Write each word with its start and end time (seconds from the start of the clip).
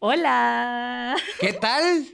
Hola. 0.00 1.16
¿Qué 1.40 1.52
tal? 1.52 2.06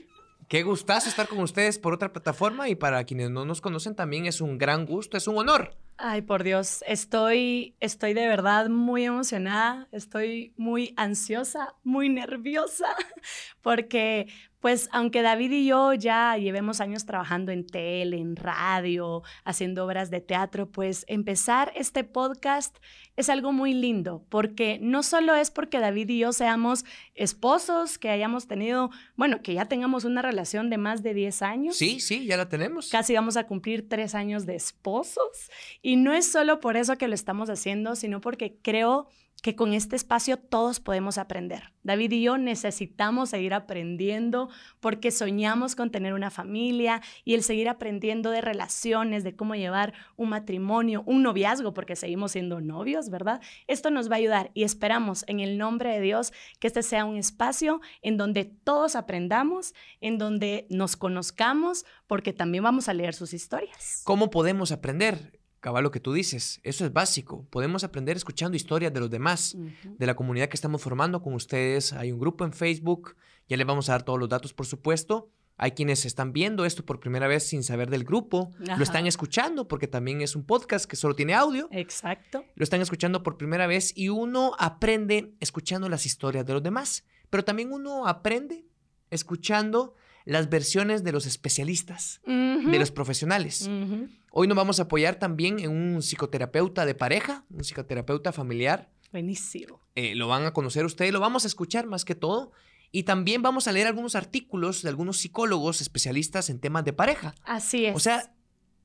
Qué 0.47 0.63
gustazo 0.63 1.07
estar 1.07 1.27
con 1.27 1.39
ustedes 1.39 1.77
por 1.77 1.93
otra 1.93 2.11
plataforma 2.11 2.67
y 2.67 2.73
para 2.73 3.03
quienes 3.03 3.29
no 3.29 3.45
nos 3.45 3.61
conocen 3.61 3.95
también 3.95 4.25
es 4.25 4.41
un 4.41 4.57
gran 4.57 4.87
gusto, 4.87 5.17
es 5.17 5.27
un 5.27 5.37
honor. 5.37 5.77
Ay, 5.97 6.23
por 6.23 6.43
Dios, 6.43 6.83
estoy, 6.87 7.75
estoy 7.79 8.13
de 8.13 8.27
verdad 8.27 8.67
muy 8.67 9.05
emocionada, 9.05 9.87
estoy 9.93 10.53
muy 10.57 10.93
ansiosa, 10.97 11.73
muy 11.83 12.09
nerviosa, 12.09 12.93
porque 13.61 14.27
pues 14.65 14.89
aunque 14.91 15.21
David 15.21 15.51
y 15.51 15.67
yo 15.67 15.93
ya 15.93 16.37
llevemos 16.37 16.81
años 16.81 17.05
trabajando 17.05 17.51
en 17.51 17.67
tele, 17.67 18.17
en 18.17 18.35
radio, 18.35 19.21
haciendo 19.43 19.85
obras 19.85 20.09
de 20.09 20.21
teatro, 20.21 20.71
pues 20.71 21.05
empezar 21.07 21.71
este 21.75 22.03
podcast 22.03 22.75
es 23.15 23.29
algo 23.29 23.53
muy 23.53 23.73
lindo, 23.75 24.25
porque 24.27 24.79
no 24.81 25.03
solo 25.03 25.35
es 25.35 25.51
porque 25.51 25.79
David 25.79 26.09
y 26.09 26.19
yo 26.19 26.33
seamos 26.33 26.83
esposos, 27.13 27.97
que 27.97 28.09
hayamos 28.09 28.47
tenido, 28.47 28.89
bueno, 29.15 29.41
que 29.41 29.53
ya 29.53 29.65
tengamos 29.65 30.03
una 30.03 30.23
relación 30.23 30.69
de 30.71 30.77
más 30.79 31.03
de 31.03 31.13
10 31.13 31.41
años. 31.43 31.77
Sí, 31.77 31.99
sí, 31.99 32.25
ya 32.25 32.35
la 32.35 32.49
tenemos. 32.49 32.89
Casi 32.89 33.13
vamos 33.13 33.37
a 33.37 33.45
cumplir 33.45 33.87
tres 33.87 34.15
años 34.15 34.47
de 34.47 34.55
esposos. 34.55 35.51
Y 35.85 35.97
no 35.97 36.13
es 36.13 36.31
solo 36.31 36.61
por 36.61 36.77
eso 36.77 36.97
que 36.97 37.07
lo 37.07 37.13
estamos 37.13 37.47
haciendo, 37.47 37.95
sino 37.95 38.19
porque 38.19 38.57
creo 38.63 39.07
que 39.43 39.55
con 39.55 39.71
este 39.71 39.95
espacio 39.95 40.37
todos 40.37 40.79
podemos 40.79 41.19
aprender. 41.19 41.73
David 41.83 42.11
y 42.13 42.23
yo 42.23 42.39
necesitamos 42.39 43.29
seguir 43.29 43.53
aprendiendo 43.53 44.49
porque 44.79 45.11
soñamos 45.11 45.75
con 45.75 45.91
tener 45.91 46.15
una 46.15 46.31
familia 46.31 47.03
y 47.23 47.35
el 47.35 47.43
seguir 47.43 47.69
aprendiendo 47.69 48.31
de 48.31 48.41
relaciones, 48.41 49.23
de 49.23 49.35
cómo 49.35 49.53
llevar 49.53 49.93
un 50.15 50.29
matrimonio, 50.29 51.03
un 51.05 51.21
noviazgo, 51.21 51.75
porque 51.75 51.95
seguimos 51.95 52.31
siendo 52.31 52.61
novios, 52.61 53.11
¿verdad? 53.11 53.39
Esto 53.67 53.91
nos 53.91 54.09
va 54.09 54.15
a 54.15 54.17
ayudar 54.17 54.49
y 54.55 54.63
esperamos 54.63 55.23
en 55.27 55.39
el 55.39 55.59
nombre 55.59 55.91
de 55.91 56.01
Dios 56.01 56.33
que 56.59 56.65
este 56.65 56.81
sea 56.81 57.05
un 57.05 57.17
espacio 57.17 57.79
en 58.01 58.17
donde 58.17 58.45
todos 58.45 58.95
aprendamos, 58.95 59.75
en 60.01 60.17
donde 60.17 60.65
nos 60.71 60.95
conozcamos, 60.95 61.85
porque 62.07 62.33
también 62.33 62.63
vamos 62.63 62.89
a 62.89 62.95
leer 62.95 63.13
sus 63.13 63.35
historias. 63.35 64.01
¿Cómo 64.03 64.31
podemos 64.31 64.71
aprender? 64.71 65.44
Cabal 65.65 65.81
lo 65.81 65.89
que 65.89 65.99
tú 65.99 66.13
dices, 66.13 66.59
eso 66.61 66.85
es 66.85 66.93
básico. 66.93 67.47
Podemos 67.49 67.83
aprender 67.83 68.15
escuchando 68.15 68.55
historias 68.55 68.93
de 68.93 68.99
los 68.99 69.09
demás, 69.09 69.57
de 69.83 70.05
la 70.05 70.15
comunidad 70.15 70.47
que 70.47 70.57
estamos 70.57 70.79
formando 70.79 71.23
con 71.23 71.33
ustedes. 71.33 71.91
Hay 71.91 72.11
un 72.11 72.19
grupo 72.19 72.45
en 72.45 72.53
Facebook, 72.53 73.15
ya 73.49 73.57
les 73.57 73.65
vamos 73.65 73.89
a 73.89 73.93
dar 73.93 74.03
todos 74.03 74.19
los 74.19 74.29
datos, 74.29 74.53
por 74.53 74.67
supuesto. 74.67 75.31
Hay 75.57 75.71
quienes 75.71 76.05
están 76.05 76.33
viendo 76.33 76.65
esto 76.65 76.85
por 76.85 76.99
primera 76.99 77.27
vez 77.27 77.47
sin 77.47 77.63
saber 77.63 77.89
del 77.89 78.03
grupo. 78.03 78.51
Lo 78.59 78.83
están 78.83 79.07
escuchando 79.07 79.67
porque 79.67 79.87
también 79.87 80.21
es 80.21 80.35
un 80.35 80.45
podcast 80.45 80.85
que 80.85 80.95
solo 80.95 81.15
tiene 81.15 81.33
audio. 81.33 81.67
Exacto. 81.71 82.45
Lo 82.53 82.63
están 82.63 82.81
escuchando 82.81 83.23
por 83.23 83.35
primera 83.35 83.65
vez 83.65 83.91
y 83.97 84.09
uno 84.09 84.51
aprende 84.59 85.33
escuchando 85.39 85.89
las 85.89 86.05
historias 86.05 86.45
de 86.45 86.53
los 86.53 86.61
demás. 86.61 87.05
Pero 87.31 87.43
también 87.43 87.73
uno 87.73 88.05
aprende 88.05 88.67
escuchando 89.09 89.95
las 90.25 90.49
versiones 90.49 91.03
de 91.03 91.11
los 91.11 91.25
especialistas, 91.25 92.19
de 92.25 92.79
los 92.79 92.91
profesionales. 92.91 93.69
Hoy 94.31 94.47
nos 94.47 94.57
vamos 94.57 94.79
a 94.79 94.83
apoyar 94.83 95.15
también 95.15 95.59
en 95.59 95.71
un 95.71 96.01
psicoterapeuta 96.01 96.85
de 96.85 96.95
pareja, 96.95 97.45
un 97.49 97.63
psicoterapeuta 97.63 98.33
familiar. 98.33 98.89
Buenísimo. 99.11 99.79
Eh, 99.95 100.15
lo 100.15 100.27
van 100.27 100.45
a 100.45 100.51
conocer 100.51 100.83
ustedes, 100.83 101.13
lo 101.13 101.21
vamos 101.21 101.45
a 101.45 101.47
escuchar 101.47 101.85
más 101.85 102.03
que 102.03 102.15
todo. 102.15 102.51
Y 102.91 103.03
también 103.03 103.41
vamos 103.41 103.67
a 103.67 103.71
leer 103.71 103.87
algunos 103.87 104.15
artículos 104.15 104.81
de 104.81 104.89
algunos 104.89 105.17
psicólogos 105.17 105.81
especialistas 105.81 106.49
en 106.49 106.59
temas 106.59 106.85
de 106.85 106.93
pareja. 106.93 107.35
Así 107.43 107.85
es. 107.85 107.95
O 107.95 107.99
sea, 107.99 108.33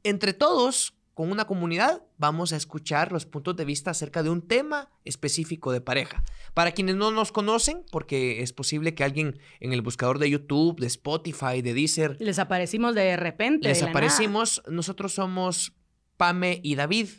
entre 0.02 0.32
todos 0.32 0.94
con 1.20 1.30
una 1.30 1.44
comunidad, 1.44 2.02
vamos 2.16 2.54
a 2.54 2.56
escuchar 2.56 3.12
los 3.12 3.26
puntos 3.26 3.54
de 3.54 3.66
vista 3.66 3.90
acerca 3.90 4.22
de 4.22 4.30
un 4.30 4.40
tema 4.40 4.88
específico 5.04 5.70
de 5.70 5.82
pareja. 5.82 6.24
Para 6.54 6.72
quienes 6.72 6.96
no 6.96 7.10
nos 7.10 7.30
conocen, 7.30 7.84
porque 7.92 8.40
es 8.40 8.54
posible 8.54 8.94
que 8.94 9.04
alguien 9.04 9.38
en 9.60 9.74
el 9.74 9.82
buscador 9.82 10.18
de 10.18 10.30
YouTube, 10.30 10.80
de 10.80 10.86
Spotify, 10.86 11.60
de 11.60 11.74
Deezer... 11.74 12.16
Les 12.20 12.38
aparecimos 12.38 12.94
de 12.94 13.18
repente. 13.18 13.68
Les 13.68 13.82
aparecimos, 13.82 14.62
nosotros 14.66 15.12
somos 15.12 15.74
Pame 16.16 16.58
y 16.62 16.74
David. 16.74 17.10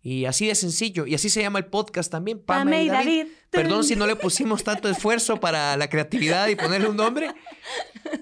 Y 0.00 0.24
así 0.24 0.46
de 0.46 0.54
sencillo. 0.54 1.06
Y 1.06 1.14
así 1.14 1.28
se 1.28 1.42
llama 1.42 1.58
el 1.58 1.66
podcast 1.66 2.10
también, 2.10 2.38
Pame, 2.38 2.84
y 2.84 2.88
David. 2.88 3.26
Perdón 3.50 3.84
si 3.84 3.96
no 3.96 4.06
le 4.06 4.16
pusimos 4.16 4.64
tanto 4.64 4.88
esfuerzo 4.88 5.40
para 5.40 5.76
la 5.76 5.90
creatividad 5.90 6.48
y 6.48 6.56
ponerle 6.56 6.88
un 6.88 6.96
nombre. 6.96 7.34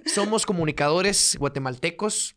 Somos 0.06 0.44
comunicadores 0.44 1.36
guatemaltecos, 1.38 2.34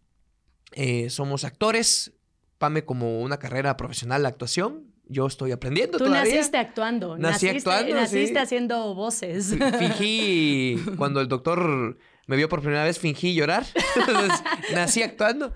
eh, 0.73 1.09
somos 1.09 1.43
actores, 1.43 2.13
Pame 2.57 2.83
como 2.85 3.21
una 3.21 3.37
carrera 3.37 3.77
profesional 3.77 4.21
de 4.23 4.27
actuación. 4.27 4.85
Yo 5.09 5.25
estoy 5.25 5.51
aprendiendo 5.53 5.97
Tú 5.97 6.09
naciste 6.09 6.57
actuando. 6.57 7.17
Nací 7.17 7.45
naciste, 7.45 7.69
actuando. 7.69 7.95
Naciste 7.95 8.39
haciendo 8.39 8.93
voces. 8.93 9.55
Fingí, 9.79 10.83
cuando 10.97 11.21
el 11.21 11.29
doctor 11.29 11.97
me 12.25 12.35
vio 12.35 12.49
por 12.49 12.61
primera 12.61 12.83
vez, 12.83 12.99
fingí 12.99 13.33
llorar. 13.33 13.65
Entonces, 13.95 14.43
nací 14.73 15.01
actuando. 15.01 15.53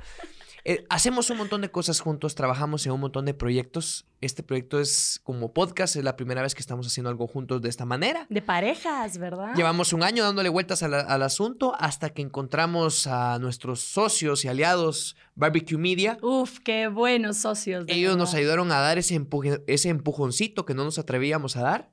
Eh, 0.64 0.86
hacemos 0.90 1.30
un 1.30 1.38
montón 1.38 1.62
de 1.62 1.72
cosas 1.72 2.00
juntos, 2.00 2.36
trabajamos 2.36 2.86
en 2.86 2.92
un 2.92 3.00
montón 3.00 3.26
de 3.26 3.34
proyectos. 3.34 4.06
Este 4.22 4.44
proyecto 4.44 4.80
es 4.80 5.20
como 5.24 5.52
podcast, 5.52 5.96
es 5.96 6.04
la 6.04 6.16
primera 6.16 6.44
vez 6.44 6.54
que 6.54 6.62
estamos 6.62 6.86
haciendo 6.86 7.10
algo 7.10 7.26
juntos 7.26 7.62
de 7.62 7.70
esta 7.70 7.86
manera. 7.86 8.28
De 8.30 8.44
parejas, 8.44 9.18
¿verdad? 9.18 9.56
Llevamos 9.56 9.94
un 9.94 10.04
año 10.04 10.24
dándole 10.24 10.50
vueltas 10.50 10.84
al, 10.84 11.24
asunto 11.24 11.74
hasta 11.80 12.12
que 12.12 12.22
encontramos 12.22 13.08
a 13.08 13.40
nuestros 13.40 13.80
socios 13.80 14.46
y 14.46 14.48
aliados 14.48 15.16
Barbecue 15.34 15.78
Media. 15.78 16.20
Uf, 16.22 16.60
qué 16.60 16.88
buenos 16.88 17.38
socios. 17.38 17.86
Ellos 17.88 18.16
nos 18.16 18.36
ayudaron 18.36 18.72
a 18.72 18.80
dar 18.80 19.00
ese, 19.00 19.20
ese 19.66 19.90
empujoncito 19.90 20.68
que 20.68 20.76
no 20.76 20.84
nos 20.84 21.00
atrevíamos 21.00 21.58
a 21.58 21.62
dar. 21.62 21.90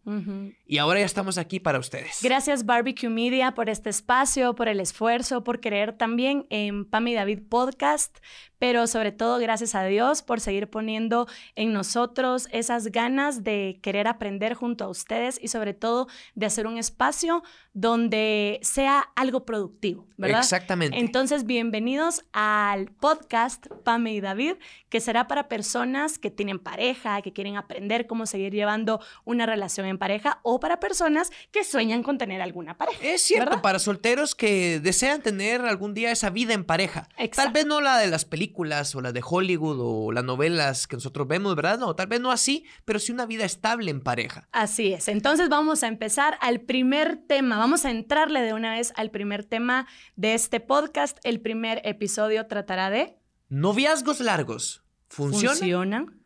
Y 0.66 0.76
ahora 0.76 1.00
ya 1.00 1.06
estamos 1.06 1.38
aquí 1.38 1.60
para 1.60 1.78
ustedes. 1.78 2.18
Gracias 2.22 2.66
Barbecue 2.66 3.08
Media 3.08 3.54
por 3.54 3.70
este 3.70 3.88
espacio, 3.88 4.54
por 4.54 4.68
el 4.68 4.80
esfuerzo, 4.80 5.44
por 5.44 5.60
creer 5.60 5.96
también 5.96 6.46
en 6.50 6.84
Pam 6.84 7.08
y 7.08 7.14
David 7.14 7.40
Podcast 7.48 8.18
pero 8.58 8.86
sobre 8.86 9.12
todo 9.12 9.38
gracias 9.38 9.74
a 9.74 9.84
Dios 9.84 10.22
por 10.22 10.40
seguir 10.40 10.68
poniendo 10.68 11.26
en 11.54 11.72
nosotros 11.72 12.48
esas 12.52 12.88
ganas 12.88 13.44
de 13.44 13.78
querer 13.82 14.06
aprender 14.06 14.54
junto 14.54 14.84
a 14.84 14.88
ustedes 14.88 15.38
y 15.42 15.48
sobre 15.48 15.74
todo 15.74 16.08
de 16.34 16.46
hacer 16.46 16.66
un 16.66 16.78
espacio 16.78 17.42
donde 17.80 18.58
sea 18.62 19.08
algo 19.14 19.44
productivo, 19.44 20.08
¿verdad? 20.16 20.40
Exactamente. 20.40 20.98
Entonces, 20.98 21.44
bienvenidos 21.44 22.24
al 22.32 22.86
podcast 22.90 23.68
Pame 23.84 24.14
y 24.14 24.20
David, 24.20 24.54
que 24.88 25.00
será 25.00 25.28
para 25.28 25.46
personas 25.46 26.18
que 26.18 26.32
tienen 26.32 26.58
pareja, 26.58 27.22
que 27.22 27.32
quieren 27.32 27.56
aprender 27.56 28.08
cómo 28.08 28.26
seguir 28.26 28.52
llevando 28.52 29.00
una 29.24 29.46
relación 29.46 29.86
en 29.86 29.96
pareja 29.96 30.40
o 30.42 30.58
para 30.58 30.80
personas 30.80 31.30
que 31.52 31.62
sueñan 31.62 32.02
con 32.02 32.18
tener 32.18 32.42
alguna 32.42 32.76
pareja. 32.76 32.98
Es 33.00 33.22
cierto, 33.22 33.62
para 33.62 33.78
solteros 33.78 34.34
que 34.34 34.80
desean 34.80 35.22
tener 35.22 35.60
algún 35.60 35.94
día 35.94 36.10
esa 36.10 36.30
vida 36.30 36.54
en 36.54 36.64
pareja. 36.64 37.08
Tal 37.36 37.52
vez 37.52 37.64
no 37.64 37.80
la 37.80 37.98
de 37.98 38.08
las 38.08 38.24
películas 38.24 38.92
o 38.96 39.00
las 39.00 39.14
de 39.14 39.22
Hollywood 39.24 39.78
o 39.80 40.10
las 40.10 40.24
novelas 40.24 40.88
que 40.88 40.96
nosotros 40.96 41.28
vemos, 41.28 41.54
¿verdad? 41.54 41.78
No, 41.78 41.94
tal 41.94 42.08
vez 42.08 42.20
no 42.20 42.32
así, 42.32 42.64
pero 42.84 42.98
sí 42.98 43.12
una 43.12 43.24
vida 43.24 43.44
estable 43.44 43.92
en 43.92 44.00
pareja. 44.00 44.48
Así 44.50 44.92
es. 44.92 45.06
Entonces 45.06 45.48
vamos 45.48 45.84
a 45.84 45.86
empezar 45.86 46.36
al 46.40 46.60
primer 46.60 47.18
tema. 47.18 47.56
Vamos 47.56 47.67
a 47.68 47.90
entrarle 47.90 48.40
de 48.40 48.54
una 48.54 48.72
vez 48.72 48.92
al 48.96 49.10
primer 49.10 49.44
tema 49.44 49.86
de 50.16 50.34
este 50.34 50.60
podcast. 50.60 51.18
El 51.24 51.40
primer 51.40 51.80
episodio 51.84 52.46
tratará 52.46 52.90
de... 52.90 53.16
Noviazgos 53.48 54.20
largos. 54.20 54.82
¿Funcionan? 55.08 55.56
¿Funcionan? 55.56 56.20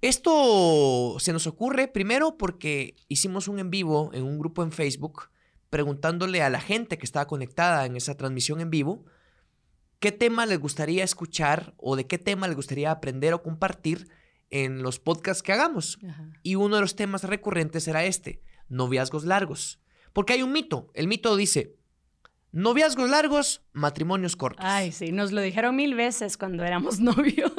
Esto 0.00 1.16
se 1.18 1.32
nos 1.32 1.46
ocurre 1.46 1.88
primero 1.88 2.36
porque 2.36 2.94
hicimos 3.08 3.48
un 3.48 3.58
en 3.58 3.70
vivo 3.70 4.10
en 4.12 4.24
un 4.24 4.38
grupo 4.38 4.62
en 4.62 4.70
Facebook 4.70 5.30
preguntándole 5.70 6.42
a 6.42 6.50
la 6.50 6.60
gente 6.60 6.98
que 6.98 7.04
estaba 7.04 7.26
conectada 7.26 7.84
en 7.84 7.96
esa 7.96 8.16
transmisión 8.16 8.60
en 8.60 8.70
vivo 8.70 9.04
qué 9.98 10.12
tema 10.12 10.46
les 10.46 10.58
gustaría 10.58 11.04
escuchar 11.04 11.74
o 11.76 11.96
de 11.96 12.06
qué 12.06 12.18
tema 12.18 12.46
les 12.46 12.56
gustaría 12.56 12.90
aprender 12.90 13.34
o 13.34 13.42
compartir 13.42 14.08
en 14.50 14.82
los 14.82 14.98
podcasts 14.98 15.42
que 15.42 15.52
hagamos. 15.52 15.98
Y 16.42 16.54
uno 16.54 16.76
de 16.76 16.80
los 16.80 16.96
temas 16.96 17.24
recurrentes 17.24 17.86
era 17.88 18.04
este, 18.04 18.40
noviazgos 18.68 19.24
largos. 19.24 19.80
Porque 20.12 20.32
hay 20.32 20.42
un 20.42 20.52
mito. 20.52 20.90
El 20.94 21.08
mito 21.08 21.36
dice, 21.36 21.76
noviazgos 22.52 23.10
largos, 23.10 23.62
matrimonios 23.72 24.36
cortos. 24.36 24.64
Ay, 24.66 24.92
sí, 24.92 25.12
nos 25.12 25.32
lo 25.32 25.40
dijeron 25.40 25.76
mil 25.76 25.94
veces 25.94 26.36
cuando 26.36 26.64
éramos 26.64 27.00
novios. 27.00 27.52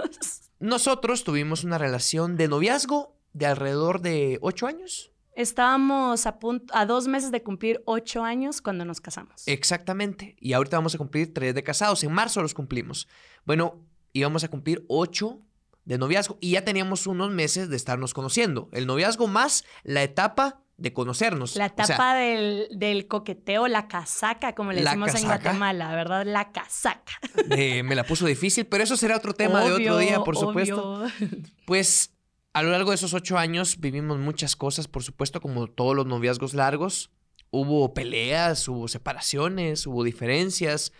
Nosotros 0.60 1.24
tuvimos 1.24 1.64
una 1.64 1.78
relación 1.78 2.36
de 2.36 2.48
noviazgo 2.48 3.16
de 3.34 3.46
alrededor 3.46 4.02
de 4.02 4.40
ocho 4.42 4.68
años. 4.68 5.12
Estábamos 5.36 6.26
a, 6.26 6.38
punto, 6.40 6.74
a 6.76 6.86
dos 6.86 7.08
meses 7.08 7.32
de 7.32 7.44
cumplir 7.44 7.82
ocho 7.86 8.24
años 8.24 8.62
cuando 8.62 8.84
nos 8.84 9.00
casamos. 9.00 9.44
Exactamente. 9.46 10.36
Y 10.40 10.52
ahorita 10.52 10.78
vamos 10.78 10.96
a 10.96 10.98
cumplir 10.98 11.34
tres 11.34 11.56
de 11.56 11.64
casados. 11.64 12.04
En 12.04 12.12
marzo 12.12 12.42
los 12.42 12.54
cumplimos. 12.54 13.08
Bueno, 13.46 13.86
íbamos 14.12 14.44
a 14.44 14.50
cumplir 14.50 14.84
ocho 14.90 15.40
de 15.86 15.98
noviazgo 15.98 16.38
y 16.42 16.52
ya 16.52 16.66
teníamos 16.66 17.08
unos 17.08 17.32
meses 17.32 17.70
de 17.70 17.78
estarnos 17.78 18.14
conociendo. 18.14 18.68
El 18.74 18.86
noviazgo 18.86 19.28
más 19.28 19.64
la 19.84 20.04
etapa 20.04 20.62
de 20.80 20.94
conocernos. 20.94 21.56
La 21.56 21.68
etapa 21.68 22.16
del, 22.16 23.06
coqueteo, 23.08 23.68
la 23.68 23.88
casaca, 23.88 24.56
como 24.56 24.72
le 24.72 24.82
decimos 24.82 25.14
en 25.16 25.24
Guatemala, 25.26 25.94
¿verdad? 25.94 26.26
La 26.26 26.52
casaca. 26.52 27.14
me 27.48 27.96
la 27.96 28.04
puso 28.04 28.26
difícil, 28.26 28.66
pero 28.66 28.84
eso 28.84 28.98
será 28.98 29.18
otro 29.18 29.34
tema 29.34 29.64
de 29.64 29.74
otro 29.74 29.98
día, 29.98 30.20
por 30.24 30.38
supuesto. 30.38 31.06
Pues 31.66 32.16
A 32.54 32.64
lo 32.64 32.72
largo 32.72 32.90
de 32.90 32.96
esos 32.96 33.14
ocho 33.14 33.38
años 33.38 33.80
vivimos 33.80 34.18
muchas 34.18 34.56
cosas, 34.56 34.88
por 34.88 35.04
supuesto, 35.04 35.40
como 35.40 35.68
todos 35.68 35.96
los 35.96 36.06
noviazgos 36.06 36.54
largos. 36.54 37.12
Hubo 37.52 37.94
peleas, 37.94 38.68
hubo 38.68 38.88
separaciones, 38.88 39.86
hubo 39.86 40.04
diferencias. 40.04 40.92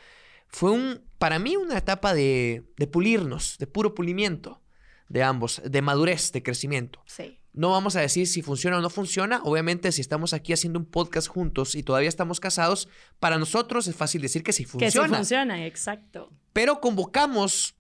Fue 0.48 0.72
un, 0.72 1.02
para 1.18 1.40
mí 1.40 1.56
una 1.56 1.78
etapa 1.78 2.14
de, 2.14 2.64
de 2.78 2.88
pulirnos, 2.88 3.58
de 3.58 3.68
puro 3.68 3.96
pulimiento 3.96 4.62
de 5.10 5.24
ambos, 5.24 5.62
de 5.66 5.82
madurez, 5.82 6.32
de 6.32 6.44
crecimiento. 6.44 7.02
Sí. 7.06 7.39
No 7.54 7.72
vamos 7.72 7.96
a 7.96 8.02
decir 8.02 8.28
si 8.28 8.42
funciona 8.42 8.78
o 8.78 8.82
no 8.82 8.90
funciona. 8.90 9.42
Obviamente, 9.44 9.92
si 9.92 10.02
estamos 10.02 10.34
aquí 10.34 10.54
haciendo 10.54 10.80
un 10.80 10.86
podcast 10.86 11.28
juntos 11.28 11.76
y 11.76 11.84
todavía 11.84 12.10
estamos 12.10 12.40
casados, 12.40 12.88
para 13.20 13.38
nosotros 13.38 13.88
es 13.88 13.96
fácil 13.96 14.22
decir 14.22 14.44
que 14.44 14.54
sí 14.54 14.66
funciona. 14.66 15.08
Que 15.08 15.10
sí 15.10 15.16
funciona, 15.16 15.66
exacto. 15.66 16.32
Pero 16.54 16.80
convocamos 16.80 17.76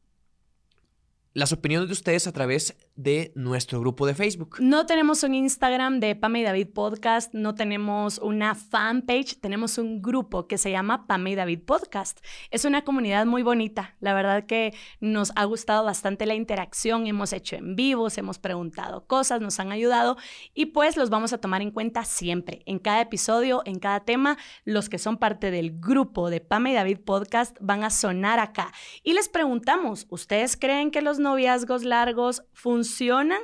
las 1.34 1.52
opiniones 1.52 1.88
de 1.88 1.94
ustedes 1.94 2.28
a 2.28 2.32
través 2.32 2.76
de 3.00 3.32
nuestro 3.34 3.80
grupo 3.80 4.06
de 4.06 4.14
Facebook. 4.14 4.58
No 4.60 4.86
tenemos 4.86 5.24
un 5.24 5.34
Instagram 5.34 6.02
de 6.02 6.18
Pame 6.18 6.42
y 6.42 6.44
David 6.44 6.68
Podcast, 6.74 7.34
no 7.34 7.56
tenemos 7.56 8.18
una 8.18 8.56
fanpage, 8.56 9.40
tenemos 9.40 9.78
un 9.78 10.02
grupo 10.02 10.48
que 10.48 10.58
se 10.58 10.70
llama 10.70 11.08
Pame 11.08 11.32
y 11.32 11.36
David 11.36 11.62
Podcast. 11.66 12.20
Es 12.52 12.66
una 12.66 12.84
comunidad 12.84 13.26
muy 13.26 13.42
bonita, 13.42 13.96
la 14.02 14.14
verdad 14.14 14.46
que 14.46 14.74
nos 15.00 15.32
ha 15.38 15.46
gustado 15.46 15.86
bastante 15.86 16.26
la 16.26 16.36
interacción, 16.36 17.08
hemos 17.08 17.32
hecho 17.32 17.56
en 17.56 17.78
vivos, 17.78 18.18
hemos 18.18 18.38
preguntado 18.38 19.08
cosas, 19.08 19.40
nos 19.40 19.62
han 19.62 19.72
ayudado 19.72 20.18
y 20.54 20.66
pues 20.68 20.98
los 20.98 21.10
vamos 21.10 21.32
a 21.32 21.38
tomar 21.38 21.62
en 21.62 21.72
cuenta 21.72 22.04
siempre, 22.04 22.64
en 22.66 22.80
cada 22.80 23.00
episodio, 23.00 23.62
en 23.64 23.80
cada 23.80 24.02
tema, 24.02 24.38
los 24.66 24.90
que 24.90 24.98
son 24.98 25.16
parte 25.16 25.52
del 25.52 25.80
grupo 25.80 26.30
de 26.30 26.42
Pame 26.42 26.72
y 26.72 26.76
David 26.76 27.00
Podcast 27.06 27.56
van 27.62 27.86
a 27.86 27.92
sonar 27.92 28.40
acá. 28.40 28.74
Y 29.04 29.14
les 29.14 29.30
preguntamos, 29.30 30.06
¿ustedes 30.10 30.58
creen 30.58 30.92
que 30.92 31.02
los 31.02 31.18
noviazgos 31.18 31.86
largos 31.86 32.44
funcionan? 32.52 32.89
Funcionan. 32.90 33.42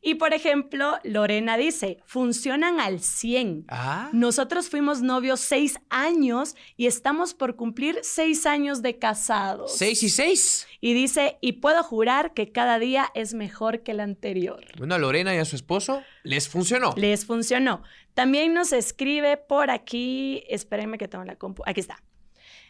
Y 0.00 0.16
por 0.16 0.34
ejemplo, 0.34 0.98
Lorena 1.02 1.56
dice, 1.56 1.98
funcionan 2.04 2.78
al 2.78 3.00
100. 3.00 3.64
Ah. 3.68 4.10
Nosotros 4.12 4.68
fuimos 4.68 5.00
novios 5.00 5.40
seis 5.40 5.78
años 5.88 6.56
y 6.76 6.86
estamos 6.86 7.32
por 7.32 7.56
cumplir 7.56 7.98
seis 8.02 8.44
años 8.44 8.82
de 8.82 8.98
casados. 8.98 9.74
Seis 9.74 10.02
y 10.02 10.10
seis. 10.10 10.66
Y 10.82 10.92
dice, 10.92 11.38
y 11.40 11.52
puedo 11.52 11.82
jurar 11.82 12.34
que 12.34 12.52
cada 12.52 12.78
día 12.78 13.10
es 13.14 13.32
mejor 13.32 13.82
que 13.82 13.92
el 13.92 14.00
anterior. 14.00 14.62
Bueno, 14.76 14.94
a 14.94 14.98
Lorena 14.98 15.34
y 15.34 15.38
a 15.38 15.44
su 15.46 15.56
esposo 15.56 16.02
les 16.22 16.48
funcionó. 16.48 16.92
Les 16.96 17.24
funcionó. 17.24 17.82
También 18.12 18.52
nos 18.52 18.72
escribe 18.72 19.38
por 19.38 19.70
aquí, 19.70 20.44
espérenme 20.48 20.98
que 20.98 21.08
tengo 21.08 21.24
la 21.24 21.36
compu, 21.36 21.62
aquí 21.66 21.80
está. 21.80 22.02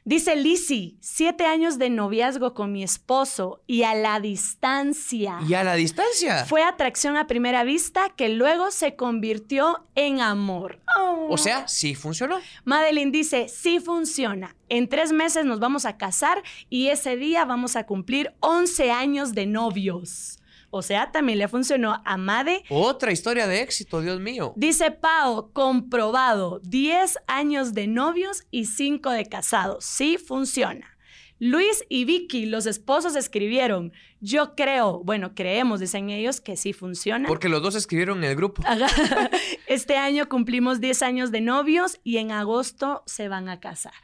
Dice 0.07 0.37
Lizzie, 0.37 0.97
siete 1.01 1.47
años 1.47 1.79
de 1.79 1.89
noviazgo 1.89 2.53
con 2.53 2.73
mi 2.73 2.83
esposo 2.83 3.63
y 3.67 3.85
a 3.85 3.95
la 3.95 4.21
distancia. 4.21 5.39
¿Y 5.49 5.55
a 5.55 5.65
la 5.65 5.77
distancia? 5.77 6.45
Fue 6.45 6.63
atracción 6.63 7.17
a 7.17 7.27
primera 7.27 7.65
vista 7.65 8.11
que 8.15 8.29
luego 8.29 8.71
se 8.71 8.97
convirtió 8.97 9.87
en 9.95 10.21
amor. 10.21 10.83
O 11.31 11.39
sea, 11.39 11.67
sí 11.69 11.95
funcionó. 11.95 12.39
Madeline 12.65 13.13
dice, 13.13 13.49
sí 13.49 13.81
funciona. 13.81 14.55
En 14.69 14.91
tres 14.91 15.11
meses 15.11 15.47
nos 15.47 15.59
vamos 15.59 15.87
a 15.87 15.97
casar 15.97 16.43
y 16.69 16.89
ese 16.89 17.17
día 17.17 17.47
vamos 17.47 17.75
a 17.75 17.87
cumplir 17.87 18.35
11 18.41 18.91
años 18.91 19.33
de 19.33 19.47
novios. 19.47 20.39
O 20.77 20.83
sea, 20.83 21.13
también 21.13 21.39
le 21.39 21.47
funcionó 21.47 22.03
a 22.05 22.17
Made. 22.17 22.65
Otra 22.69 23.13
historia 23.13 23.47
de 23.47 23.63
éxito, 23.63 24.01
Dios 24.01 24.19
mío. 24.19 24.55
Dice 24.57 24.91
Pau, 24.91 25.53
comprobado, 25.53 26.59
10 26.65 27.17
años 27.29 27.75
de 27.75 27.87
novios 27.87 28.43
y 28.51 28.65
5 28.65 29.11
de 29.11 29.27
casados. 29.27 29.85
Sí 29.85 30.19
funciona. 30.19 30.99
Luis 31.39 31.85
y 31.89 32.05
Vicky, 32.07 32.47
los 32.47 32.67
esposos, 32.67 33.15
escribieron, 33.15 33.93
yo 34.19 34.57
creo, 34.57 35.01
bueno, 35.05 35.37
creemos, 35.37 35.79
dicen 35.79 36.11
ellos, 36.11 36.41
que 36.41 36.57
sí 36.57 36.73
funciona. 36.73 37.29
Porque 37.29 37.49
los 37.49 37.63
dos 37.63 37.77
escribieron 37.77 38.19
en 38.25 38.31
el 38.31 38.35
grupo. 38.35 38.61
Este 39.69 39.97
año 39.97 40.29
cumplimos 40.29 40.81
10 40.81 41.03
años 41.03 41.31
de 41.31 41.41
novios 41.41 42.01
y 42.03 42.17
en 42.17 42.33
agosto 42.33 43.05
se 43.07 43.29
van 43.29 43.49
a 43.49 43.61
casar. 43.61 43.95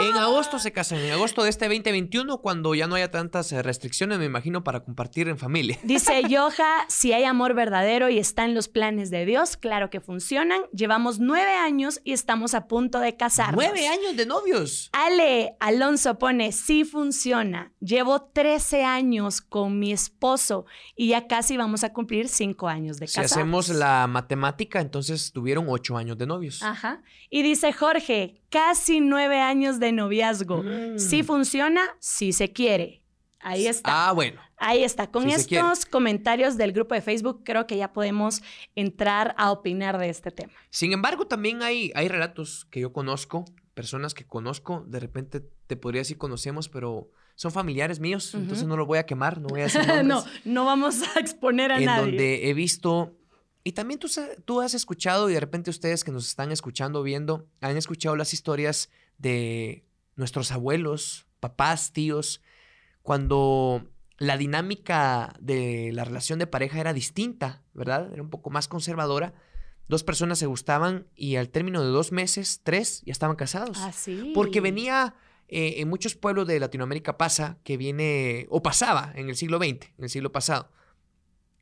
En 0.00 0.16
agosto 0.16 0.58
se 0.58 0.72
casan, 0.72 0.98
en 0.98 1.12
agosto 1.12 1.42
de 1.42 1.50
este 1.50 1.66
2021, 1.66 2.38
cuando 2.38 2.74
ya 2.74 2.86
no 2.86 2.94
haya 2.94 3.10
tantas 3.10 3.52
eh, 3.52 3.62
restricciones, 3.62 4.18
me 4.18 4.24
imagino, 4.24 4.64
para 4.64 4.80
compartir 4.82 5.28
en 5.28 5.36
familia. 5.36 5.78
Dice 5.84 6.22
Yoja, 6.26 6.86
si 6.88 7.12
hay 7.12 7.24
amor 7.24 7.54
verdadero 7.54 8.08
y 8.08 8.18
está 8.18 8.46
en 8.46 8.54
los 8.54 8.68
planes 8.68 9.10
de 9.10 9.26
Dios, 9.26 9.58
claro 9.58 9.90
que 9.90 10.00
funcionan. 10.00 10.62
Llevamos 10.72 11.18
nueve 11.18 11.52
años 11.52 12.00
y 12.02 12.12
estamos 12.12 12.54
a 12.54 12.66
punto 12.66 12.98
de 12.98 13.16
casarnos. 13.16 13.62
¡Nueve 13.62 13.88
años 13.88 14.16
de 14.16 14.24
novios! 14.24 14.88
Ale 14.92 15.56
Alonso 15.60 16.18
pone, 16.18 16.52
sí 16.52 16.84
funciona. 16.84 17.72
Llevo 17.80 18.22
13 18.22 18.84
años 18.84 19.42
con 19.42 19.78
mi 19.78 19.92
esposo 19.92 20.64
y 20.96 21.08
ya 21.08 21.26
casi 21.26 21.58
vamos 21.58 21.84
a 21.84 21.92
cumplir 21.92 22.28
cinco 22.28 22.68
años 22.68 22.98
de 22.98 23.06
casados. 23.06 23.30
Si 23.30 23.34
hacemos 23.34 23.68
la 23.68 24.06
matemática, 24.06 24.80
entonces 24.80 25.30
tuvieron 25.32 25.66
ocho 25.68 25.98
años 25.98 26.16
de 26.16 26.26
novios. 26.26 26.62
Ajá. 26.62 27.02
Y 27.28 27.42
dice 27.42 27.72
Jorge, 27.72 28.40
casi 28.48 29.00
nueve 29.00 29.40
años 29.40 29.59
de 29.80 29.92
noviazgo. 29.92 30.62
Si 30.96 31.22
Mm. 31.22 31.26
funciona, 31.26 31.82
si 31.98 32.32
se 32.32 32.52
quiere. 32.52 33.02
Ahí 33.42 33.66
está. 33.66 34.08
Ah, 34.08 34.12
bueno. 34.12 34.40
Ahí 34.58 34.84
está. 34.84 35.10
Con 35.10 35.24
Si 35.24 35.30
estos 35.30 35.86
comentarios 35.86 36.56
del 36.58 36.72
grupo 36.72 36.94
de 36.94 37.00
Facebook, 37.00 37.42
creo 37.44 37.66
que 37.66 37.76
ya 37.78 37.92
podemos 37.92 38.42
entrar 38.74 39.34
a 39.38 39.50
opinar 39.50 39.98
de 39.98 40.10
este 40.10 40.30
tema. 40.30 40.52
Sin 40.68 40.92
embargo, 40.92 41.26
también 41.26 41.62
hay, 41.62 41.90
hay 41.94 42.08
relatos 42.08 42.66
que 42.70 42.80
yo 42.80 42.92
conozco, 42.92 43.46
personas 43.74 44.12
que 44.12 44.26
conozco, 44.26 44.84
de 44.86 45.00
repente 45.00 45.40
te 45.66 45.76
podría 45.76 46.00
decir 46.02 46.18
conocemos, 46.18 46.68
pero 46.68 47.08
son 47.34 47.50
familiares 47.52 47.98
míos, 48.00 48.34
entonces 48.34 48.66
no 48.66 48.76
lo 48.76 48.84
voy 48.84 48.98
a 48.98 49.06
quemar, 49.06 49.40
no 49.40 49.48
voy 49.48 49.60
a 49.60 49.64
decir 49.64 49.80
nombres. 49.86 50.04
no, 50.06 50.24
no 50.44 50.64
vamos 50.66 51.00
a 51.16 51.20
exponer 51.20 51.72
a 51.72 51.78
en 51.78 51.86
nadie. 51.86 52.04
donde 52.06 52.50
he 52.50 52.52
visto, 52.54 53.16
y 53.64 53.72
también 53.72 53.98
tú, 53.98 54.08
tú 54.44 54.60
has 54.60 54.74
escuchado, 54.74 55.30
y 55.30 55.32
de 55.32 55.40
repente 55.40 55.70
ustedes 55.70 56.04
que 56.04 56.10
nos 56.12 56.28
están 56.28 56.52
escuchando, 56.52 57.02
viendo, 57.02 57.46
han 57.62 57.78
escuchado 57.78 58.16
las 58.16 58.34
historias 58.34 58.90
de 59.20 59.84
nuestros 60.16 60.50
abuelos, 60.50 61.26
papás, 61.40 61.92
tíos, 61.92 62.42
cuando 63.02 63.86
la 64.18 64.36
dinámica 64.36 65.34
de 65.40 65.92
la 65.92 66.04
relación 66.04 66.38
de 66.38 66.46
pareja 66.46 66.80
era 66.80 66.92
distinta, 66.92 67.62
¿verdad? 67.72 68.12
Era 68.12 68.22
un 68.22 68.30
poco 68.30 68.50
más 68.50 68.68
conservadora. 68.68 69.34
Dos 69.88 70.04
personas 70.04 70.38
se 70.38 70.46
gustaban 70.46 71.06
y 71.16 71.36
al 71.36 71.48
término 71.48 71.82
de 71.82 71.88
dos 71.88 72.12
meses, 72.12 72.60
tres, 72.62 73.02
ya 73.04 73.12
estaban 73.12 73.36
casados. 73.36 73.78
Ah, 73.80 73.92
sí. 73.92 74.32
Porque 74.34 74.60
venía, 74.60 75.14
eh, 75.48 75.76
en 75.78 75.88
muchos 75.88 76.14
pueblos 76.14 76.46
de 76.46 76.60
Latinoamérica 76.60 77.16
pasa 77.16 77.58
que 77.64 77.76
viene, 77.76 78.46
o 78.50 78.62
pasaba 78.62 79.12
en 79.16 79.28
el 79.28 79.36
siglo 79.36 79.58
XX, 79.58 79.88
en 79.96 80.04
el 80.04 80.10
siglo 80.10 80.32
pasado. 80.32 80.70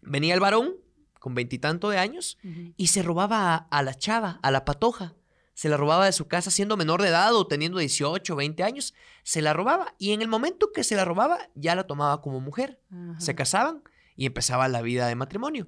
Venía 0.02 0.34
el 0.34 0.40
varón 0.40 0.74
con 1.20 1.34
veintitanto 1.34 1.90
de 1.90 1.98
años 1.98 2.38
y 2.76 2.88
se 2.88 3.02
robaba 3.02 3.54
a, 3.54 3.56
a 3.56 3.82
la 3.82 3.94
chava, 3.94 4.38
a 4.42 4.50
la 4.50 4.64
patoja. 4.64 5.14
Se 5.58 5.68
la 5.68 5.76
robaba 5.76 6.04
de 6.04 6.12
su 6.12 6.28
casa 6.28 6.52
siendo 6.52 6.76
menor 6.76 7.02
de 7.02 7.08
edad 7.08 7.34
o 7.34 7.48
teniendo 7.48 7.80
18, 7.80 8.36
20 8.36 8.62
años. 8.62 8.94
Se 9.24 9.42
la 9.42 9.54
robaba 9.54 9.92
y 9.98 10.12
en 10.12 10.22
el 10.22 10.28
momento 10.28 10.70
que 10.72 10.84
se 10.84 10.94
la 10.94 11.04
robaba 11.04 11.50
ya 11.56 11.74
la 11.74 11.82
tomaba 11.82 12.22
como 12.22 12.38
mujer. 12.38 12.80
Ajá. 12.92 13.18
Se 13.18 13.34
casaban 13.34 13.82
y 14.14 14.26
empezaba 14.26 14.68
la 14.68 14.82
vida 14.82 15.08
de 15.08 15.16
matrimonio. 15.16 15.66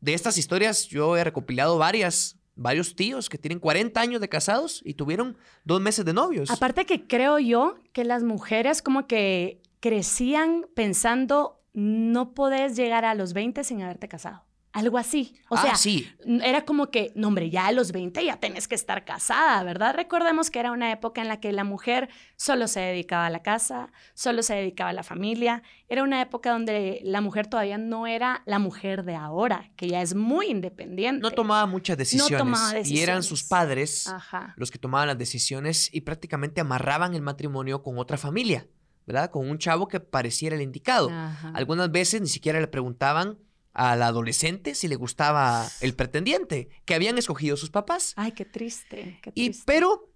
De 0.00 0.14
estas 0.14 0.38
historias 0.38 0.86
yo 0.86 1.16
he 1.16 1.24
recopilado 1.24 1.76
varias, 1.76 2.38
varios 2.54 2.94
tíos 2.94 3.28
que 3.28 3.36
tienen 3.36 3.58
40 3.58 4.00
años 4.00 4.20
de 4.20 4.28
casados 4.28 4.80
y 4.84 4.94
tuvieron 4.94 5.36
dos 5.64 5.80
meses 5.80 6.04
de 6.04 6.12
novios. 6.12 6.48
Aparte 6.48 6.86
que 6.86 7.08
creo 7.08 7.40
yo 7.40 7.78
que 7.92 8.04
las 8.04 8.22
mujeres 8.22 8.80
como 8.80 9.08
que 9.08 9.60
crecían 9.80 10.66
pensando 10.76 11.60
no 11.72 12.32
podés 12.32 12.76
llegar 12.76 13.04
a 13.04 13.16
los 13.16 13.32
20 13.32 13.64
sin 13.64 13.82
haberte 13.82 14.06
casado. 14.06 14.44
Algo 14.72 14.98
así. 14.98 15.34
O 15.48 15.56
Ah, 15.56 15.62
sea, 15.62 15.74
sí. 15.74 16.08
era 16.44 16.64
como 16.64 16.90
que, 16.92 17.10
no 17.16 17.26
hombre, 17.28 17.50
ya 17.50 17.66
a 17.66 17.72
los 17.72 17.90
20 17.90 18.24
ya 18.24 18.36
tenés 18.38 18.68
que 18.68 18.76
estar 18.76 19.04
casada, 19.04 19.62
¿verdad? 19.64 19.96
Recordemos 19.96 20.48
que 20.50 20.60
era 20.60 20.70
una 20.70 20.92
época 20.92 21.20
en 21.20 21.26
la 21.26 21.40
que 21.40 21.50
la 21.52 21.64
mujer 21.64 22.08
solo 22.36 22.68
se 22.68 22.78
dedicaba 22.78 23.26
a 23.26 23.30
la 23.30 23.42
casa, 23.42 23.90
solo 24.14 24.44
se 24.44 24.54
dedicaba 24.54 24.90
a 24.90 24.92
la 24.92 25.02
familia. 25.02 25.64
Era 25.88 26.04
una 26.04 26.20
época 26.22 26.52
donde 26.52 27.00
la 27.02 27.20
mujer 27.20 27.48
todavía 27.48 27.78
no 27.78 28.06
era 28.06 28.42
la 28.46 28.60
mujer 28.60 29.02
de 29.02 29.16
ahora, 29.16 29.72
que 29.74 29.88
ya 29.88 30.02
es 30.02 30.14
muy 30.14 30.46
independiente. 30.46 31.20
No 31.20 31.32
tomaba 31.32 31.66
muchas 31.66 31.96
decisiones, 31.98 32.38
tomaba 32.38 32.78
y 32.78 33.00
eran 33.00 33.24
sus 33.24 33.40
decisiones. 33.40 33.48
padres 33.48 34.06
Ajá. 34.06 34.54
los 34.56 34.70
que 34.70 34.78
tomaban 34.78 35.08
las 35.08 35.18
decisiones 35.18 35.92
y 35.92 36.02
prácticamente 36.02 36.60
amarraban 36.60 37.14
el 37.14 37.22
matrimonio 37.22 37.82
con 37.82 37.98
otra 37.98 38.16
familia, 38.18 38.68
¿verdad? 39.04 39.30
Con 39.32 39.50
un 39.50 39.58
chavo 39.58 39.88
que 39.88 39.98
pareciera 39.98 40.54
el 40.54 40.62
indicado. 40.62 41.10
Ajá. 41.10 41.50
Algunas 41.56 41.90
veces 41.90 42.20
ni 42.20 42.28
siquiera 42.28 42.60
le 42.60 42.68
preguntaban 42.68 43.36
al 43.72 44.02
adolescente 44.02 44.74
si 44.74 44.88
le 44.88 44.96
gustaba 44.96 45.68
el 45.80 45.94
pretendiente 45.94 46.68
que 46.84 46.94
habían 46.94 47.18
escogido 47.18 47.56
sus 47.56 47.70
papás. 47.70 48.14
Ay, 48.16 48.32
qué 48.32 48.44
triste. 48.44 49.18
qué 49.22 49.32
Y 49.34 49.50
triste. 49.50 49.62
pero 49.66 50.10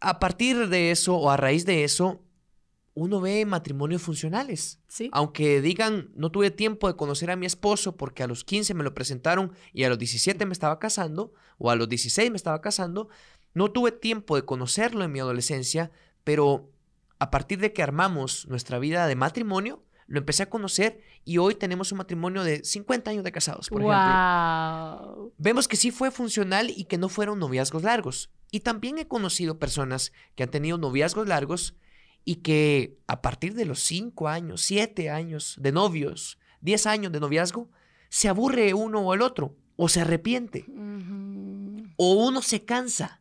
a 0.00 0.18
partir 0.18 0.68
de 0.68 0.90
eso 0.90 1.16
o 1.16 1.30
a 1.30 1.36
raíz 1.36 1.64
de 1.64 1.84
eso 1.84 2.22
uno 2.94 3.20
ve 3.20 3.46
matrimonios 3.46 4.02
funcionales. 4.02 4.80
Sí. 4.88 5.08
Aunque 5.12 5.60
digan, 5.60 6.10
no 6.16 6.30
tuve 6.32 6.50
tiempo 6.50 6.88
de 6.88 6.96
conocer 6.96 7.30
a 7.30 7.36
mi 7.36 7.46
esposo 7.46 7.96
porque 7.96 8.24
a 8.24 8.26
los 8.26 8.42
15 8.44 8.74
me 8.74 8.82
lo 8.82 8.92
presentaron 8.92 9.52
y 9.72 9.84
a 9.84 9.88
los 9.88 9.98
17 9.98 10.44
me 10.46 10.52
estaba 10.52 10.80
casando, 10.80 11.32
o 11.58 11.70
a 11.70 11.76
los 11.76 11.88
16 11.88 12.30
me 12.32 12.36
estaba 12.36 12.60
casando, 12.60 13.08
no 13.54 13.70
tuve 13.70 13.92
tiempo 13.92 14.34
de 14.34 14.44
conocerlo 14.44 15.04
en 15.04 15.12
mi 15.12 15.20
adolescencia, 15.20 15.92
pero 16.24 16.72
a 17.20 17.30
partir 17.30 17.60
de 17.60 17.72
que 17.72 17.84
armamos 17.84 18.48
nuestra 18.48 18.80
vida 18.80 19.06
de 19.06 19.14
matrimonio, 19.14 19.84
lo 20.08 20.18
empecé 20.18 20.42
a 20.42 20.50
conocer 20.50 21.00
y 21.24 21.38
hoy 21.38 21.54
tenemos 21.54 21.92
un 21.92 21.98
matrimonio 21.98 22.42
de 22.42 22.64
50 22.64 23.10
años 23.10 23.24
de 23.24 23.30
casados, 23.30 23.68
por 23.68 23.82
wow. 23.82 23.92
ejemplo. 23.92 25.32
Vemos 25.38 25.68
que 25.68 25.76
sí 25.76 25.90
fue 25.90 26.10
funcional 26.10 26.70
y 26.70 26.84
que 26.84 26.98
no 26.98 27.08
fueron 27.08 27.38
noviazgos 27.38 27.82
largos. 27.82 28.30
Y 28.50 28.60
también 28.60 28.96
he 28.98 29.06
conocido 29.06 29.58
personas 29.58 30.12
que 30.34 30.42
han 30.42 30.50
tenido 30.50 30.78
noviazgos 30.78 31.28
largos 31.28 31.76
y 32.24 32.36
que 32.36 32.98
a 33.06 33.20
partir 33.20 33.54
de 33.54 33.66
los 33.66 33.80
5 33.80 34.28
años, 34.28 34.62
7 34.62 35.10
años 35.10 35.56
de 35.60 35.72
novios, 35.72 36.38
10 36.62 36.86
años 36.86 37.12
de 37.12 37.20
noviazgo, 37.20 37.70
se 38.08 38.28
aburre 38.28 38.72
uno 38.74 39.00
o 39.00 39.14
el 39.14 39.22
otro, 39.22 39.56
o 39.76 39.88
se 39.88 40.00
arrepiente, 40.00 40.64
o 41.96 42.26
uno 42.26 42.42
se 42.42 42.64
cansa, 42.64 43.20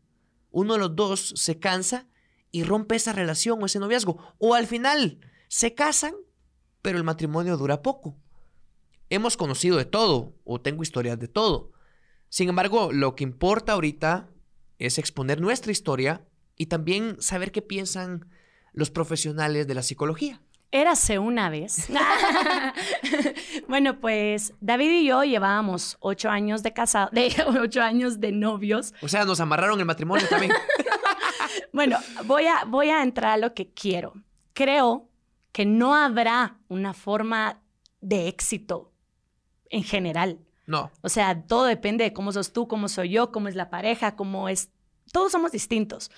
uno 0.52 0.74
de 0.74 0.80
los 0.80 0.96
dos 0.96 1.34
se 1.36 1.60
cansa 1.60 2.08
y 2.52 2.64
rompe 2.64 2.96
esa 2.96 3.14
relación 3.14 3.62
o 3.62 3.66
ese 3.66 3.80
noviazgo, 3.80 4.36
o 4.40 4.56
al 4.56 4.68
final 4.68 5.20
se 5.50 5.74
casan, 5.74 6.14
pero 6.88 6.98
el 6.98 7.04
matrimonio 7.04 7.58
dura 7.58 7.82
poco. 7.82 8.16
Hemos 9.10 9.36
conocido 9.36 9.76
de 9.76 9.84
todo, 9.84 10.38
o 10.46 10.62
tengo 10.62 10.84
historias 10.84 11.20
de 11.20 11.28
todo. 11.28 11.74
Sin 12.30 12.48
embargo, 12.48 12.94
lo 12.94 13.14
que 13.14 13.26
importa 13.26 13.74
ahorita 13.74 14.30
es 14.80 14.98
exponer 14.98 15.42
nuestra 15.42 15.74
historia 15.74 16.26
y 16.56 16.68
también 16.68 17.18
saber 17.20 17.52
qué 17.52 17.62
piensan 17.62 18.30
los 18.72 18.90
profesionales 18.90 19.68
de 19.68 19.76
la 19.76 19.84
psicología. 19.84 20.42
Érase 20.72 21.20
una 21.20 21.50
vez. 21.50 21.90
bueno, 23.68 24.00
pues 24.00 24.54
David 24.62 25.02
y 25.02 25.08
yo 25.08 25.26
llevábamos 25.26 25.98
ocho 26.00 26.30
años 26.30 26.64
de 26.64 26.72
casado, 26.72 27.10
de 27.12 27.36
ocho 27.62 27.82
años 27.82 28.22
de 28.22 28.32
novios. 28.32 28.94
O 29.02 29.10
sea, 29.10 29.26
nos 29.26 29.42
amarraron 29.42 29.78
el 29.78 29.86
matrimonio 29.86 30.26
también. 30.30 30.54
Bueno, 31.74 31.98
voy 32.26 32.48
a, 32.48 32.66
voy 32.66 32.90
a 32.90 33.04
entrar 33.04 33.34
a 33.34 33.38
lo 33.38 33.54
que 33.54 33.72
quiero. 33.72 34.14
Creo 34.54 35.10
que 35.58 35.66
no 35.66 35.96
habrá 35.96 36.60
una 36.68 36.94
forma 36.94 37.64
de 38.00 38.28
éxito 38.28 38.94
en 39.72 39.82
general. 39.82 40.38
No, 40.68 40.92
O 41.02 41.10
sea, 41.10 41.48
todo 41.48 41.64
depende 41.64 42.04
de 42.04 42.14
cómo 42.14 42.32
sos 42.32 42.54
tú, 42.54 42.68
cómo 42.68 42.88
soy 42.88 43.10
yo, 43.10 43.32
cómo 43.32 43.48
es 43.48 43.56
la 43.56 43.72
pareja, 43.72 44.16
cómo 44.16 44.50
es... 44.50 44.70
Todos 45.12 45.32
somos 45.32 45.52
distintos. 45.52 46.12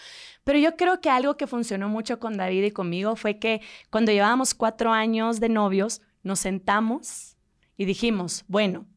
Pero 0.43 0.59
yo 0.59 0.75
creo 0.75 0.99
que 0.99 1.09
algo 1.09 1.37
que 1.37 1.47
funcionó 1.47 1.87
mucho 1.87 2.19
con 2.19 2.35
David 2.35 2.65
y 2.65 2.71
conmigo 2.71 3.15
fue 3.15 3.39
que 3.39 3.61
cuando 3.89 4.11
llevábamos 4.11 4.53
cuatro 4.53 4.91
años 4.91 5.39
de 5.39 5.47
novios, 5.47 6.01
nos 6.21 6.39
sentamos 6.39 7.37
y 7.77 7.85
dijimos, 7.85 8.43
bueno, 8.49 8.87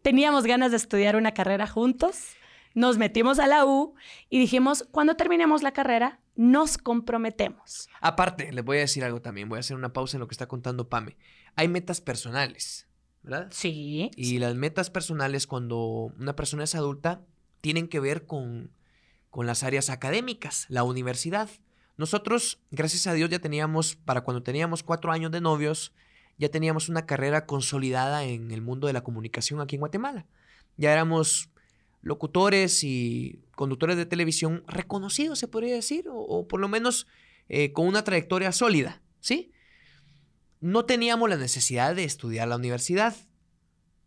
teníamos 0.00 0.44
ganas 0.44 0.70
de 0.70 0.78
estudiar 0.78 1.16
una 1.16 1.34
carrera 1.34 1.66
juntos, 1.66 2.28
nos 2.72 2.96
metimos 2.96 3.38
a 3.38 3.46
la 3.46 3.66
U 3.66 3.94
y 4.30 4.38
dijimos, 4.38 4.88
cuando 4.90 5.16
terminemos 5.16 5.62
la 5.62 5.72
carrera, 5.72 6.18
nos 6.40 6.78
comprometemos. 6.78 7.90
Aparte, 8.00 8.50
les 8.50 8.64
voy 8.64 8.78
a 8.78 8.80
decir 8.80 9.04
algo 9.04 9.20
también. 9.20 9.50
Voy 9.50 9.58
a 9.58 9.60
hacer 9.60 9.76
una 9.76 9.92
pausa 9.92 10.16
en 10.16 10.20
lo 10.20 10.26
que 10.26 10.32
está 10.32 10.48
contando 10.48 10.88
Pame. 10.88 11.18
Hay 11.54 11.68
metas 11.68 12.00
personales, 12.00 12.88
¿verdad? 13.22 13.48
Sí. 13.50 14.10
Y 14.16 14.38
las 14.38 14.54
metas 14.54 14.88
personales 14.88 15.46
cuando 15.46 16.14
una 16.18 16.34
persona 16.36 16.64
es 16.64 16.74
adulta 16.74 17.20
tienen 17.60 17.88
que 17.88 18.00
ver 18.00 18.24
con, 18.24 18.70
con 19.28 19.46
las 19.46 19.62
áreas 19.64 19.90
académicas, 19.90 20.64
la 20.70 20.82
universidad. 20.82 21.50
Nosotros, 21.98 22.62
gracias 22.70 23.06
a 23.06 23.12
Dios, 23.12 23.28
ya 23.28 23.40
teníamos, 23.40 23.96
para 23.96 24.22
cuando 24.22 24.42
teníamos 24.42 24.82
cuatro 24.82 25.12
años 25.12 25.30
de 25.32 25.42
novios, 25.42 25.92
ya 26.38 26.48
teníamos 26.48 26.88
una 26.88 27.04
carrera 27.04 27.44
consolidada 27.44 28.24
en 28.24 28.50
el 28.50 28.62
mundo 28.62 28.86
de 28.86 28.94
la 28.94 29.04
comunicación 29.04 29.60
aquí 29.60 29.76
en 29.76 29.80
Guatemala. 29.80 30.24
Ya 30.78 30.90
éramos 30.90 31.50
locutores 32.02 32.82
y 32.84 33.40
conductores 33.54 33.96
de 33.96 34.06
televisión 34.06 34.64
reconocidos, 34.66 35.38
se 35.38 35.48
podría 35.48 35.74
decir, 35.74 36.08
o, 36.08 36.16
o 36.18 36.48
por 36.48 36.60
lo 36.60 36.68
menos 36.68 37.06
eh, 37.48 37.72
con 37.72 37.86
una 37.86 38.04
trayectoria 38.04 38.52
sólida, 38.52 39.02
¿sí? 39.20 39.52
No 40.60 40.84
teníamos 40.84 41.28
la 41.28 41.36
necesidad 41.36 41.94
de 41.94 42.04
estudiar 42.04 42.48
la 42.48 42.56
universidad. 42.56 43.14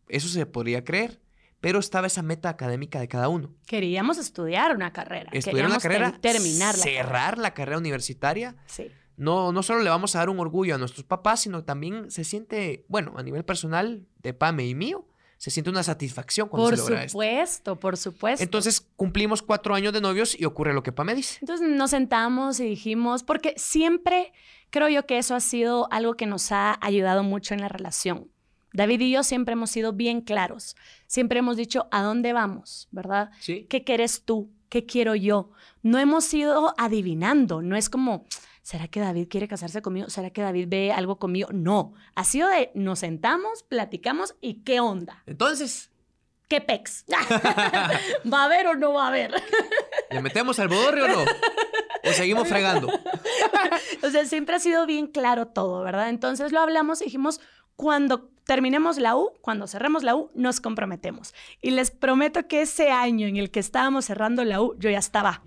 Eso 0.07 0.27
se 0.27 0.45
podría 0.45 0.83
creer, 0.83 1.19
pero 1.61 1.79
estaba 1.79 2.07
esa 2.07 2.21
meta 2.21 2.49
académica 2.49 2.99
de 2.99 3.07
cada 3.07 3.29
uno. 3.29 3.53
Queríamos 3.65 4.17
estudiar 4.17 4.75
una 4.75 4.93
carrera. 4.93 5.29
Estudiar 5.33 5.65
una 5.67 5.79
carrera, 5.79 6.11
ter- 6.19 6.33
terminar 6.33 6.77
la 6.77 6.83
cerrar 6.83 7.37
la 7.37 7.53
carrera 7.53 7.77
universitaria. 7.79 8.55
Sí. 8.67 8.87
No, 9.17 9.51
no 9.51 9.61
solo 9.63 9.81
le 9.83 9.89
vamos 9.89 10.15
a 10.15 10.19
dar 10.19 10.29
un 10.29 10.39
orgullo 10.39 10.75
a 10.75 10.77
nuestros 10.77 11.05
papás, 11.05 11.41
sino 11.41 11.63
también 11.63 12.09
se 12.11 12.23
siente, 12.23 12.85
bueno, 12.87 13.13
a 13.17 13.23
nivel 13.23 13.45
personal 13.45 14.05
de 14.21 14.33
Pame 14.33 14.65
y 14.65 14.73
mío, 14.75 15.07
se 15.43 15.51
siente 15.51 15.69
una 15.69 15.83
satisfacción 15.83 16.47
cuando 16.47 16.69
Por 16.69 16.77
se 16.77 16.83
logra 16.83 17.03
esto. 17.03 17.11
supuesto, 17.11 17.77
por 17.77 17.97
supuesto. 17.97 18.41
Entonces 18.41 18.79
cumplimos 18.95 19.41
cuatro 19.41 19.75
años 19.75 19.91
de 19.91 19.99
novios 19.99 20.39
y 20.39 20.45
ocurre 20.45 20.73
lo 20.73 20.83
que 20.83 20.93
Pame 20.93 21.13
dice. 21.15 21.39
Entonces 21.41 21.67
nos 21.67 21.89
sentamos 21.89 22.61
y 22.61 22.63
dijimos, 22.63 23.23
porque 23.23 23.53
siempre 23.57 24.31
creo 24.69 24.87
yo 24.87 25.05
que 25.05 25.17
eso 25.17 25.35
ha 25.35 25.41
sido 25.41 25.91
algo 25.91 26.13
que 26.13 26.27
nos 26.27 26.53
ha 26.53 26.77
ayudado 26.79 27.23
mucho 27.23 27.53
en 27.53 27.59
la 27.59 27.67
relación. 27.67 28.31
David 28.71 29.01
y 29.01 29.11
yo 29.11 29.23
siempre 29.23 29.51
hemos 29.51 29.69
sido 29.69 29.91
bien 29.91 30.21
claros. 30.21 30.77
Siempre 31.07 31.39
hemos 31.39 31.57
dicho 31.57 31.89
a 31.91 32.03
dónde 32.03 32.31
vamos, 32.31 32.87
¿verdad? 32.91 33.31
Sí. 33.41 33.67
¿Qué 33.69 33.83
quieres 33.83 34.23
tú? 34.23 34.49
¿Qué 34.69 34.85
quiero 34.85 35.13
yo? 35.13 35.51
No 35.81 35.99
hemos 35.99 36.33
ido 36.33 36.73
adivinando. 36.77 37.61
No 37.61 37.75
es 37.75 37.89
como, 37.89 38.23
¿será 38.63 38.87
que 38.87 38.99
David 38.99 39.27
quiere 39.29 39.47
casarse 39.47 39.83
conmigo? 39.83 40.09
¿Será 40.09 40.31
que 40.31 40.41
David 40.41 40.67
ve 40.67 40.91
algo 40.91 41.19
conmigo? 41.19 41.49
No. 41.51 41.93
Ha 42.15 42.23
sido 42.23 42.49
de 42.49 42.71
nos 42.73 42.99
sentamos, 42.99 43.61
platicamos 43.61 44.35
y 44.41 44.63
qué 44.63 44.79
onda. 44.79 45.21
Entonces, 45.27 45.91
¿Qué 46.49 46.61
pex? 46.61 47.05
¿Va 48.31 48.41
a 48.41 48.45
haber 48.45 48.67
o 48.67 48.75
no 48.75 48.93
va 48.93 49.05
a 49.05 49.07
haber? 49.07 49.33
¿le 50.11 50.21
metemos 50.21 50.59
al 50.59 50.67
bodorrio 50.67 51.05
o 51.05 51.07
no? 51.07 51.21
¿O 52.03 52.13
seguimos 52.13 52.47
fregando? 52.47 52.89
O 54.03 54.09
sea, 54.09 54.25
siempre 54.25 54.55
ha 54.55 54.59
sido 54.59 54.85
bien 54.85 55.07
claro 55.07 55.47
todo, 55.47 55.81
¿verdad? 55.83 56.09
Entonces 56.09 56.51
lo 56.51 56.59
hablamos 56.59 57.01
y 57.01 57.05
dijimos, 57.05 57.39
cuando 57.75 58.29
terminemos 58.45 58.97
la 58.97 59.15
U, 59.15 59.31
cuando 59.41 59.65
cerremos 59.65 60.03
la 60.03 60.15
U, 60.15 60.29
nos 60.35 60.59
comprometemos. 60.59 61.33
Y 61.61 61.71
les 61.71 61.89
prometo 61.89 62.47
que 62.47 62.61
ese 62.61 62.91
año 62.91 63.25
en 63.25 63.37
el 63.37 63.49
que 63.49 63.59
estábamos 63.59 64.05
cerrando 64.05 64.43
la 64.43 64.61
U, 64.61 64.75
yo 64.77 64.89
ya 64.89 64.99
estaba. 64.99 65.41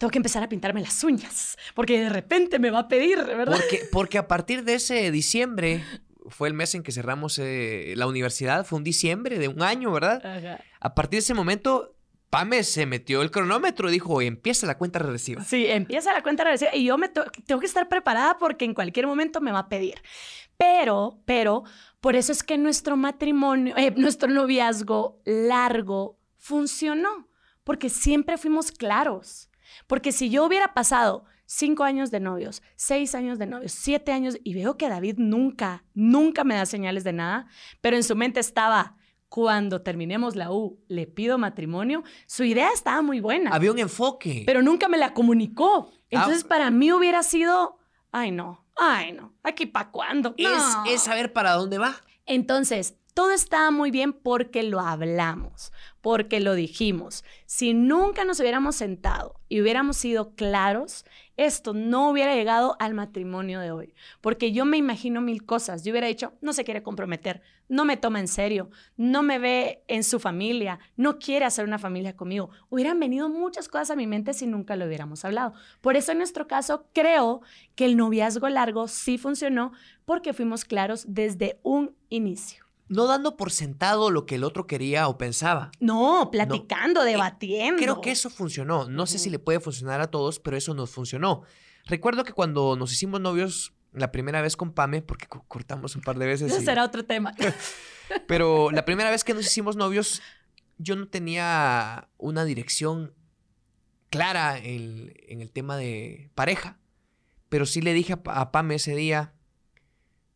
Tengo 0.00 0.10
que 0.10 0.18
empezar 0.18 0.42
a 0.42 0.48
pintarme 0.48 0.80
las 0.80 1.04
uñas, 1.04 1.58
porque 1.74 2.00
de 2.00 2.08
repente 2.08 2.58
me 2.58 2.70
va 2.70 2.78
a 2.78 2.88
pedir, 2.88 3.18
¿verdad? 3.18 3.54
Porque, 3.54 3.82
porque 3.92 4.16
a 4.16 4.26
partir 4.26 4.64
de 4.64 4.76
ese 4.76 5.10
diciembre, 5.10 5.84
fue 6.30 6.48
el 6.48 6.54
mes 6.54 6.74
en 6.74 6.82
que 6.82 6.90
cerramos 6.90 7.38
eh, 7.38 7.92
la 7.96 8.06
universidad, 8.06 8.64
fue 8.64 8.78
un 8.78 8.84
diciembre 8.84 9.38
de 9.38 9.48
un 9.48 9.60
año, 9.60 9.92
¿verdad? 9.92 10.24
Ajá. 10.24 10.64
A 10.80 10.94
partir 10.94 11.18
de 11.18 11.24
ese 11.24 11.34
momento, 11.34 11.98
Pame 12.30 12.64
se 12.64 12.86
metió 12.86 13.20
el 13.20 13.30
cronómetro 13.30 13.90
y 13.90 13.92
dijo, 13.92 14.22
empieza 14.22 14.66
la 14.66 14.78
cuenta 14.78 15.00
regresiva. 15.00 15.44
Sí, 15.44 15.66
empieza 15.66 16.14
la 16.14 16.22
cuenta 16.22 16.44
regresiva 16.44 16.74
y 16.74 16.84
yo 16.84 16.96
me 16.96 17.10
tengo 17.10 17.60
que 17.60 17.66
estar 17.66 17.86
preparada 17.90 18.38
porque 18.38 18.64
en 18.64 18.72
cualquier 18.72 19.06
momento 19.06 19.42
me 19.42 19.52
va 19.52 19.58
a 19.58 19.68
pedir. 19.68 20.00
Pero, 20.56 21.20
pero, 21.26 21.64
por 22.00 22.16
eso 22.16 22.32
es 22.32 22.42
que 22.42 22.56
nuestro 22.56 22.96
matrimonio, 22.96 23.76
eh, 23.76 23.92
nuestro 23.98 24.30
noviazgo 24.30 25.20
largo 25.26 26.18
funcionó, 26.38 27.28
porque 27.64 27.90
siempre 27.90 28.38
fuimos 28.38 28.72
claros. 28.72 29.49
Porque 29.90 30.12
si 30.12 30.30
yo 30.30 30.46
hubiera 30.46 30.72
pasado 30.72 31.24
cinco 31.46 31.82
años 31.82 32.10
de 32.12 32.20
novios, 32.20 32.62
seis 32.76 33.14
años 33.16 33.38
de 33.40 33.46
novios, 33.46 33.72
siete 33.72 34.12
años, 34.12 34.38
y 34.44 34.54
veo 34.54 34.76
que 34.76 34.88
David 34.88 35.16
nunca, 35.18 35.82
nunca 35.94 36.44
me 36.44 36.54
da 36.54 36.64
señales 36.64 37.02
de 37.02 37.12
nada, 37.12 37.46
pero 37.80 37.96
en 37.96 38.04
su 38.04 38.14
mente 38.14 38.38
estaba, 38.38 38.96
cuando 39.28 39.82
terminemos 39.82 40.36
la 40.36 40.52
U, 40.52 40.78
le 40.86 41.08
pido 41.08 41.38
matrimonio, 41.38 42.04
su 42.26 42.44
idea 42.44 42.70
estaba 42.72 43.02
muy 43.02 43.18
buena 43.20 43.50
Había 43.50 43.72
un 43.72 43.80
enfoque. 43.80 44.44
pero 44.46 44.62
nunca 44.62 44.88
me 44.88 44.96
la 44.96 45.12
comunicó. 45.12 45.90
Entonces, 46.08 46.44
Ah. 46.44 46.48
para 46.48 46.70
mí 46.70 46.92
hubiera 46.92 47.24
sido, 47.24 47.78
ay, 48.12 48.30
no, 48.30 48.64
ay, 48.76 49.10
no, 49.12 49.34
aquí 49.42 49.66
para 49.66 49.90
cuándo. 49.90 50.34
es, 50.38 50.48
es 50.88 51.02
saber 51.02 51.32
para 51.32 51.52
dónde 51.54 51.78
va. 51.78 51.96
Entonces, 52.26 52.94
todo 53.14 53.32
estaba 53.32 53.70
muy 53.70 53.90
bien 53.90 54.12
porque 54.12 54.62
lo 54.62 54.80
hablamos, 54.80 55.72
porque 56.00 56.40
lo 56.40 56.54
dijimos. 56.54 57.24
Si 57.46 57.74
nunca 57.74 58.24
nos 58.24 58.40
hubiéramos 58.40 58.76
sentado 58.76 59.40
y 59.48 59.60
hubiéramos 59.60 59.96
sido 59.96 60.34
claros, 60.34 61.04
esto 61.36 61.72
no 61.72 62.10
hubiera 62.10 62.34
llegado 62.34 62.76
al 62.78 62.94
matrimonio 62.94 63.60
de 63.60 63.70
hoy. 63.70 63.94
Porque 64.20 64.52
yo 64.52 64.64
me 64.64 64.76
imagino 64.76 65.20
mil 65.20 65.44
cosas. 65.44 65.84
Yo 65.84 65.92
hubiera 65.92 66.06
dicho, 66.06 66.34
no 66.40 66.52
se 66.52 66.64
quiere 66.64 66.82
comprometer, 66.82 67.42
no 67.68 67.84
me 67.84 67.96
toma 67.96 68.20
en 68.20 68.28
serio, 68.28 68.70
no 68.96 69.22
me 69.22 69.38
ve 69.38 69.82
en 69.88 70.04
su 70.04 70.20
familia, 70.20 70.78
no 70.96 71.18
quiere 71.18 71.44
hacer 71.44 71.64
una 71.64 71.78
familia 71.78 72.16
conmigo. 72.16 72.50
Hubieran 72.68 73.00
venido 73.00 73.28
muchas 73.28 73.68
cosas 73.68 73.90
a 73.90 73.96
mi 73.96 74.06
mente 74.06 74.34
si 74.34 74.46
nunca 74.46 74.76
lo 74.76 74.86
hubiéramos 74.86 75.24
hablado. 75.24 75.54
Por 75.80 75.96
eso 75.96 76.12
en 76.12 76.18
nuestro 76.18 76.46
caso 76.46 76.86
creo 76.92 77.42
que 77.74 77.86
el 77.86 77.96
noviazgo 77.96 78.48
largo 78.48 78.88
sí 78.88 79.18
funcionó 79.18 79.72
porque 80.04 80.32
fuimos 80.32 80.64
claros 80.64 81.04
desde 81.08 81.58
un 81.62 81.94
inicio. 82.08 82.69
No 82.90 83.06
dando 83.06 83.36
por 83.36 83.50
sentado 83.52 84.10
lo 84.10 84.26
que 84.26 84.34
el 84.34 84.44
otro 84.44 84.66
quería 84.66 85.06
o 85.08 85.16
pensaba. 85.16 85.70
No, 85.80 86.28
platicando, 86.30 87.04
debatiendo. 87.04 87.80
Creo 87.80 88.00
que 88.00 88.10
eso 88.10 88.28
funcionó. 88.30 88.88
No 88.88 89.06
sé 89.06 89.18
si 89.18 89.30
le 89.30 89.38
puede 89.38 89.60
funcionar 89.60 90.00
a 90.00 90.08
todos, 90.10 90.40
pero 90.40 90.56
eso 90.56 90.74
nos 90.74 90.90
funcionó. 90.90 91.42
Recuerdo 91.86 92.24
que 92.24 92.32
cuando 92.32 92.74
nos 92.76 92.92
hicimos 92.92 93.20
novios 93.20 93.72
la 93.92 94.10
primera 94.12 94.42
vez 94.42 94.56
con 94.56 94.72
Pame, 94.72 95.02
porque 95.02 95.26
co- 95.26 95.44
cortamos 95.48 95.94
un 95.96 96.02
par 96.02 96.18
de 96.18 96.26
veces. 96.26 96.50
Ese 96.52 96.62
y- 96.62 96.64
será 96.64 96.84
otro 96.84 97.04
tema. 97.04 97.32
Pero 98.26 98.70
la 98.72 98.84
primera 98.84 99.08
vez 99.10 99.22
que 99.22 99.34
nos 99.34 99.46
hicimos 99.46 99.76
novios, 99.76 100.20
yo 100.78 100.96
no 100.96 101.06
tenía 101.08 102.08
una 102.18 102.44
dirección 102.44 103.14
clara 104.10 104.58
en, 104.58 105.12
en 105.28 105.40
el 105.40 105.52
tema 105.52 105.76
de 105.76 106.30
pareja. 106.34 106.78
Pero 107.48 107.66
sí 107.66 107.80
le 107.82 107.92
dije 107.94 108.16
a 108.24 108.50
Pame 108.52 108.74
ese 108.76 108.94
día, 108.96 109.32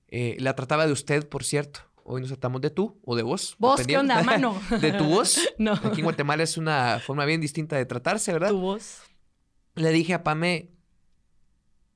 Eh, 0.08 0.36
la 0.38 0.54
trataba 0.54 0.86
de 0.86 0.92
usted, 0.92 1.28
por 1.28 1.42
cierto. 1.42 1.80
Hoy 2.06 2.20
nos 2.20 2.28
tratamos 2.28 2.60
de 2.60 2.68
tú 2.68 3.00
o 3.02 3.16
de 3.16 3.22
vos. 3.22 3.56
¿Vos 3.58 3.80
qué 3.86 3.96
onda, 3.96 4.22
mano? 4.24 4.60
de 4.80 4.92
tu 4.92 5.04
voz. 5.04 5.38
No. 5.58 5.72
Aquí 5.72 6.00
en 6.00 6.04
Guatemala 6.04 6.42
es 6.42 6.58
una 6.58 7.00
forma 7.00 7.24
bien 7.24 7.40
distinta 7.40 7.76
de 7.76 7.86
tratarse, 7.86 8.32
¿verdad? 8.32 8.50
Tu 8.50 8.60
voz. 8.60 9.02
Le 9.74 9.90
dije 9.90 10.12
a 10.12 10.22
Pame, 10.22 10.70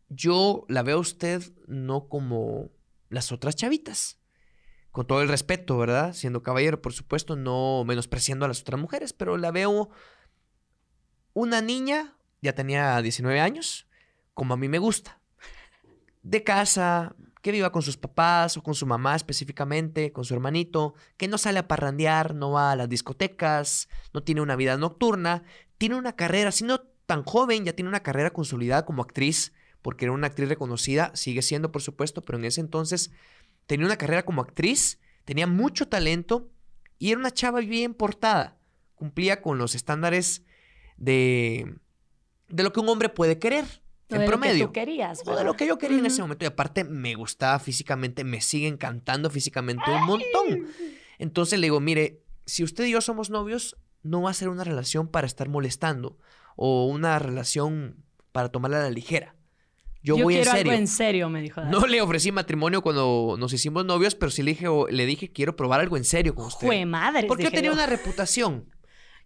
yo 0.08 0.64
la 0.68 0.82
veo 0.82 0.96
a 0.96 1.00
usted 1.00 1.42
no 1.66 2.08
como 2.08 2.70
las 3.10 3.32
otras 3.32 3.54
chavitas. 3.54 4.18
Con 4.90 5.06
todo 5.06 5.20
el 5.20 5.28
respeto, 5.28 5.76
¿verdad? 5.76 6.14
Siendo 6.14 6.42
caballero, 6.42 6.80
por 6.80 6.94
supuesto, 6.94 7.36
no 7.36 7.84
menospreciando 7.86 8.46
a 8.46 8.48
las 8.48 8.62
otras 8.62 8.80
mujeres, 8.80 9.12
pero 9.12 9.36
la 9.36 9.50
veo 9.50 9.90
una 11.34 11.60
niña, 11.60 12.16
ya 12.40 12.54
tenía 12.54 13.00
19 13.02 13.38
años, 13.40 13.86
como 14.32 14.54
a 14.54 14.56
mí 14.56 14.68
me 14.68 14.78
gusta. 14.78 15.20
De 16.22 16.42
casa, 16.42 17.14
que 17.42 17.52
viva 17.52 17.73
con 17.73 17.83
sus 17.83 17.97
papás 17.97 18.57
o 18.57 18.62
con 18.62 18.75
su 18.75 18.87
mamá 18.87 19.14
específicamente, 19.14 20.12
con 20.12 20.25
su 20.25 20.35
hermanito, 20.35 20.95
que 21.16 21.28
no 21.28 21.38
sale 21.38 21.61
a 21.61 21.68
parrandear, 21.68 22.35
no 22.35 22.50
va 22.52 22.73
a 22.73 22.76
las 22.76 22.88
discotecas, 22.88 23.88
no 24.12 24.23
tiene 24.23 24.40
una 24.40 24.57
vida 24.57 24.76
nocturna, 24.76 25.45
tiene 25.78 25.97
una 25.97 26.14
carrera, 26.14 26.50
siendo 26.52 26.80
tan 27.07 27.25
joven, 27.25 27.64
ya 27.64 27.73
tiene 27.73 27.88
una 27.88 28.02
carrera 28.02 28.30
consolidada 28.30 28.85
como 28.85 29.02
actriz, 29.02 29.52
porque 29.83 30.04
era 30.04 30.12
una 30.12 30.26
actriz 30.26 30.49
reconocida, 30.49 31.12
sigue 31.14 31.42
siendo 31.42 31.73
por 31.73 31.83
supuesto, 31.83 32.25
pero 32.25 32.38
en 32.38 32.45
ese 32.45 32.61
entonces 32.61 33.11
tenía 33.66 33.87
una 33.87 33.97
carrera 33.97 34.25
como 34.25 34.42
actriz, 34.42 35.00
tenía 35.25 35.47
mucho 35.47 35.88
talento 35.88 36.50
y 36.99 37.11
era 37.11 37.21
una 37.21 37.30
chava 37.30 37.61
bien 37.61 37.95
portada, 37.95 38.59
cumplía 38.95 39.40
con 39.40 39.59
los 39.59 39.75
estándares 39.75 40.45
de, 40.97 41.76
de 42.49 42.62
lo 42.62 42.73
que 42.73 42.80
un 42.80 42.88
hombre 42.88 43.09
puede 43.09 43.38
querer. 43.38 43.83
En 44.16 44.20
de 44.22 44.26
promedio. 44.26 44.66
Lo 44.66 44.72
que 44.72 44.80
tú 44.80 44.86
querías, 44.86 45.24
de 45.24 45.44
lo 45.44 45.54
que 45.54 45.66
yo 45.66 45.78
quería 45.78 45.98
en 45.98 46.06
ese 46.06 46.22
momento. 46.22 46.44
Y 46.44 46.48
aparte 46.48 46.84
me 46.84 47.14
gustaba 47.14 47.58
físicamente, 47.58 48.24
me 48.24 48.40
sigue 48.40 48.66
encantando 48.66 49.30
físicamente 49.30 49.82
un 49.90 50.06
montón. 50.06 50.66
Entonces 51.18 51.58
le 51.58 51.66
digo, 51.66 51.80
mire, 51.80 52.22
si 52.46 52.64
usted 52.64 52.84
y 52.84 52.92
yo 52.92 53.00
somos 53.00 53.28
novios, 53.30 53.76
no 54.02 54.22
va 54.22 54.30
a 54.30 54.34
ser 54.34 54.48
una 54.48 54.64
relación 54.64 55.08
para 55.08 55.26
estar 55.26 55.48
molestando 55.48 56.18
o 56.56 56.86
una 56.86 57.18
relación 57.18 58.02
para 58.32 58.48
tomarla 58.50 58.78
a 58.80 58.82
la 58.84 58.90
ligera. 58.90 59.34
Yo, 60.00 60.16
Yo 60.16 60.24
voy 60.24 60.36
en 60.36 60.42
quiero 60.42 60.56
serio. 60.56 60.72
algo 60.72 60.80
en 60.80 60.86
serio, 60.86 61.28
me 61.28 61.42
dijo. 61.42 61.60
Dani. 61.60 61.72
No 61.72 61.86
le 61.86 62.00
ofrecí 62.00 62.30
matrimonio 62.30 62.82
cuando 62.82 63.36
nos 63.38 63.52
hicimos 63.52 63.84
novios, 63.84 64.14
pero 64.14 64.30
sí 64.30 64.42
le 64.42 64.52
dije, 64.52 64.66
le 64.90 65.06
dije 65.06 65.32
quiero 65.32 65.56
probar 65.56 65.80
algo 65.80 65.96
en 65.96 66.04
serio 66.04 66.34
con 66.34 66.46
usted. 66.46 66.66
Jue 66.66 66.86
madres, 66.86 67.26
Porque 67.26 67.42
yo 67.44 67.50
tenía 67.50 67.72
una 67.72 67.86
reputación. 67.86 68.70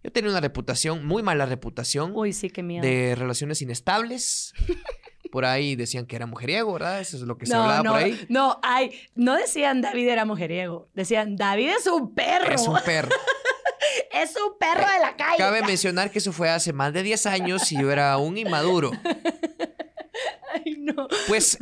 Yo 0.03 0.11
tenía 0.11 0.29
una 0.31 0.41
reputación, 0.41 1.05
muy 1.05 1.23
mala 1.23 1.45
reputación, 1.45 2.11
Uy, 2.15 2.33
sí, 2.33 2.49
qué 2.49 2.61
miedo. 2.61 2.85
de 2.85 3.15
relaciones 3.15 3.61
inestables. 3.61 4.53
Por 5.31 5.45
ahí 5.45 5.75
decían 5.75 6.05
que 6.05 6.15
era 6.15 6.27
mujeriego, 6.27 6.73
¿verdad? 6.73 6.99
Eso 6.99 7.17
es 7.17 7.23
lo 7.23 7.37
que 7.37 7.45
se 7.47 7.53
no, 7.53 7.63
hablaba 7.63 7.81
no, 7.81 7.91
por 7.93 8.03
ahí. 8.03 8.23
no, 8.29 8.59
ay, 8.61 8.91
no 9.15 9.35
decían 9.35 9.81
David 9.81 10.09
era 10.09 10.25
mujeriego, 10.25 10.89
decían 10.93 11.37
David 11.37 11.69
es 11.79 11.87
un 11.87 12.13
perro, 12.13 12.53
Es 12.53 12.67
un 12.67 12.77
perro. 12.85 13.09
es 14.13 14.35
un 14.35 14.55
perro 14.59 14.87
de 14.87 14.99
la 14.99 15.15
calle. 15.15 15.37
Cabe 15.39 15.63
mencionar 15.63 16.11
que 16.11 16.19
eso 16.19 16.33
fue 16.33 16.51
hace 16.51 16.71
más 16.71 16.93
de 16.93 17.01
10 17.01 17.25
años 17.25 17.71
y 17.71 17.81
yo 17.81 17.89
era 17.91 18.15
un 18.17 18.37
inmaduro. 18.37 18.91
Ay, 20.53 20.75
no. 20.77 21.07
Pues 21.27 21.57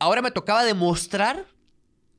ahora 0.00 0.20
me 0.20 0.32
tocaba 0.32 0.64
demostrar 0.64 1.46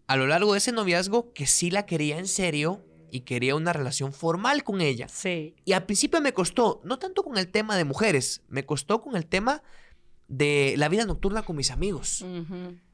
a 0.08 0.16
lo 0.16 0.26
largo 0.26 0.54
de 0.54 0.60
ese 0.60 0.72
noviazgo 0.72 1.34
que 1.34 1.48
sí 1.48 1.70
la 1.70 1.86
quería 1.86 2.18
en 2.18 2.28
serio 2.28 2.82
y 3.18 3.22
quería 3.22 3.56
una 3.56 3.74
relación 3.74 4.14
formal 4.14 4.64
con 4.64 4.80
ella. 4.80 5.08
Sí, 5.10 5.56
Y 5.66 5.74
al 5.74 5.86
principio 5.86 6.22
me 6.22 6.34
costó, 6.34 6.82
no 6.84 7.00
tanto 7.00 7.24
con 7.24 7.38
el 7.38 7.48
tema 7.48 7.76
de 7.76 7.84
mujeres, 7.84 8.44
me 8.48 8.64
costó 8.64 9.02
con 9.02 9.16
el 9.16 9.26
tema 9.26 9.64
de 10.28 10.76
la 10.78 10.88
vida 10.88 11.04
nocturna 11.06 11.42
con 11.42 11.56
mis 11.56 11.72
amigos. 11.72 12.24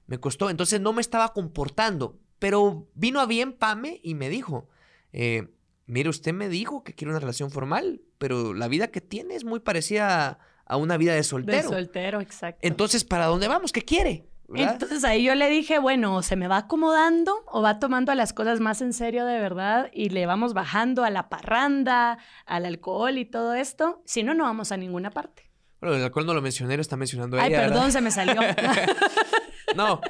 Me 0.08 0.20
costó, 0.20 0.50
entonces 0.50 0.80
no 0.80 0.94
me 0.94 1.02
estaba 1.02 1.34
comportando. 1.34 2.20
Pero 2.40 2.88
vino 2.94 3.20
a 3.20 3.26
bien 3.26 3.52
Pame 3.52 4.00
y 4.02 4.16
me 4.16 4.30
dijo, 4.30 4.70
eh, 5.12 5.50
mire, 5.88 6.10
usted 6.10 6.34
me 6.34 6.48
dijo 6.48 6.84
que 6.84 6.94
quiere 6.94 7.12
una 7.12 7.20
relación 7.20 7.52
formal, 7.52 8.02
pero 8.18 8.54
la 8.54 8.70
vida 8.70 8.88
que 8.88 9.02
tiene 9.02 9.36
es 9.36 9.44
muy 9.44 9.60
parecida 9.60 10.30
a, 10.30 10.40
a 10.66 10.78
una 10.78 10.96
vida 10.96 11.12
de 11.12 11.18
de 11.18 11.24
soltero. 11.24 11.70
soltero, 11.70 12.22
exacto. 12.22 12.60
Entonces, 12.66 13.04
¿para 13.04 13.26
dónde 13.26 13.50
vamos? 13.50 13.74
¿Qué 13.74 13.82
quiere? 13.82 14.26
¿Verdad? 14.48 14.74
Entonces 14.74 15.04
ahí 15.04 15.24
yo 15.24 15.36
le 15.36 15.50
dije, 15.50 15.80
bueno, 15.80 16.22
¿se 16.22 16.36
me 16.36 16.48
va 16.48 16.58
acomodando 16.58 17.44
o 17.48 17.62
va 17.62 17.80
tomando 17.80 18.14
las 18.14 18.34
cosas 18.34 18.60
más 18.60 18.82
en 18.82 18.94
serio 18.94 19.26
de 19.26 19.40
verdad 19.40 19.90
y 19.94 20.10
le 20.10 20.26
vamos 20.26 20.54
bajando 20.54 21.04
a 21.04 21.10
la 21.10 21.30
parranda, 21.30 22.20
al 22.46 22.66
alcohol 22.66 23.18
y 23.18 23.26
todo 23.26 23.54
esto? 23.54 24.02
Si 24.06 24.22
no, 24.22 24.34
no 24.34 24.44
vamos 24.44 24.72
a 24.72 24.78
ninguna 24.78 25.10
parte. 25.12 25.50
Bueno, 25.80 25.96
el 25.96 26.04
alcohol 26.04 26.26
no 26.26 26.34
lo 26.34 26.42
mencioné, 26.42 26.76
lo 26.76 26.82
está 26.82 26.96
mencionando 26.98 27.38
Ay, 27.40 27.50
ella. 27.50 27.62
¿verdad? 27.62 27.74
perdón, 27.76 27.92
se 27.92 28.02
me 28.02 28.12
salió. 28.12 28.42
No. 29.76 30.02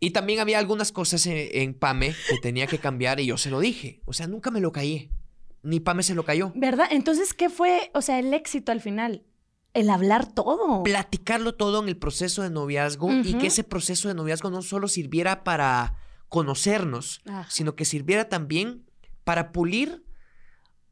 Y 0.00 0.10
también 0.10 0.40
había 0.40 0.58
algunas 0.58 0.90
cosas 0.90 1.26
en, 1.26 1.48
en 1.52 1.74
Pame 1.74 2.14
que 2.28 2.38
tenía 2.38 2.66
que 2.66 2.78
cambiar 2.78 3.20
y 3.20 3.26
yo 3.26 3.36
se 3.36 3.50
lo 3.50 3.60
dije. 3.60 4.00
O 4.06 4.12
sea, 4.12 4.26
nunca 4.26 4.50
me 4.50 4.60
lo 4.60 4.72
callé. 4.72 5.10
Ni 5.62 5.78
Pame 5.78 6.02
se 6.02 6.14
lo 6.14 6.24
cayó. 6.24 6.52
¿Verdad? 6.54 6.88
Entonces, 6.90 7.34
¿qué 7.34 7.50
fue, 7.50 7.90
o 7.94 8.00
sea, 8.00 8.18
el 8.18 8.32
éxito 8.32 8.72
al 8.72 8.80
final? 8.80 9.22
El 9.72 9.90
hablar 9.90 10.32
todo. 10.32 10.82
Platicarlo 10.82 11.54
todo 11.54 11.82
en 11.82 11.88
el 11.88 11.96
proceso 11.96 12.42
de 12.42 12.50
noviazgo 12.50 13.12
y 13.12 13.34
que 13.34 13.46
ese 13.46 13.64
proceso 13.64 14.08
de 14.08 14.14
noviazgo 14.14 14.50
no 14.50 14.62
solo 14.62 14.88
sirviera 14.88 15.44
para 15.44 15.94
conocernos, 16.28 17.22
sino 17.48 17.74
que 17.76 17.84
sirviera 17.84 18.28
también 18.28 18.84
para 19.24 19.52
pulir 19.52 20.04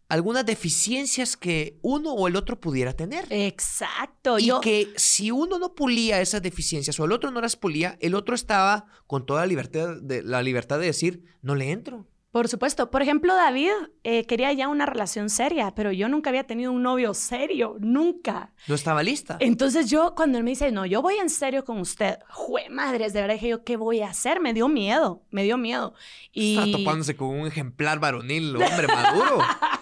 algunas 0.08 0.46
deficiencias 0.46 1.36
que 1.36 1.78
uno 1.82 2.12
o 2.12 2.28
el 2.28 2.36
otro 2.36 2.60
pudiera 2.60 2.94
tener. 2.94 3.26
Exacto. 3.30 4.38
Y 4.38 4.46
Yo, 4.46 4.60
que 4.60 4.92
si 4.96 5.30
uno 5.30 5.58
no 5.58 5.74
pulía 5.74 6.20
esas 6.20 6.42
deficiencias 6.42 6.98
o 6.98 7.04
el 7.04 7.12
otro 7.12 7.30
no 7.30 7.40
las 7.40 7.56
pulía, 7.56 7.98
el 8.00 8.14
otro 8.14 8.34
estaba 8.34 8.86
con 9.06 9.26
toda 9.26 9.42
la 9.42 9.46
libertad 9.46 9.96
de, 10.00 10.22
la 10.22 10.42
libertad 10.42 10.78
de 10.78 10.86
decir, 10.86 11.24
no 11.42 11.54
le 11.54 11.70
entro. 11.70 12.06
Por 12.30 12.48
supuesto. 12.48 12.90
Por 12.90 13.02
ejemplo, 13.02 13.34
David 13.34 13.70
eh, 14.04 14.26
quería 14.26 14.52
ya 14.52 14.68
una 14.68 14.86
relación 14.86 15.30
seria, 15.30 15.74
pero 15.74 15.92
yo 15.92 16.08
nunca 16.08 16.30
había 16.30 16.44
tenido 16.44 16.72
un 16.72 16.82
novio 16.82 17.14
serio, 17.14 17.76
nunca. 17.80 18.52
No 18.66 18.74
estaba 18.74 19.02
lista. 19.02 19.38
Entonces 19.40 19.88
yo, 19.88 20.14
cuando 20.14 20.38
él 20.38 20.44
me 20.44 20.50
dice, 20.50 20.70
no, 20.70 20.84
yo 20.84 21.00
voy 21.00 21.16
en 21.16 21.30
serio 21.30 21.64
con 21.64 21.78
usted, 21.78 22.18
jue 22.28 22.68
madres, 22.68 23.12
de 23.12 23.22
verdad 23.22 23.34
dije 23.34 23.48
yo, 23.48 23.64
¿qué 23.64 23.76
voy 23.76 24.00
a 24.02 24.10
hacer? 24.10 24.40
Me 24.40 24.52
dio 24.52 24.68
miedo, 24.68 25.22
me 25.30 25.42
dio 25.42 25.56
miedo. 25.56 25.94
Y... 26.32 26.58
Estaba 26.58 26.78
topándose 26.78 27.16
con 27.16 27.28
un 27.28 27.46
ejemplar 27.46 27.98
varonil, 27.98 28.54
hombre 28.56 28.86
maduro. 28.88 29.38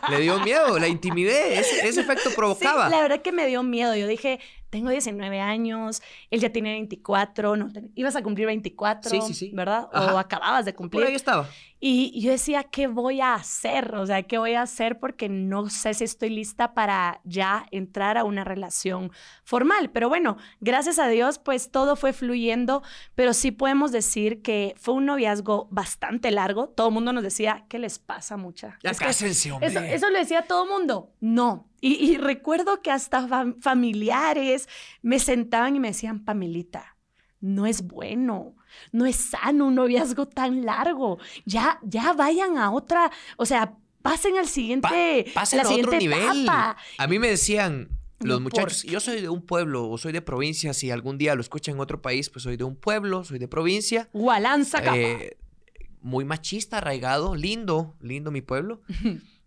Le 0.08 0.20
dio 0.20 0.38
miedo, 0.40 0.78
la 0.78 0.86
intimidé. 0.86 1.58
Ese, 1.58 1.88
ese 1.88 2.00
efecto 2.00 2.30
provocaba. 2.36 2.86
Sí, 2.86 2.92
la 2.92 3.02
verdad 3.02 3.22
que 3.22 3.32
me 3.32 3.46
dio 3.46 3.62
miedo. 3.64 3.96
Yo 3.96 4.06
dije, 4.06 4.38
tengo 4.76 4.90
19 4.90 5.40
años, 5.40 6.02
él 6.30 6.40
ya 6.40 6.50
tiene 6.50 6.72
24, 6.72 7.56
no, 7.56 7.68
ibas 7.94 8.14
a 8.14 8.22
cumplir 8.22 8.46
24, 8.46 9.10
Sí, 9.10 9.20
sí, 9.22 9.32
sí. 9.34 9.50
¿verdad? 9.54 9.88
O 9.92 10.18
acababas 10.18 10.66
de 10.66 10.72
Por 10.72 10.76
cumplir. 10.90 11.06
ahí 11.06 11.14
estaba. 11.14 11.48
Y 11.78 12.20
yo 12.20 12.30
decía, 12.30 12.64
¿qué 12.64 12.86
voy 12.86 13.20
a 13.20 13.34
hacer? 13.34 13.94
O 13.96 14.06
sea, 14.06 14.22
¿qué 14.22 14.38
voy 14.38 14.54
a 14.54 14.62
hacer? 14.62 14.98
Porque 14.98 15.28
no 15.28 15.68
sé 15.70 15.92
si 15.94 16.04
estoy 16.04 16.30
lista 16.30 16.72
para 16.74 17.20
ya 17.24 17.66
entrar 17.70 18.16
a 18.16 18.24
una 18.24 18.44
relación 18.44 19.12
formal. 19.44 19.90
Pero 19.90 20.08
bueno, 20.08 20.36
gracias 20.60 20.98
a 20.98 21.08
Dios, 21.08 21.38
pues 21.38 21.70
todo 21.70 21.94
fue 21.96 22.12
fluyendo, 22.14 22.82
pero 23.14 23.32
sí 23.34 23.50
podemos 23.50 23.92
decir 23.92 24.40
que 24.42 24.74
fue 24.78 24.94
un 24.94 25.04
noviazgo 25.06 25.68
bastante 25.70 26.30
largo. 26.30 26.68
Todo 26.68 26.88
el 26.88 26.94
mundo 26.94 27.12
nos 27.12 27.22
decía, 27.22 27.64
¿qué 27.68 27.78
les 27.78 27.98
pasa, 27.98 28.36
mucha? 28.36 28.78
Ya 28.82 28.90
Es 28.90 28.98
que 28.98 29.04
cásense, 29.06 29.52
hombre. 29.52 29.68
eso, 29.68 29.80
eso 29.80 30.10
lo 30.10 30.18
decía 30.18 30.42
todo 30.42 30.64
el 30.64 30.70
mundo. 30.70 31.12
No. 31.20 31.66
Y, 31.86 31.94
y 32.12 32.16
recuerdo 32.18 32.82
que 32.82 32.90
hasta 32.90 33.26
fam- 33.28 33.60
familiares 33.60 34.68
me 35.02 35.18
sentaban 35.18 35.76
y 35.76 35.80
me 35.80 35.88
decían, 35.88 36.24
Pamelita, 36.24 36.96
no 37.40 37.66
es 37.66 37.82
bueno, 37.86 38.56
no 38.92 39.06
es 39.06 39.16
sano 39.16 39.66
un 39.66 39.74
noviazgo 39.76 40.26
tan 40.26 40.64
largo. 40.64 41.18
Ya, 41.44 41.78
ya 41.82 42.12
vayan 42.12 42.58
a 42.58 42.70
otra, 42.72 43.10
o 43.36 43.46
sea, 43.46 43.76
pasen 44.02 44.36
al 44.38 44.48
siguiente, 44.48 45.26
Pasen 45.34 45.58
la 45.58 45.62
a 45.64 45.66
otro 45.68 45.92
siguiente 45.92 45.98
nivel. 45.98 46.42
etapa. 46.42 46.76
A 46.98 47.06
mí 47.06 47.18
me 47.18 47.28
decían 47.28 47.88
los 48.20 48.36
¿por 48.36 48.42
muchachos, 48.42 48.82
yo 48.84 48.98
soy 48.98 49.20
de 49.20 49.28
un 49.28 49.42
pueblo 49.44 49.88
o 49.88 49.98
soy 49.98 50.12
de 50.12 50.22
provincia, 50.22 50.72
si 50.72 50.90
algún 50.90 51.18
día 51.18 51.34
lo 51.34 51.40
escuchan 51.40 51.74
en 51.74 51.80
otro 51.80 52.00
país, 52.02 52.30
pues 52.30 52.42
soy 52.42 52.56
de 52.56 52.64
un 52.64 52.74
pueblo, 52.74 53.22
soy 53.24 53.38
de 53.38 53.46
provincia. 53.48 54.08
Gualanza. 54.12 54.80
Eh, 54.96 55.36
muy 56.00 56.24
machista, 56.24 56.78
arraigado, 56.78 57.34
lindo, 57.36 57.94
lindo 58.00 58.30
mi 58.30 58.40
pueblo. 58.40 58.80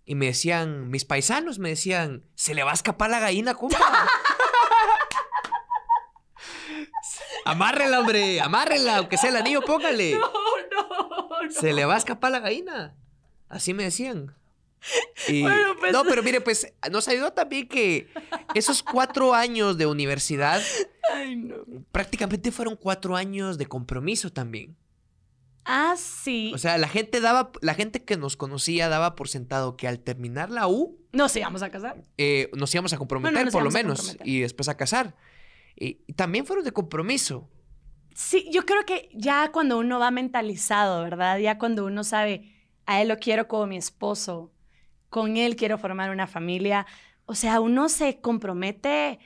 Y 0.09 0.15
me 0.15 0.25
decían, 0.25 0.89
mis 0.89 1.05
paisanos 1.05 1.59
me 1.59 1.69
decían, 1.69 2.23
se 2.33 2.55
le 2.55 2.63
va 2.63 2.71
a 2.71 2.73
escapar 2.73 3.11
la 3.11 3.19
gallina, 3.19 3.53
compa. 3.53 3.77
amárrela, 7.45 7.99
hombre, 7.99 8.41
amárrela, 8.41 8.97
aunque 8.97 9.17
sea 9.19 9.29
el 9.29 9.35
anillo, 9.37 9.61
póngale. 9.61 10.17
No, 10.71 10.89
no, 10.89 11.43
no. 11.43 11.51
Se 11.51 11.73
le 11.73 11.85
va 11.85 11.93
a 11.93 11.97
escapar 11.99 12.31
la 12.31 12.39
gallina. 12.39 12.95
Así 13.49 13.75
me 13.75 13.83
decían. 13.83 14.35
Y- 15.27 15.43
Bueno, 15.43 15.75
pues- 15.79 15.91
No, 15.93 16.03
pero 16.03 16.23
mire, 16.23 16.41
pues 16.41 16.73
nos 16.91 17.07
ayudó 17.07 17.31
también 17.33 17.67
que 17.67 18.11
esos 18.55 18.81
cuatro 18.81 19.35
años 19.35 19.77
de 19.77 19.85
universidad 19.85 20.59
Ay, 21.13 21.35
no. 21.35 21.55
prácticamente 21.91 22.51
fueron 22.51 22.75
cuatro 22.75 23.15
años 23.15 23.59
de 23.59 23.67
compromiso 23.67 24.31
también. 24.33 24.75
Ah, 25.71 25.93
sí. 25.97 26.51
O 26.55 26.57
sea, 26.57 26.77
la 26.79 26.87
gente 26.87 27.21
daba, 27.21 27.51
la 27.61 27.75
gente 27.75 28.03
que 28.03 28.17
nos 28.17 28.35
conocía 28.35 28.89
daba 28.89 29.15
por 29.15 29.29
sentado 29.29 29.77
que 29.77 29.87
al 29.87 29.99
terminar 29.99 30.49
la 30.49 30.67
U 30.67 30.97
Nos 31.13 31.35
íbamos 31.35 31.61
a 31.61 31.69
casar. 31.69 32.03
eh, 32.17 32.49
nos 32.57 32.73
íbamos 32.73 32.91
a 32.93 32.97
comprometer, 32.97 33.35
Bueno, 33.35 33.51
por 33.51 33.61
lo 33.63 33.69
menos, 33.71 33.99
comprometer. 33.99 34.27
y 34.27 34.39
después 34.41 34.67
a 34.67 34.75
casar. 34.77 35.15
Y, 35.75 35.99
y 36.07 36.13
también 36.13 36.45
fueron 36.47 36.65
de 36.65 36.71
compromiso. 36.71 37.47
Sí, 38.15 38.49
yo 38.51 38.65
creo 38.65 38.83
que 38.85 39.09
ya 39.13 39.51
cuando 39.51 39.77
uno 39.77 39.99
va 39.99 40.09
mentalizado, 40.11 41.03
¿verdad? 41.03 41.37
Ya 41.37 41.57
cuando 41.59 41.85
uno 41.85 42.03
sabe, 42.03 42.51
a 42.87 43.01
él 43.01 43.07
lo 43.07 43.17
quiero 43.17 43.47
como 43.47 43.67
mi 43.67 43.77
esposo, 43.77 44.51
con 45.09 45.37
él 45.37 45.55
quiero 45.55 45.77
formar 45.77 46.09
una 46.09 46.25
familia, 46.27 46.85
o 47.25 47.35
sea, 47.35 47.61
uno 47.61 47.89
se 47.89 48.19
compromete, 48.21 49.19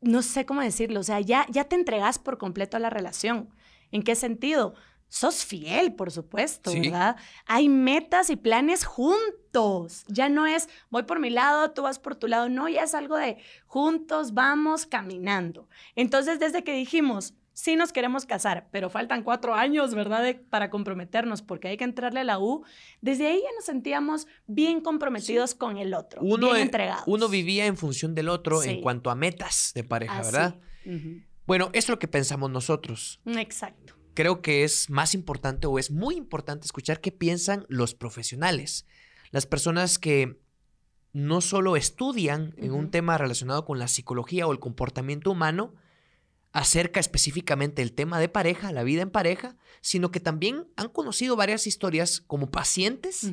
no 0.00 0.20
sé 0.22 0.44
cómo 0.44 0.60
decirlo, 0.60 1.00
o 1.00 1.04
sea, 1.04 1.20
ya, 1.20 1.46
ya 1.48 1.64
te 1.64 1.76
entregas 1.76 2.18
por 2.18 2.38
completo 2.38 2.76
a 2.76 2.80
la 2.80 2.90
relación. 2.90 3.48
¿En 3.92 4.02
qué 4.02 4.16
sentido? 4.16 4.74
Sos 5.14 5.44
fiel, 5.44 5.94
por 5.94 6.10
supuesto, 6.10 6.72
¿verdad? 6.72 7.14
Hay 7.46 7.68
metas 7.68 8.30
y 8.30 8.36
planes 8.36 8.84
juntos. 8.84 10.04
Ya 10.08 10.28
no 10.28 10.44
es 10.44 10.68
voy 10.90 11.04
por 11.04 11.20
mi 11.20 11.30
lado, 11.30 11.70
tú 11.70 11.82
vas 11.82 12.00
por 12.00 12.16
tu 12.16 12.26
lado. 12.26 12.48
No, 12.48 12.68
ya 12.68 12.82
es 12.82 12.96
algo 12.96 13.16
de 13.16 13.36
juntos 13.64 14.34
vamos 14.34 14.86
caminando. 14.86 15.68
Entonces, 15.94 16.40
desde 16.40 16.64
que 16.64 16.74
dijimos, 16.74 17.34
sí 17.52 17.76
nos 17.76 17.92
queremos 17.92 18.26
casar, 18.26 18.66
pero 18.72 18.90
faltan 18.90 19.22
cuatro 19.22 19.54
años, 19.54 19.94
¿verdad? 19.94 20.34
para 20.50 20.68
comprometernos, 20.68 21.42
porque 21.42 21.68
hay 21.68 21.76
que 21.76 21.84
entrarle 21.84 22.18
a 22.18 22.24
la 22.24 22.40
U. 22.40 22.64
Desde 23.00 23.28
ahí 23.28 23.40
ya 23.40 23.54
nos 23.54 23.66
sentíamos 23.66 24.26
bien 24.48 24.80
comprometidos 24.80 25.54
con 25.54 25.78
el 25.78 25.94
otro, 25.94 26.22
uno, 26.22 26.48
bien 26.48 26.56
e 26.56 26.62
entregados. 26.62 27.04
Uno 27.06 27.28
vivía 27.28 27.66
en 27.66 27.76
función 27.76 28.16
del 28.16 28.28
otro 28.28 28.64
en 28.64 28.80
cuanto 28.80 29.10
a 29.10 29.14
metas 29.14 29.70
de 29.76 29.84
pareja, 29.84 30.22
¿verdad? 30.22 30.56
Bueno, 31.46 31.70
es 31.72 31.88
lo 31.88 32.00
que 32.00 32.08
pensamos 32.08 32.50
nosotros. 32.50 33.20
Exacto 33.26 33.94
creo 34.14 34.42
que 34.42 34.64
es 34.64 34.90
más 34.90 35.14
importante 35.14 35.66
o 35.66 35.78
es 35.78 35.90
muy 35.90 36.16
importante 36.16 36.66
escuchar 36.66 37.00
qué 37.00 37.12
piensan 37.12 37.66
los 37.68 37.94
profesionales, 37.94 38.86
las 39.30 39.46
personas 39.46 39.98
que 39.98 40.40
no 41.12 41.40
solo 41.40 41.76
estudian 41.76 42.54
en 42.56 42.72
un 42.72 42.90
tema 42.90 43.18
relacionado 43.18 43.64
con 43.64 43.78
la 43.78 43.88
psicología 43.88 44.46
o 44.46 44.52
el 44.52 44.58
comportamiento 44.58 45.30
humano, 45.30 45.74
acerca 46.52 47.00
específicamente 47.00 47.82
el 47.82 47.92
tema 47.92 48.20
de 48.20 48.28
pareja, 48.28 48.72
la 48.72 48.84
vida 48.84 49.02
en 49.02 49.10
pareja, 49.10 49.56
sino 49.80 50.10
que 50.10 50.20
también 50.20 50.68
han 50.76 50.88
conocido 50.88 51.36
varias 51.36 51.66
historias 51.66 52.20
como 52.20 52.50
pacientes 52.50 53.32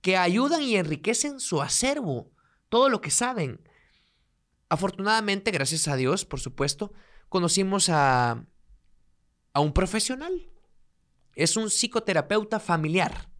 que 0.00 0.16
ayudan 0.16 0.62
y 0.62 0.76
enriquecen 0.76 1.38
su 1.38 1.60
acervo, 1.60 2.30
todo 2.70 2.88
lo 2.88 3.02
que 3.02 3.10
saben. 3.10 3.60
Afortunadamente, 4.70 5.50
gracias 5.50 5.86
a 5.88 5.96
Dios, 5.96 6.24
por 6.24 6.40
supuesto, 6.40 6.92
conocimos 7.28 7.90
a 7.90 8.46
a 9.52 9.60
un 9.60 9.72
profesional. 9.72 10.50
Es 11.34 11.56
un 11.56 11.70
psicoterapeuta 11.70 12.60
familiar. 12.60 13.30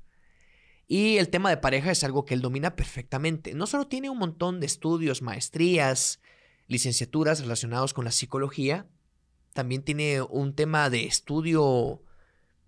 Y 0.87 1.19
el 1.19 1.29
tema 1.29 1.51
de 1.51 1.57
pareja 1.57 1.93
es 1.93 2.03
algo 2.03 2.25
que 2.25 2.35
él 2.35 2.41
domina 2.41 2.75
perfectamente. 2.75 3.55
No 3.55 3.67
solo 3.67 3.87
tiene 3.87 4.11
un 4.11 4.19
montón 4.19 4.59
de 4.59 4.67
estudios, 4.67 5.23
maestrías, 5.23 6.21
licenciaturas 6.67 7.41
relacionados 7.41 7.95
con 7.95 8.05
la 8.05 8.11
psicología, 8.11 8.89
también 9.53 9.83
tiene 9.83 10.23
un 10.23 10.55
tema 10.55 10.91
de 10.91 11.05
estudio 11.05 12.03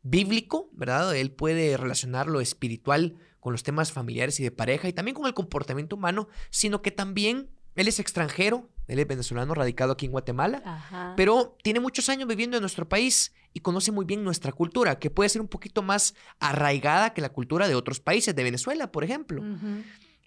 bíblico, 0.02 0.68
¿verdad? 0.72 1.16
Él 1.16 1.30
puede 1.30 1.76
relacionar 1.76 2.26
lo 2.26 2.40
espiritual 2.40 3.16
con 3.40 3.52
los 3.52 3.62
temas 3.62 3.92
familiares 3.92 4.38
y 4.40 4.42
de 4.42 4.50
pareja 4.50 4.88
y 4.88 4.92
también 4.92 5.14
con 5.14 5.26
el 5.26 5.34
comportamiento 5.34 5.96
humano, 5.96 6.28
sino 6.50 6.82
que 6.82 6.90
también 6.90 7.50
él 7.74 7.88
es 7.88 7.98
extranjero, 8.00 8.68
él 8.88 8.98
es 8.98 9.06
venezolano 9.06 9.54
radicado 9.54 9.92
aquí 9.92 10.06
en 10.06 10.12
Guatemala, 10.12 11.14
pero 11.16 11.56
tiene 11.62 11.80
muchos 11.80 12.08
años 12.08 12.28
viviendo 12.28 12.56
en 12.56 12.62
nuestro 12.62 12.88
país 12.88 13.32
y 13.54 13.60
conoce 13.60 13.92
muy 13.92 14.04
bien 14.04 14.24
nuestra 14.24 14.52
cultura, 14.52 14.98
que 14.98 15.10
puede 15.10 15.28
ser 15.28 15.40
un 15.40 15.48
poquito 15.48 15.82
más 15.82 16.14
arraigada 16.40 17.14
que 17.14 17.20
la 17.20 17.30
cultura 17.30 17.68
de 17.68 17.74
otros 17.74 18.00
países, 18.00 18.34
de 18.34 18.42
Venezuela, 18.42 18.92
por 18.92 19.04
ejemplo. 19.04 19.42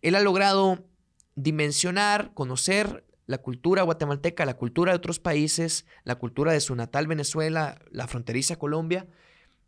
Él 0.01 0.15
ha 0.15 0.21
logrado 0.21 0.85
dimensionar, 1.35 2.33
conocer 2.33 3.05
la 3.27 3.39
cultura 3.39 3.83
guatemalteca, 3.83 4.45
la 4.45 4.55
cultura 4.55 4.91
de 4.91 4.97
otros 4.97 5.19
países, 5.19 5.85
la 6.03 6.15
cultura 6.15 6.51
de 6.53 6.61
su 6.61 6.75
natal 6.75 7.07
Venezuela, 7.07 7.79
la 7.91 8.07
fronteriza 8.07 8.57
Colombia, 8.57 9.07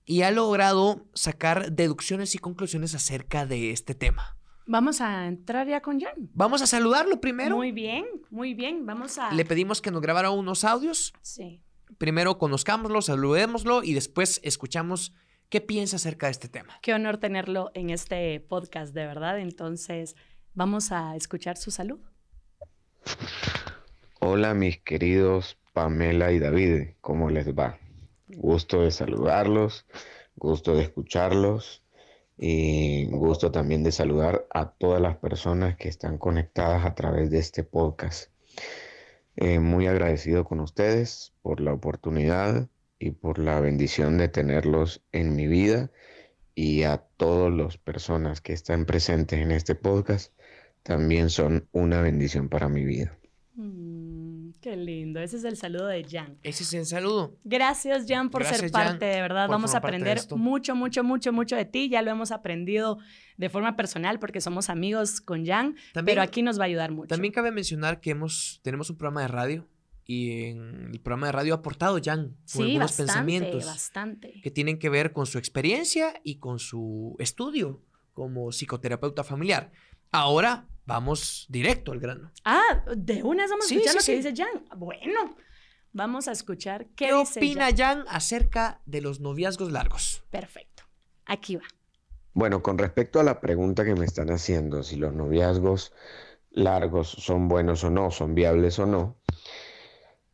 y 0.06 0.22
ha 0.22 0.32
logrado 0.32 1.06
sacar 1.14 1.72
deducciones 1.72 2.34
y 2.36 2.38
conclusiones 2.38 2.96
acerca 2.96 3.46
de 3.46 3.72
este 3.72 3.94
tema. 3.96 4.37
Vamos 4.68 5.00
a 5.00 5.28
entrar 5.28 5.66
ya 5.66 5.82
con 5.82 6.00
Jan. 6.02 6.30
Vamos 6.34 6.62
a 6.62 6.68
saludarlo 6.68 7.22
primero. 7.22 7.56
Muy 7.56 7.72
bien, 7.72 8.06
muy 8.30 8.54
bien. 8.54 8.86
Vamos 8.86 9.18
a. 9.18 9.32
Le 9.32 9.46
pedimos 9.46 9.82
que 9.82 9.92
nos 9.92 10.02
grabara 10.02 10.30
unos 10.30 10.66
audios. 10.66 11.14
Sí. 11.22 11.62
Primero 11.98 12.38
conozcámoslo, 12.38 13.02
saludémoslo 13.02 13.82
y 13.82 13.94
después 13.94 14.42
escuchamos 14.44 15.14
qué 15.48 15.62
piensa 15.62 15.96
acerca 15.96 16.28
de 16.28 16.34
este 16.34 16.50
tema. 16.50 16.78
Qué 16.82 16.94
honor 16.94 17.18
tenerlo 17.18 17.72
en 17.76 17.90
este 17.92 18.42
podcast, 18.42 18.94
de 18.94 19.06
verdad. 19.06 19.40
Entonces, 19.40 20.18
vamos 20.54 20.92
a 20.92 21.16
escuchar 21.16 21.56
su 21.56 21.72
salud. 21.72 22.02
Hola, 24.20 24.54
mis 24.54 24.80
queridos 24.80 25.58
Pamela 25.72 26.34
y 26.34 26.40
David. 26.40 26.90
¿Cómo 27.00 27.30
les 27.30 27.54
va? 27.54 27.80
Gusto 28.28 28.82
de 28.82 28.92
saludarlos, 28.92 29.86
gusto 30.36 30.76
de 30.76 30.84
escucharlos 30.84 31.87
y 32.38 33.06
gusto 33.06 33.52
también 33.52 33.84
de 33.84 33.92
saludar 33.92 34.46
a 34.54 34.72
todas 34.72 35.02
las 35.02 35.18
personas 35.18 35.76
que 35.76 35.90
están 35.90 36.18
conectadas 36.18 36.86
a 36.86 36.94
través 36.94 37.32
de 37.32 37.40
este 37.40 37.64
podcast. 37.64 38.32
Eh, 39.36 39.60
muy 39.60 39.88
agradecido 39.88 40.46
con 40.46 40.60
ustedes 40.60 41.34
por 41.42 41.62
la 41.62 41.74
oportunidad 41.74 42.68
y 43.00 43.12
por 43.12 43.40
la 43.40 43.60
bendición 43.60 44.18
de 44.18 44.30
tenerlos 44.30 45.04
en 45.12 45.36
mi 45.36 45.48
vida 45.48 45.92
y 46.56 46.84
a 46.84 46.98
todas 47.18 47.54
las 47.54 47.78
personas 47.78 48.42
que 48.42 48.54
están 48.54 48.86
presentes 48.86 49.40
en 49.40 49.52
este 49.52 49.76
podcast 49.76 50.34
también 50.82 51.30
son 51.30 51.68
una 51.72 52.02
bendición 52.02 52.50
para 52.50 52.70
mi 52.70 52.84
vida. 52.84 53.18
Qué 54.62 54.76
lindo. 54.76 55.20
Ese 55.20 55.38
es 55.38 55.44
el 55.44 55.58
saludo 55.58 55.88
de 55.88 56.04
Jan. 56.04 56.38
Ese 56.44 56.64
es 56.64 56.74
el 56.74 56.86
saludo. 56.86 57.38
Gracias, 57.44 58.06
Jan, 58.08 58.30
por 58.30 58.44
ser 58.44 58.72
parte, 58.72 59.06
de 59.06 59.22
verdad. 59.22 59.48
Vamos 59.48 59.76
a 59.76 59.78
aprender 59.78 60.20
mucho, 60.36 60.76
mucho, 60.76 61.04
mucho, 61.04 61.32
mucho 61.32 61.56
de 61.56 61.66
ti. 61.66 61.90
Ya 61.90 62.02
lo 62.02 62.12
hemos 62.12 62.32
aprendido 62.32 62.98
de 63.38 63.50
forma 63.50 63.76
personal 63.76 64.20
porque 64.20 64.42
somos 64.42 64.70
amigos 64.70 65.22
con 65.22 65.46
Jan, 65.46 65.76
pero 66.06 66.22
aquí 66.22 66.42
nos 66.42 66.60
va 66.60 66.64
a 66.64 66.68
ayudar 66.68 66.92
mucho. 66.92 67.08
También 67.08 67.34
cabe 67.34 67.52
mencionar 67.52 68.00
que 68.00 68.12
hemos, 68.12 68.60
tenemos 68.64 68.90
un 68.90 68.98
programa 68.98 69.22
de 69.22 69.28
radio 69.28 69.68
y 70.06 70.46
en 70.46 70.90
el 70.94 71.00
programa 71.02 71.28
de 71.28 71.34
radio 71.34 71.54
ha 71.54 71.58
aportado 71.58 72.00
Jan 72.04 72.36
sí, 72.46 72.64
algunos 72.64 72.94
pensamientos 72.94 73.66
bastante. 73.66 74.40
que 74.42 74.52
tienen 74.52 74.80
que 74.80 74.90
ver 74.90 75.12
con 75.12 75.26
su 75.26 75.38
experiencia 75.38 76.14
y 76.24 76.38
con 76.38 76.60
su 76.60 77.16
estudio 77.20 77.84
como 78.14 78.52
psicoterapeuta 78.52 79.24
familiar. 79.24 79.72
Ahora 80.12 80.66
vamos 80.88 81.46
directo 81.50 81.92
al 81.92 82.00
grano. 82.00 82.32
Ah, 82.44 82.84
de 82.96 83.22
una 83.22 83.46
vamos 83.46 83.70
a 83.70 83.76
escuchar 83.76 83.96
lo 83.96 84.02
que 84.02 84.16
dice 84.16 84.34
Jan. 84.36 84.66
Bueno, 84.76 85.36
vamos 85.92 86.28
a 86.28 86.32
escuchar 86.32 86.88
qué, 86.96 87.08
¿Qué 87.08 87.14
opina 87.14 87.70
Jan 87.76 88.06
acerca 88.08 88.82
de 88.86 89.02
los 89.02 89.20
noviazgos 89.20 89.72
largos. 89.72 90.24
Perfecto. 90.32 90.84
Aquí 91.26 91.58
va. 91.58 91.64
Bueno, 92.34 92.64
con 92.64 92.78
respecto 92.78 93.20
a 93.20 93.24
la 93.24 93.42
pregunta 93.42 93.84
que 93.84 93.96
me 93.96 94.06
están 94.06 94.32
haciendo, 94.32 94.82
si 94.82 94.96
los 94.96 95.14
noviazgos 95.14 95.94
largos 96.52 97.10
son 97.10 97.48
buenos 97.48 97.84
o 97.84 97.90
no, 97.90 98.10
son 98.10 98.34
viables 98.34 98.80
o 98.80 98.86
no, 98.86 99.18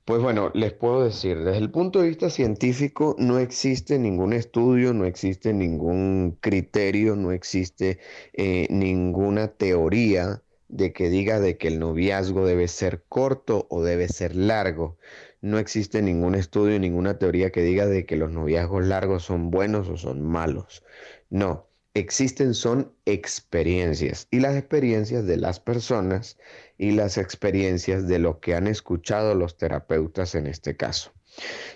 pues 0.06 0.22
bueno, 0.22 0.52
les 0.54 0.74
puedo 0.74 1.04
decir, 1.04 1.38
desde 1.44 1.60
el 1.60 1.72
punto 1.72 2.02
de 2.02 2.10
vista 2.10 2.30
científico 2.30 3.16
no 3.20 3.40
existe 3.40 3.98
ningún 4.00 4.34
estudio, 4.34 4.94
no 4.94 5.06
existe 5.06 5.54
ningún 5.54 6.38
criterio, 6.42 7.16
no 7.16 7.32
existe 7.32 8.00
eh, 8.34 8.68
ninguna 8.70 9.48
teoría 9.50 10.44
de 10.68 10.92
que 10.92 11.10
diga 11.10 11.40
de 11.40 11.58
que 11.58 11.70
el 11.70 11.80
noviazgo 11.80 12.46
debe 12.46 12.68
ser 12.68 13.04
corto 13.08 13.68
o 13.70 13.84
debe 13.84 14.10
ser 14.10 14.36
largo. 14.36 14.98
No 15.42 15.60
existe 15.60 16.02
ningún 16.02 16.36
estudio, 16.36 16.80
ninguna 16.80 17.18
teoría 17.20 17.52
que 17.52 17.62
diga 17.62 17.86
de 17.86 18.06
que 18.06 18.18
los 18.18 18.32
noviazgos 18.32 18.86
largos 18.86 19.24
son 19.24 19.52
buenos 19.52 19.88
o 19.90 19.98
son 19.98 20.22
malos. 20.22 20.84
No, 21.30 21.68
existen 21.94 22.54
son 22.56 22.94
experiencias 23.06 24.28
y 24.32 24.40
las 24.40 24.56
experiencias 24.56 25.26
de 25.26 25.38
las 25.38 25.60
personas 25.60 26.38
y 26.84 26.92
las 26.92 27.18
experiencias 27.18 28.10
de 28.10 28.20
lo 28.20 28.42
que 28.42 28.56
han 28.56 28.68
escuchado 28.68 29.36
los 29.36 29.58
terapeutas 29.58 30.36
en 30.36 30.48
este 30.48 30.76
caso. 30.76 31.14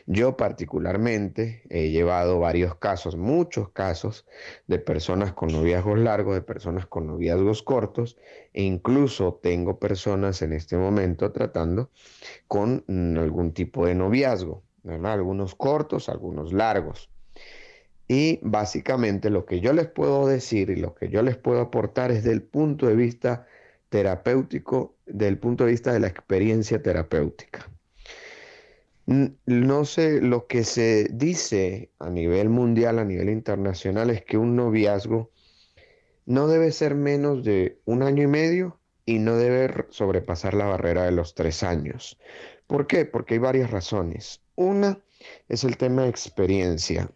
Yo 0.06 0.36
particularmente 0.36 1.64
he 1.70 1.92
llevado 1.92 2.40
varios 2.40 2.76
casos, 2.76 3.16
muchos 3.16 3.70
casos 3.70 4.26
de 4.68 4.80
personas 4.80 5.32
con 5.32 5.50
noviazgos 5.54 5.98
largos, 5.98 6.36
de 6.36 6.42
personas 6.42 6.88
con 6.88 7.08
noviazgos 7.08 7.64
cortos 7.64 8.18
e 8.52 8.64
incluso 8.64 9.40
tengo 9.42 9.80
personas 9.80 10.42
en 10.42 10.52
este 10.52 10.76
momento 10.76 11.32
tratando 11.32 11.90
con 12.50 12.84
algún 13.18 13.54
tipo 13.54 13.86
de 13.86 13.96
noviazgo, 13.96 14.62
algunos 14.86 15.56
cortos, 15.56 16.10
algunos 16.10 16.52
largos. 16.52 17.10
Y 18.10 18.40
básicamente 18.42 19.30
lo 19.30 19.46
que 19.46 19.62
yo 19.62 19.72
les 19.72 19.88
puedo 19.88 20.28
decir 20.28 20.70
y 20.70 20.76
lo 20.76 20.96
que 20.96 21.08
yo 21.08 21.22
les 21.22 21.38
puedo 21.38 21.62
aportar 21.62 22.12
es 22.12 22.26
del 22.26 22.42
punto 22.42 22.88
de 22.88 22.96
vista 22.96 23.48
terapéutico, 23.90 24.96
del 25.06 25.38
punto 25.38 25.66
de 25.66 25.72
vista 25.72 25.94
de 25.94 26.00
la 26.00 26.08
experiencia 26.08 26.82
terapéutica. 26.82 27.70
No 29.06 29.86
sé, 29.86 30.20
lo 30.20 30.48
que 30.48 30.66
se 30.66 31.08
dice 31.12 31.92
a 31.98 32.10
nivel 32.10 32.50
mundial, 32.50 33.00
a 33.00 33.06
nivel 33.06 33.30
internacional, 33.30 34.10
es 34.10 34.24
que 34.24 34.38
un 34.38 34.58
noviazgo 34.58 35.32
no 36.26 36.50
debe 36.50 36.74
ser 36.74 36.94
menos 36.96 37.44
de 37.46 37.80
un 37.86 38.04
año 38.04 38.24
y 38.24 38.28
medio 38.28 38.80
y 39.06 39.20
no 39.20 39.38
debe 39.38 39.86
sobrepasar 39.90 40.54
la 40.54 40.66
barrera 40.66 41.06
de 41.06 41.12
los 41.12 41.36
tres 41.36 41.64
años. 41.64 42.20
¿Por 42.68 42.86
qué? 42.86 43.06
Porque 43.06 43.36
hay 43.36 43.40
varias 43.40 43.72
razones. 43.72 44.42
Una 44.56 45.00
es 45.48 45.64
el 45.64 45.78
tema 45.78 46.04
de 46.04 46.10
experiencia. 46.10 47.10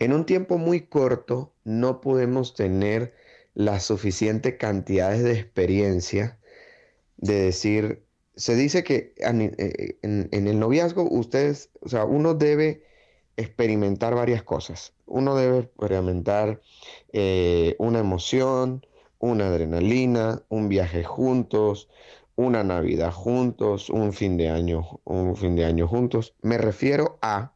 En 0.00 0.12
un 0.12 0.26
tiempo 0.26 0.58
muy 0.58 0.82
corto 0.82 1.54
no 1.62 2.00
podemos 2.00 2.54
tener 2.54 3.14
la 3.54 3.80
suficiente 3.80 4.56
cantidades 4.56 5.22
de 5.24 5.32
experiencia 5.32 6.38
de 7.16 7.34
decir, 7.34 8.04
se 8.36 8.54
dice 8.54 8.84
que 8.84 9.14
eh, 9.16 9.98
en, 10.02 10.28
el 10.30 10.58
noviazgo 10.58 11.08
ustedes, 11.10 11.70
o 11.80 11.88
sea, 11.88 12.04
uno 12.04 12.34
debe 12.34 12.84
experimentar 13.36 14.14
varias 14.14 14.42
cosas. 14.42 14.94
Uno 15.06 15.36
debe 15.36 15.58
experimentar 15.60 16.60
eh, 17.12 17.74
una 17.78 17.98
emoción, 18.00 18.86
una 19.18 19.48
adrenalina, 19.48 20.42
un 20.48 20.68
viaje 20.68 21.02
juntos, 21.04 21.88
una 22.36 22.62
Navidad 22.62 23.12
juntos, 23.12 23.90
un 23.90 24.12
fin 24.12 24.36
de 24.36 24.48
año, 24.48 25.00
un 25.04 25.34
fin 25.34 25.56
de 25.56 25.64
año 25.64 25.88
juntos. 25.88 26.34
Me 26.40 26.58
refiero 26.58 27.18
a 27.20 27.54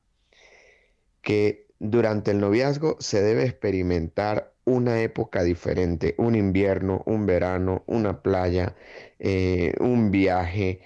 que 1.21 1.69
durante 1.79 2.33
el 2.33 2.41
noviazgo 2.41 2.97
se 2.99 3.23
debe 3.23 3.45
experimentar 3.45 4.52
una 4.65 5.01
época 5.03 5.43
diferente, 5.43 6.15
un 6.19 6.35
invierno, 6.35 7.03
un 7.07 7.27
verano, 7.27 7.83
una 7.87 8.23
playa, 8.23 8.77
eh, 9.19 9.75
un 9.81 10.11
viaje. 10.11 10.81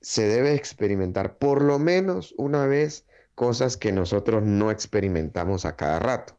Se 0.00 0.26
debe 0.26 0.54
experimentar 0.54 1.38
por 1.38 1.62
lo 1.62 1.78
menos 1.78 2.34
una 2.38 2.66
vez 2.66 3.06
cosas 3.34 3.76
que 3.76 3.92
nosotros 3.92 4.42
no 4.42 4.70
experimentamos 4.70 5.64
a 5.64 5.76
cada 5.76 5.98
rato. 5.98 6.36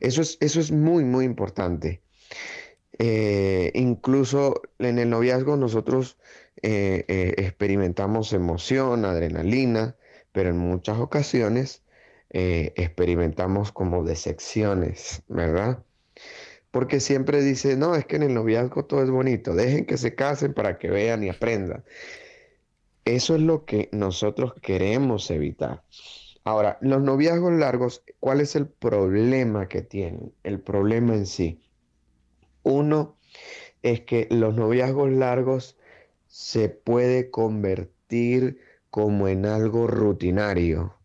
Eso, 0.00 0.22
es, 0.22 0.38
eso 0.40 0.60
es 0.60 0.70
muy, 0.70 1.04
muy 1.04 1.24
importante. 1.24 2.02
Eh, 2.98 3.70
incluso 3.74 4.62
en 4.78 4.98
el 4.98 5.10
noviazgo 5.10 5.56
nosotros 5.56 6.18
eh, 6.62 7.34
experimentamos 7.36 8.32
emoción, 8.32 9.04
adrenalina, 9.04 9.96
pero 10.32 10.50
en 10.50 10.58
muchas 10.58 10.98
ocasiones 10.98 11.82
eh, 12.30 12.72
experimentamos 12.76 13.72
como 13.72 14.04
decepciones, 14.04 15.22
¿verdad? 15.28 15.82
Porque 16.70 17.00
siempre 17.00 17.42
dice, 17.42 17.76
no, 17.76 17.94
es 17.94 18.04
que 18.04 18.16
en 18.16 18.24
el 18.24 18.34
noviazgo 18.34 18.84
todo 18.84 19.02
es 19.02 19.10
bonito, 19.10 19.54
dejen 19.54 19.86
que 19.86 19.96
se 19.96 20.14
casen 20.14 20.52
para 20.52 20.78
que 20.78 20.90
vean 20.90 21.24
y 21.24 21.30
aprendan. 21.30 21.84
Eso 23.06 23.36
es 23.36 23.40
lo 23.40 23.64
que 23.64 23.88
nosotros 23.92 24.52
queremos 24.60 25.30
evitar. 25.30 25.82
Ahora, 26.44 26.76
los 26.82 27.00
noviazgos 27.00 27.52
largos, 27.52 28.04
¿cuál 28.20 28.42
es 28.42 28.54
el 28.54 28.66
problema 28.66 29.68
que 29.68 29.80
tienen? 29.80 30.34
El 30.42 30.60
problema 30.60 31.14
en 31.14 31.26
sí. 31.26 31.62
Uno 32.62 33.16
es 33.82 34.02
que 34.02 34.28
los 34.30 34.54
noviazgos 34.54 35.10
largos 35.10 35.78
se 36.26 36.68
puede 36.68 37.30
convertir 37.30 38.60
como 38.90 39.28
en 39.28 39.46
algo 39.46 39.86
rutinario 39.86 40.97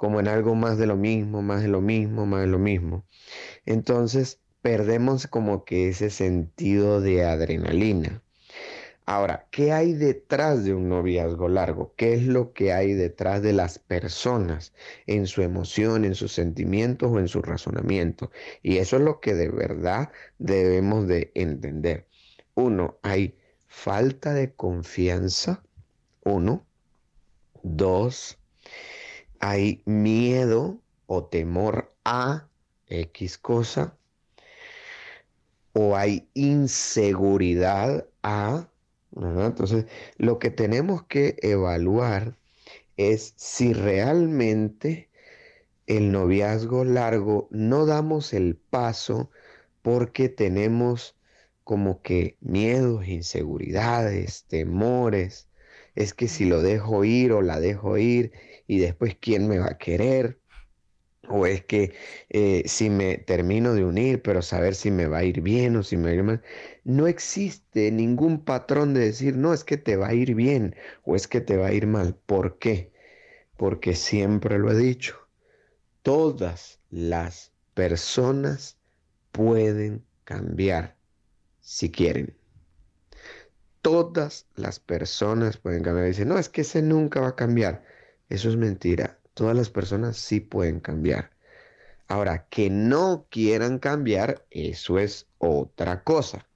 como 0.00 0.18
en 0.18 0.28
algo 0.28 0.54
más 0.54 0.78
de 0.78 0.86
lo 0.86 0.96
mismo, 0.96 1.42
más 1.42 1.60
de 1.60 1.68
lo 1.68 1.82
mismo, 1.82 2.24
más 2.24 2.40
de 2.40 2.46
lo 2.46 2.58
mismo. 2.58 3.04
Entonces 3.66 4.40
perdemos 4.62 5.26
como 5.26 5.66
que 5.66 5.90
ese 5.90 6.08
sentido 6.08 7.02
de 7.02 7.26
adrenalina. 7.26 8.22
Ahora, 9.04 9.46
¿qué 9.50 9.72
hay 9.72 9.92
detrás 9.92 10.64
de 10.64 10.72
un 10.72 10.88
noviazgo 10.88 11.50
largo? 11.50 11.92
¿Qué 11.96 12.14
es 12.14 12.26
lo 12.26 12.54
que 12.54 12.72
hay 12.72 12.94
detrás 12.94 13.42
de 13.42 13.52
las 13.52 13.78
personas 13.78 14.72
en 15.06 15.26
su 15.26 15.42
emoción, 15.42 16.06
en 16.06 16.14
sus 16.14 16.32
sentimientos 16.32 17.10
o 17.12 17.18
en 17.18 17.28
su 17.28 17.42
razonamiento? 17.42 18.30
Y 18.62 18.78
eso 18.78 18.96
es 18.96 19.02
lo 19.02 19.20
que 19.20 19.34
de 19.34 19.50
verdad 19.50 20.10
debemos 20.38 21.08
de 21.08 21.30
entender. 21.34 22.06
Uno, 22.54 22.98
hay 23.02 23.36
falta 23.66 24.32
de 24.32 24.54
confianza. 24.54 25.62
Uno. 26.24 26.64
Dos, 27.62 28.39
hay 29.40 29.82
miedo 29.86 30.78
o 31.06 31.24
temor 31.24 31.92
a 32.04 32.48
X 32.88 33.38
cosa, 33.38 33.96
o 35.72 35.96
hay 35.96 36.28
inseguridad 36.34 38.06
a, 38.22 38.68
Entonces, 39.16 39.86
lo 40.18 40.38
que 40.38 40.50
tenemos 40.50 41.04
que 41.04 41.36
evaluar 41.42 42.36
es 42.96 43.34
si 43.36 43.72
realmente 43.72 45.08
el 45.86 46.12
noviazgo 46.12 46.84
largo 46.84 47.48
no 47.50 47.86
damos 47.86 48.32
el 48.32 48.56
paso 48.56 49.30
porque 49.82 50.28
tenemos 50.28 51.16
como 51.64 52.02
que 52.02 52.36
miedos, 52.40 53.06
inseguridades, 53.08 54.44
temores. 54.48 55.48
Es 55.94 56.14
que 56.14 56.28
si 56.28 56.44
lo 56.44 56.62
dejo 56.62 57.04
ir 57.04 57.32
o 57.32 57.42
la 57.42 57.58
dejo 57.60 57.96
ir, 57.98 58.32
y 58.70 58.78
después 58.78 59.16
quién 59.20 59.48
me 59.48 59.58
va 59.58 59.66
a 59.66 59.78
querer. 59.78 60.38
O 61.28 61.44
es 61.44 61.64
que 61.64 61.92
eh, 62.28 62.62
si 62.66 62.88
me 62.88 63.18
termino 63.18 63.74
de 63.74 63.84
unir, 63.84 64.22
pero 64.22 64.42
saber 64.42 64.76
si 64.76 64.92
me 64.92 65.08
va 65.08 65.18
a 65.18 65.24
ir 65.24 65.40
bien 65.40 65.74
o 65.74 65.82
si 65.82 65.96
me 65.96 66.04
va 66.04 66.10
a 66.10 66.14
ir 66.14 66.22
mal. 66.22 66.42
No 66.84 67.08
existe 67.08 67.90
ningún 67.90 68.44
patrón 68.44 68.94
de 68.94 69.00
decir, 69.00 69.36
no, 69.36 69.52
es 69.52 69.64
que 69.64 69.76
te 69.76 69.96
va 69.96 70.08
a 70.08 70.14
ir 70.14 70.36
bien 70.36 70.76
o 71.02 71.16
es 71.16 71.26
que 71.26 71.40
te 71.40 71.56
va 71.56 71.66
a 71.66 71.72
ir 71.72 71.88
mal. 71.88 72.14
¿Por 72.26 72.58
qué? 72.58 72.92
Porque 73.56 73.96
siempre 73.96 74.56
lo 74.56 74.70
he 74.70 74.76
dicho, 74.76 75.16
todas 76.02 76.78
las 76.90 77.52
personas 77.74 78.78
pueden 79.32 80.04
cambiar 80.22 80.96
si 81.60 81.90
quieren. 81.90 82.36
Todas 83.82 84.46
las 84.54 84.78
personas 84.78 85.56
pueden 85.56 85.82
cambiar. 85.82 86.06
Dicen, 86.06 86.28
no, 86.28 86.38
es 86.38 86.48
que 86.48 86.60
ese 86.60 86.82
nunca 86.82 87.20
va 87.20 87.30
a 87.30 87.36
cambiar. 87.36 87.90
Eso 88.30 88.48
es 88.48 88.56
mentira. 88.56 89.18
Todas 89.34 89.56
las 89.56 89.70
personas 89.70 90.16
sí 90.16 90.40
pueden 90.40 90.80
cambiar. 90.80 91.30
Ahora, 92.06 92.46
que 92.48 92.70
no 92.70 93.26
quieran 93.28 93.78
cambiar, 93.78 94.46
eso 94.50 94.98
es 94.98 95.26
otra 95.38 96.02
cosa, 96.04 96.46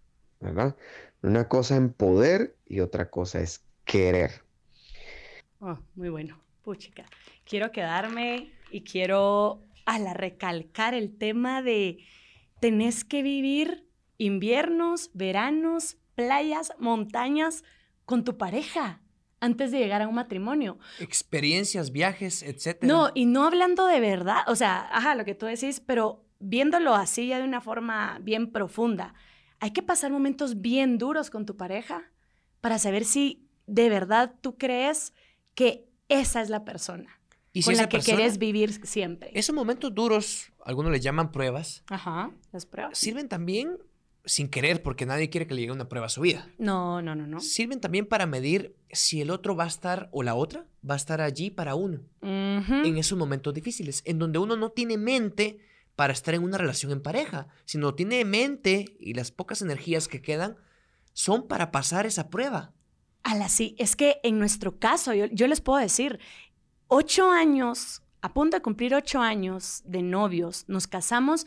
¿verdad? 0.41 0.77
Una 1.23 1.49
cosa 1.49 1.77
en 1.77 1.93
poder 1.93 2.57
y 2.65 2.81
otra 2.81 3.11
cosa 3.11 3.41
es 3.41 3.65
querer. 3.85 4.43
Oh, 5.61 5.79
muy 5.97 6.09
bueno. 6.09 6.41
Puchica. 6.63 7.05
Quiero 7.45 7.73
quedarme 7.73 8.53
y 8.71 8.85
quiero 8.85 9.61
a 9.85 9.99
la 9.99 10.15
recalcar 10.15 10.95
el 10.95 11.19
tema 11.19 11.61
de 11.61 11.99
tenés 12.61 13.05
que 13.05 13.23
vivir 13.23 13.87
inviernos, 14.17 15.11
veranos, 15.13 15.99
playas, 16.15 16.73
montañas 16.79 17.65
con 18.07 18.25
tu 18.25 18.39
pareja 18.39 19.04
antes 19.45 19.71
de 19.71 19.79
llegar 19.79 20.03
a 20.03 20.09
un 20.09 20.15
matrimonio. 20.15 20.79
Experiencias, 21.01 21.93
viajes, 21.93 22.43
etcétera. 22.43 22.93
No, 22.93 23.11
y 23.15 23.27
no 23.27 23.45
hablando 23.45 23.87
de 23.87 24.01
verdad, 24.01 24.43
o 24.47 24.57
sea, 24.57 24.89
ajá, 24.91 25.15
lo 25.15 25.25
que 25.25 25.35
tú 25.35 25.47
decís, 25.47 25.81
pero 25.81 26.25
viéndolo 26.41 26.95
así 26.95 27.29
ya 27.29 27.39
de 27.39 27.45
una 27.45 27.61
forma 27.61 28.19
bien 28.23 28.51
profunda. 28.51 29.15
Hay 29.61 29.73
que 29.73 29.83
pasar 29.83 30.11
momentos 30.11 30.61
bien 30.61 30.99
duros 30.99 31.31
con 31.31 31.47
tu 31.47 31.57
pareja 31.57 32.11
para 32.61 32.79
saber 32.79 33.05
si 33.05 33.49
de 33.67 33.89
verdad 33.89 34.35
tú 34.41 34.57
crees 34.57 35.13
que 35.55 35.89
esa 36.09 36.43
es 36.43 36.51
la 36.51 36.65
persona 36.65 37.21
¿Y 37.53 37.63
con 37.63 37.77
la 37.77 37.89
que 37.89 38.01
quieres 38.01 38.39
vivir 38.39 38.85
siempre. 38.87 39.31
Esos 39.33 39.55
momentos 39.55 39.95
duros, 39.95 40.53
algunos 40.65 40.91
les 40.91 41.01
llaman 41.03 41.31
pruebas. 41.31 41.85
Ajá, 41.89 42.33
las 42.51 42.67
pruebas. 42.67 42.99
Sirven 42.99 43.29
también 43.29 43.79
sin 44.25 44.49
querer, 44.49 44.83
porque 44.83 45.07
nadie 45.07 45.29
quiere 45.29 45.47
que 45.47 45.55
le 45.55 45.61
llegue 45.61 45.73
una 45.73 45.89
prueba 45.89 46.07
a 46.07 46.11
su 46.11 46.23
vida. 46.23 46.49
No, 46.59 47.03
no, 47.03 47.15
no, 47.15 47.27
no. 47.27 47.41
Sirven 47.41 47.81
también 47.81 48.07
para 48.07 48.27
medir 48.27 48.77
si 48.91 49.21
el 49.21 49.31
otro 49.31 49.55
va 49.55 49.65
a 49.65 49.69
estar 49.69 50.09
o 50.13 50.23
la 50.23 50.35
otra 50.35 50.67
va 50.89 50.95
a 50.95 50.97
estar 50.97 51.21
allí 51.21 51.51
para 51.51 51.75
uno 51.75 52.01
en 52.23 52.97
esos 52.97 53.19
momentos 53.19 53.53
difíciles, 53.53 54.03
en 54.07 54.19
donde 54.19 54.39
uno 54.39 54.57
no 54.57 54.71
tiene 54.71 54.97
mente 54.97 55.59
para 55.97 56.13
estar 56.13 56.35
en 56.35 56.43
una 56.43 56.59
relación 56.59 56.93
en 56.93 57.03
pareja, 57.03 57.49
sino 57.65 57.95
tiene 57.95 58.25
mente 58.25 58.97
y 58.99 59.15
las 59.15 59.31
pocas 59.31 59.63
energías 59.63 60.09
que 60.09 60.23
quedan 60.23 60.57
son 61.13 61.47
para 61.47 61.71
pasar 61.71 62.07
esa 62.07 62.31
prueba. 62.31 62.73
la 63.25 63.49
sí, 63.49 63.77
es 63.79 63.95
que 63.95 64.21
en 64.23 64.39
nuestro 64.39 64.79
caso, 64.79 65.13
yo, 65.13 65.27
yo 65.27 65.47
les 65.47 65.61
puedo 65.61 65.79
decir, 65.79 66.19
ocho 66.89 67.31
años, 67.31 68.03
a 68.23 68.33
punto 68.33 68.57
de 68.57 68.63
cumplir 68.63 68.95
ocho 68.95 69.21
años 69.21 69.83
de 69.85 70.03
novios, 70.03 70.65
nos 70.67 70.87
casamos 70.87 71.47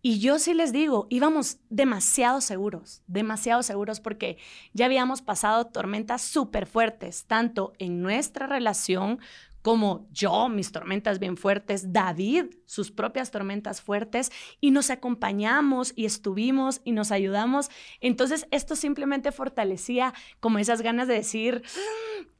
y 0.00 0.20
yo 0.20 0.38
sí 0.38 0.54
les 0.54 0.72
digo, 0.72 1.06
íbamos 1.10 1.58
demasiado 1.70 2.40
seguros, 2.40 3.02
demasiado 3.06 3.62
seguros 3.62 4.00
porque 4.00 4.38
ya 4.72 4.86
habíamos 4.86 5.22
pasado 5.22 5.66
tormentas 5.66 6.22
súper 6.22 6.66
fuertes, 6.66 7.24
tanto 7.26 7.72
en 7.78 8.00
nuestra 8.00 8.46
relación 8.46 9.18
como 9.62 10.06
yo, 10.12 10.48
mis 10.48 10.70
tormentas 10.72 11.18
bien 11.18 11.36
fuertes, 11.36 11.92
David, 11.92 12.46
sus 12.64 12.90
propias 12.90 13.30
tormentas 13.30 13.82
fuertes, 13.82 14.30
y 14.60 14.70
nos 14.70 14.88
acompañamos 14.88 15.92
y 15.96 16.06
estuvimos 16.06 16.80
y 16.84 16.92
nos 16.92 17.10
ayudamos. 17.10 17.68
Entonces, 18.00 18.46
esto 18.50 18.76
simplemente 18.76 19.32
fortalecía 19.32 20.14
como 20.40 20.58
esas 20.58 20.80
ganas 20.80 21.08
de 21.08 21.14
decir, 21.14 21.62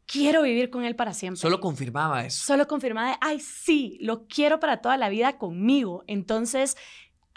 quiero 0.07 0.42
vivir 0.42 0.71
con 0.71 0.85
él 0.85 0.97
para 0.97 1.12
siempre. 1.12 1.40
Solo 1.40 1.61
confirmaba 1.61 2.25
eso. 2.25 2.47
Solo 2.47 2.66
confirmaba, 2.66 3.18
ay, 3.21 3.40
sí, 3.40 3.99
lo 4.01 4.27
quiero 4.27 4.59
para 4.61 4.79
toda 4.79 4.97
la 4.97 5.09
vida 5.09 5.38
conmigo. 5.38 6.05
Entonces, 6.07 6.77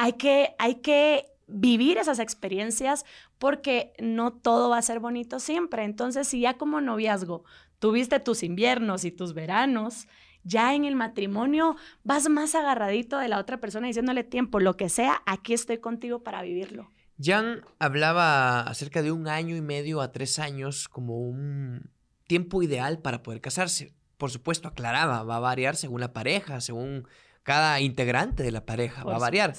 hay 0.02 0.14
que, 0.14 0.56
hay 0.58 0.76
que 0.76 1.28
vivir 1.46 2.00
esas 2.00 2.18
experiencias 2.18 3.06
porque 3.38 3.94
no 4.00 4.34
todo 4.34 4.72
va 4.72 4.80
a 4.80 4.82
ser 4.82 5.00
bonito 5.00 5.40
siempre. 5.40 5.84
Entonces, 5.84 6.28
si 6.28 6.42
ya 6.42 6.58
como 6.58 6.82
noviazgo 6.82 7.44
tuviste 7.78 8.20
tus 8.20 8.42
inviernos 8.42 9.06
y 9.06 9.12
tus 9.12 9.36
veranos, 9.36 10.08
ya 10.44 10.74
en 10.74 10.86
el 10.86 10.96
matrimonio 10.96 11.76
vas 12.04 12.28
más 12.30 12.56
agarradito 12.56 13.20
de 13.20 13.28
la 13.28 13.38
otra 13.38 13.60
persona 13.60 13.86
diciéndole 13.86 14.24
tiempo, 14.24 14.60
lo 14.60 14.76
que 14.76 14.90
sea, 14.90 15.22
aquí 15.28 15.54
estoy 15.54 15.78
contigo 15.78 16.24
para 16.24 16.42
vivirlo. 16.42 16.90
Jan 17.22 17.62
hablaba 17.78 18.62
acerca 18.62 19.04
de 19.04 19.12
un 19.12 19.28
año 19.28 19.56
y 19.56 19.62
medio 19.62 20.02
a 20.02 20.12
tres 20.12 20.40
años 20.40 20.90
como 20.90 21.20
un 21.20 21.92
tiempo 22.26 22.64
ideal 22.64 22.98
para 22.98 23.22
poder 23.22 23.40
casarse. 23.40 23.94
Por 24.18 24.32
supuesto, 24.32 24.68
aclaraba, 24.68 25.22
va 25.22 25.36
a 25.36 25.40
variar 25.40 25.76
según 25.76 26.02
la 26.02 26.12
pareja, 26.12 26.60
según 26.60 27.08
cada 27.44 27.80
integrante 27.82 28.42
de 28.42 28.52
la 28.52 28.66
pareja, 28.66 29.04
va 29.04 29.18
a 29.18 29.20
variar. 29.20 29.54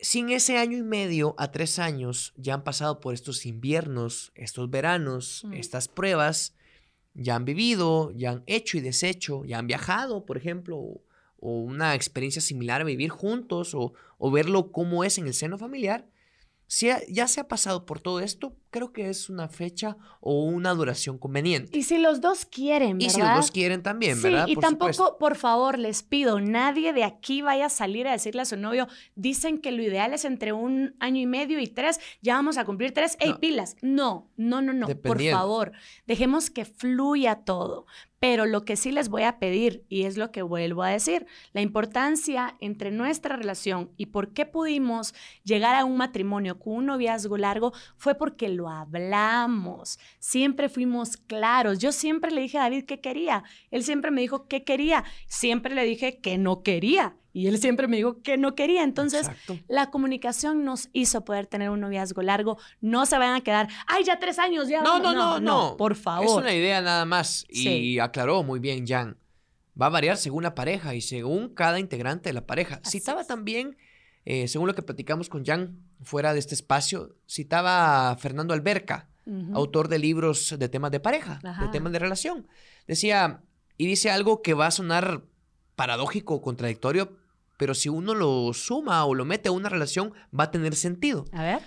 Sin 0.00 0.30
ese 0.30 0.58
año 0.58 0.78
y 0.78 0.82
medio 0.82 1.34
a 1.38 1.50
tres 1.50 1.78
años, 1.78 2.32
ya 2.36 2.54
han 2.54 2.62
pasado 2.62 3.00
por 3.00 3.14
estos 3.14 3.44
inviernos, 3.46 4.30
estos 4.36 4.70
veranos, 4.70 5.42
Mm. 5.44 5.54
estas 5.54 5.88
pruebas, 5.88 6.54
ya 7.14 7.34
han 7.34 7.44
vivido, 7.44 8.12
ya 8.12 8.30
han 8.30 8.42
hecho 8.46 8.76
y 8.78 8.80
deshecho, 8.80 9.44
ya 9.44 9.58
han 9.58 9.66
viajado, 9.66 10.24
por 10.24 10.36
ejemplo, 10.36 10.76
o, 10.78 11.02
o 11.40 11.60
una 11.60 11.94
experiencia 11.96 12.40
similar 12.40 12.80
a 12.80 12.84
vivir 12.84 13.10
juntos 13.10 13.74
o, 13.74 13.92
o 14.18 14.30
verlo 14.30 14.70
cómo 14.70 15.02
es 15.02 15.18
en 15.18 15.26
el 15.26 15.34
seno 15.34 15.58
familiar. 15.58 16.06
Si 16.68 16.90
ha- 16.90 17.02
ya 17.08 17.26
se 17.26 17.40
ha 17.40 17.48
pasado 17.48 17.84
por 17.86 18.00
todo 18.00 18.20
esto, 18.20 18.54
creo 18.70 18.92
que 18.92 19.08
es 19.08 19.30
una 19.30 19.48
fecha 19.48 19.96
o 20.20 20.44
una 20.44 20.74
duración 20.74 21.18
conveniente. 21.18 21.76
Y 21.78 21.82
si 21.84 21.98
los 21.98 22.20
dos 22.20 22.44
quieren, 22.44 22.98
¿verdad? 22.98 23.06
Y 23.06 23.10
si 23.10 23.20
los 23.20 23.34
dos 23.34 23.50
quieren 23.50 23.82
también, 23.82 24.16
Sí, 24.16 24.22
¿verdad? 24.24 24.46
y 24.48 24.54
Por 24.54 24.62
tampoco, 24.64 24.92
supuesto. 24.92 25.18
por 25.18 25.36
favor, 25.36 25.78
les 25.78 26.02
pido, 26.02 26.40
nadie 26.40 26.92
de 26.92 27.04
aquí 27.04 27.42
vaya 27.42 27.66
a 27.66 27.70
salir 27.70 28.06
a 28.08 28.12
decirle 28.12 28.42
a 28.42 28.44
su 28.44 28.56
novio, 28.56 28.88
dicen 29.14 29.58
que 29.58 29.72
lo 29.72 29.82
ideal 29.82 30.12
es 30.12 30.24
entre 30.24 30.52
un 30.52 30.94
año 31.00 31.20
y 31.20 31.26
medio 31.26 31.58
y 31.60 31.66
tres, 31.66 32.00
ya 32.22 32.34
vamos 32.34 32.58
a 32.58 32.64
cumplir 32.64 32.92
tres, 32.92 33.16
ey, 33.20 33.30
No. 33.30 33.40
pilas. 33.40 33.76
No, 33.82 34.28
no, 34.36 34.60
no, 34.62 34.72
no, 34.72 34.86
por 34.88 35.22
favor, 35.22 35.72
dejemos 36.06 36.50
que 36.50 36.64
fluya 36.64 37.36
todo. 37.44 37.86
Pero 38.20 38.46
lo 38.46 38.64
que 38.64 38.74
sí 38.74 38.90
les 38.90 39.10
voy 39.10 39.22
a 39.22 39.38
pedir, 39.38 39.84
y 39.88 40.02
es 40.02 40.16
lo 40.16 40.32
que 40.32 40.42
vuelvo 40.42 40.82
a 40.82 40.88
decir, 40.88 41.26
la 41.52 41.60
importancia 41.60 42.56
entre 42.58 42.90
nuestra 42.90 43.36
relación 43.36 43.92
y 43.96 44.06
por 44.06 44.32
qué 44.32 44.44
pudimos 44.44 45.14
llegar 45.44 45.76
a 45.76 45.84
un 45.84 45.96
matrimonio 45.96 46.58
con 46.58 46.72
un 46.74 46.86
noviazgo 46.86 47.36
largo 47.36 47.72
fue 47.96 48.16
porque 48.16 48.48
lo 48.58 48.68
hablamos, 48.68 49.98
siempre 50.18 50.68
fuimos 50.68 51.16
claros. 51.16 51.78
Yo 51.78 51.92
siempre 51.92 52.30
le 52.30 52.40
dije 52.42 52.58
a 52.58 52.62
David 52.62 52.84
qué 52.84 53.00
quería, 53.00 53.44
él 53.70 53.84
siempre 53.84 54.10
me 54.10 54.20
dijo 54.20 54.46
qué 54.48 54.64
quería, 54.64 55.04
siempre 55.26 55.74
le 55.74 55.84
dije 55.84 56.18
que 56.18 56.38
no 56.38 56.62
quería 56.62 57.14
y 57.32 57.46
él 57.46 57.58
siempre 57.58 57.86
me 57.86 57.98
dijo 57.98 58.20
que 58.22 58.36
no 58.36 58.54
quería. 58.56 58.82
Entonces, 58.82 59.28
Exacto. 59.28 59.58
la 59.68 59.90
comunicación 59.90 60.64
nos 60.64 60.88
hizo 60.92 61.24
poder 61.24 61.46
tener 61.46 61.70
un 61.70 61.78
noviazgo 61.80 62.20
largo. 62.22 62.58
No 62.80 63.06
se 63.06 63.16
vayan 63.16 63.36
a 63.36 63.40
quedar, 63.42 63.68
ay, 63.86 64.02
ya 64.04 64.18
tres 64.18 64.38
años, 64.40 64.68
ya. 64.68 64.82
No, 64.82 65.00
vamos". 65.00 65.14
no, 65.14 65.14
no, 65.14 65.40
no. 65.70 65.76
Por 65.76 65.92
Es 65.92 65.98
favor. 65.98 66.42
una 66.42 66.52
idea 66.52 66.80
nada 66.80 67.04
más. 67.04 67.46
Y 67.48 67.62
Sí. 67.62 67.98
aclaró 68.00 68.42
muy 68.42 68.58
bien 68.58 68.86
Jan. 68.86 69.16
Va 69.80 69.86
a 69.86 69.90
variar 69.90 70.16
según 70.16 70.42
la 70.42 70.56
pareja 70.56 70.96
y 70.96 71.00
según 71.00 71.54
cada 71.54 71.78
integrante 71.78 72.30
de 72.30 72.32
la 72.32 72.44
pareja. 72.46 72.80
Así 72.84 72.98
citaba 72.98 73.20
es. 73.20 73.28
también, 73.28 73.76
eh, 74.30 74.46
según 74.46 74.66
lo 74.66 74.74
que 74.74 74.82
platicamos 74.82 75.30
con 75.30 75.42
Jan 75.42 75.78
fuera 76.02 76.34
de 76.34 76.38
este 76.38 76.54
espacio, 76.54 77.16
citaba 77.26 78.10
a 78.10 78.16
Fernando 78.18 78.52
Alberca, 78.52 79.08
autor 79.54 79.88
de 79.88 79.98
libros 79.98 80.54
de 80.58 80.68
temas 80.68 80.90
de 80.90 81.00
pareja, 81.00 81.40
Ajá. 81.42 81.64
de 81.64 81.72
temas 81.72 81.92
de 81.92 81.98
relación. 81.98 82.46
Decía, 82.86 83.40
y 83.78 83.86
dice 83.86 84.10
algo 84.10 84.42
que 84.42 84.52
va 84.52 84.66
a 84.66 84.70
sonar 84.70 85.22
paradójico 85.76 86.34
o 86.34 86.42
contradictorio, 86.42 87.16
pero 87.56 87.72
si 87.72 87.88
uno 87.88 88.14
lo 88.14 88.52
suma 88.52 89.02
o 89.06 89.14
lo 89.14 89.24
mete 89.24 89.48
a 89.48 89.52
una 89.52 89.70
relación, 89.70 90.12
va 90.38 90.44
a 90.44 90.50
tener 90.50 90.74
sentido. 90.76 91.24
A 91.32 91.42
ver. 91.42 91.60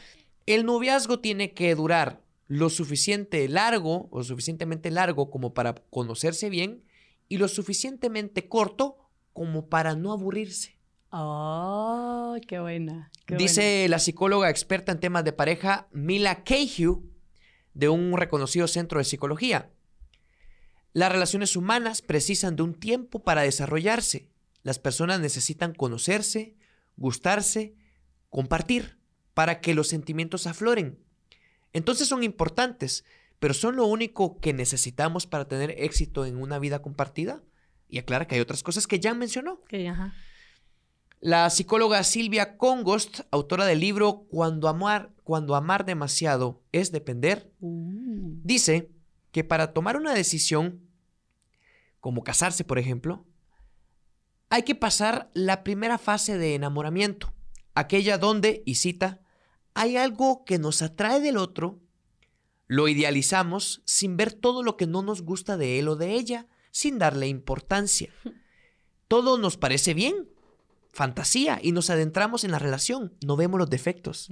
El 0.45 0.63
noviazgo 0.63 1.19
tiene 1.19 1.53
que 1.53 1.73
durar 1.73 2.21
lo 2.47 2.69
suficiente 2.69 3.47
largo 3.49 4.07
o 4.11 4.23
suficientemente 4.23 4.91
largo 4.91 5.31
como 5.31 5.55
para 5.55 5.73
conocerse 5.89 6.51
bien 6.51 6.83
y 7.27 7.37
lo 7.37 7.47
suficientemente 7.47 8.47
corto 8.47 8.97
como 9.33 9.67
para 9.67 9.95
no 9.95 10.11
aburrirse. 10.11 10.77
Oh, 11.11 12.37
qué 12.47 12.59
buena. 12.59 13.11
qué 13.25 13.35
Dice 13.35 13.87
la 13.89 13.99
psicóloga 13.99 14.49
experta 14.49 14.91
en 14.91 14.99
temas 14.99 15.25
de 15.25 15.33
pareja 15.33 15.87
Mila 15.91 16.43
Cahill 16.43 16.99
de 17.73 17.89
un 17.89 18.17
reconocido 18.17 18.67
centro 18.67 18.99
de 18.99 19.03
psicología. 19.03 19.69
Las 20.93 21.11
relaciones 21.11 21.55
humanas 21.55 22.01
precisan 22.01 22.55
de 22.55 22.63
un 22.63 22.73
tiempo 22.73 23.19
para 23.23 23.41
desarrollarse. 23.41 24.29
Las 24.63 24.79
personas 24.79 25.19
necesitan 25.19 25.73
conocerse, 25.73 26.55
gustarse, 26.97 27.75
compartir 28.29 28.97
para 29.33 29.59
que 29.59 29.73
los 29.73 29.87
sentimientos 29.87 30.47
afloren. 30.47 30.99
Entonces 31.73 32.07
son 32.07 32.23
importantes, 32.23 33.05
pero 33.39 33.53
son 33.53 33.75
lo 33.75 33.85
único 33.85 34.39
que 34.39 34.53
necesitamos 34.53 35.27
para 35.27 35.47
tener 35.47 35.71
éxito 35.77 36.25
en 36.25 36.37
una 36.37 36.59
vida 36.59 36.81
compartida. 36.81 37.41
Y 37.89 37.97
aclara 37.97 38.27
que 38.27 38.35
hay 38.35 38.41
otras 38.41 38.63
cosas 38.63 38.87
que 38.87 38.99
ya 38.99 39.13
mencionó. 39.13 39.61
Que, 39.67 39.87
ajá. 39.89 40.13
La 41.21 41.47
psicóloga 41.51 42.03
Silvia 42.03 42.57
Congost, 42.57 43.19
autora 43.29 43.67
del 43.67 43.79
libro 43.79 44.25
Cuando 44.31 44.67
amar, 44.67 45.13
Cuando 45.23 45.55
amar 45.55 45.85
demasiado 45.85 46.63
es 46.71 46.91
depender, 46.91 47.53
Uh. 47.59 48.39
dice 48.43 48.89
que 49.31 49.43
para 49.43 49.71
tomar 49.71 49.97
una 49.97 50.15
decisión, 50.15 50.81
como 51.99 52.23
casarse 52.23 52.63
por 52.63 52.79
ejemplo, 52.79 53.23
hay 54.49 54.63
que 54.63 54.73
pasar 54.73 55.29
la 55.35 55.63
primera 55.63 55.99
fase 55.99 56.39
de 56.39 56.55
enamoramiento, 56.55 57.31
aquella 57.75 58.17
donde, 58.17 58.63
y 58.65 58.75
cita, 58.75 59.21
hay 59.75 59.97
algo 59.97 60.43
que 60.43 60.57
nos 60.57 60.81
atrae 60.81 61.19
del 61.19 61.37
otro, 61.37 61.79
lo 62.65 62.87
idealizamos 62.87 63.83
sin 63.85 64.17
ver 64.17 64.33
todo 64.33 64.63
lo 64.63 64.75
que 64.75 64.87
no 64.87 65.03
nos 65.03 65.21
gusta 65.21 65.55
de 65.55 65.77
él 65.77 65.87
o 65.87 65.95
de 65.95 66.13
ella, 66.13 66.47
sin 66.71 66.97
darle 66.97 67.27
importancia. 67.27 68.11
Todo 69.07 69.37
nos 69.37 69.57
parece 69.57 69.93
bien, 69.93 70.29
fantasía, 70.91 71.59
y 71.61 71.71
nos 71.71 71.89
adentramos 71.89 72.43
en 72.43 72.51
la 72.51 72.59
relación, 72.59 73.13
no 73.25 73.35
vemos 73.35 73.59
los 73.59 73.69
defectos. 73.69 74.29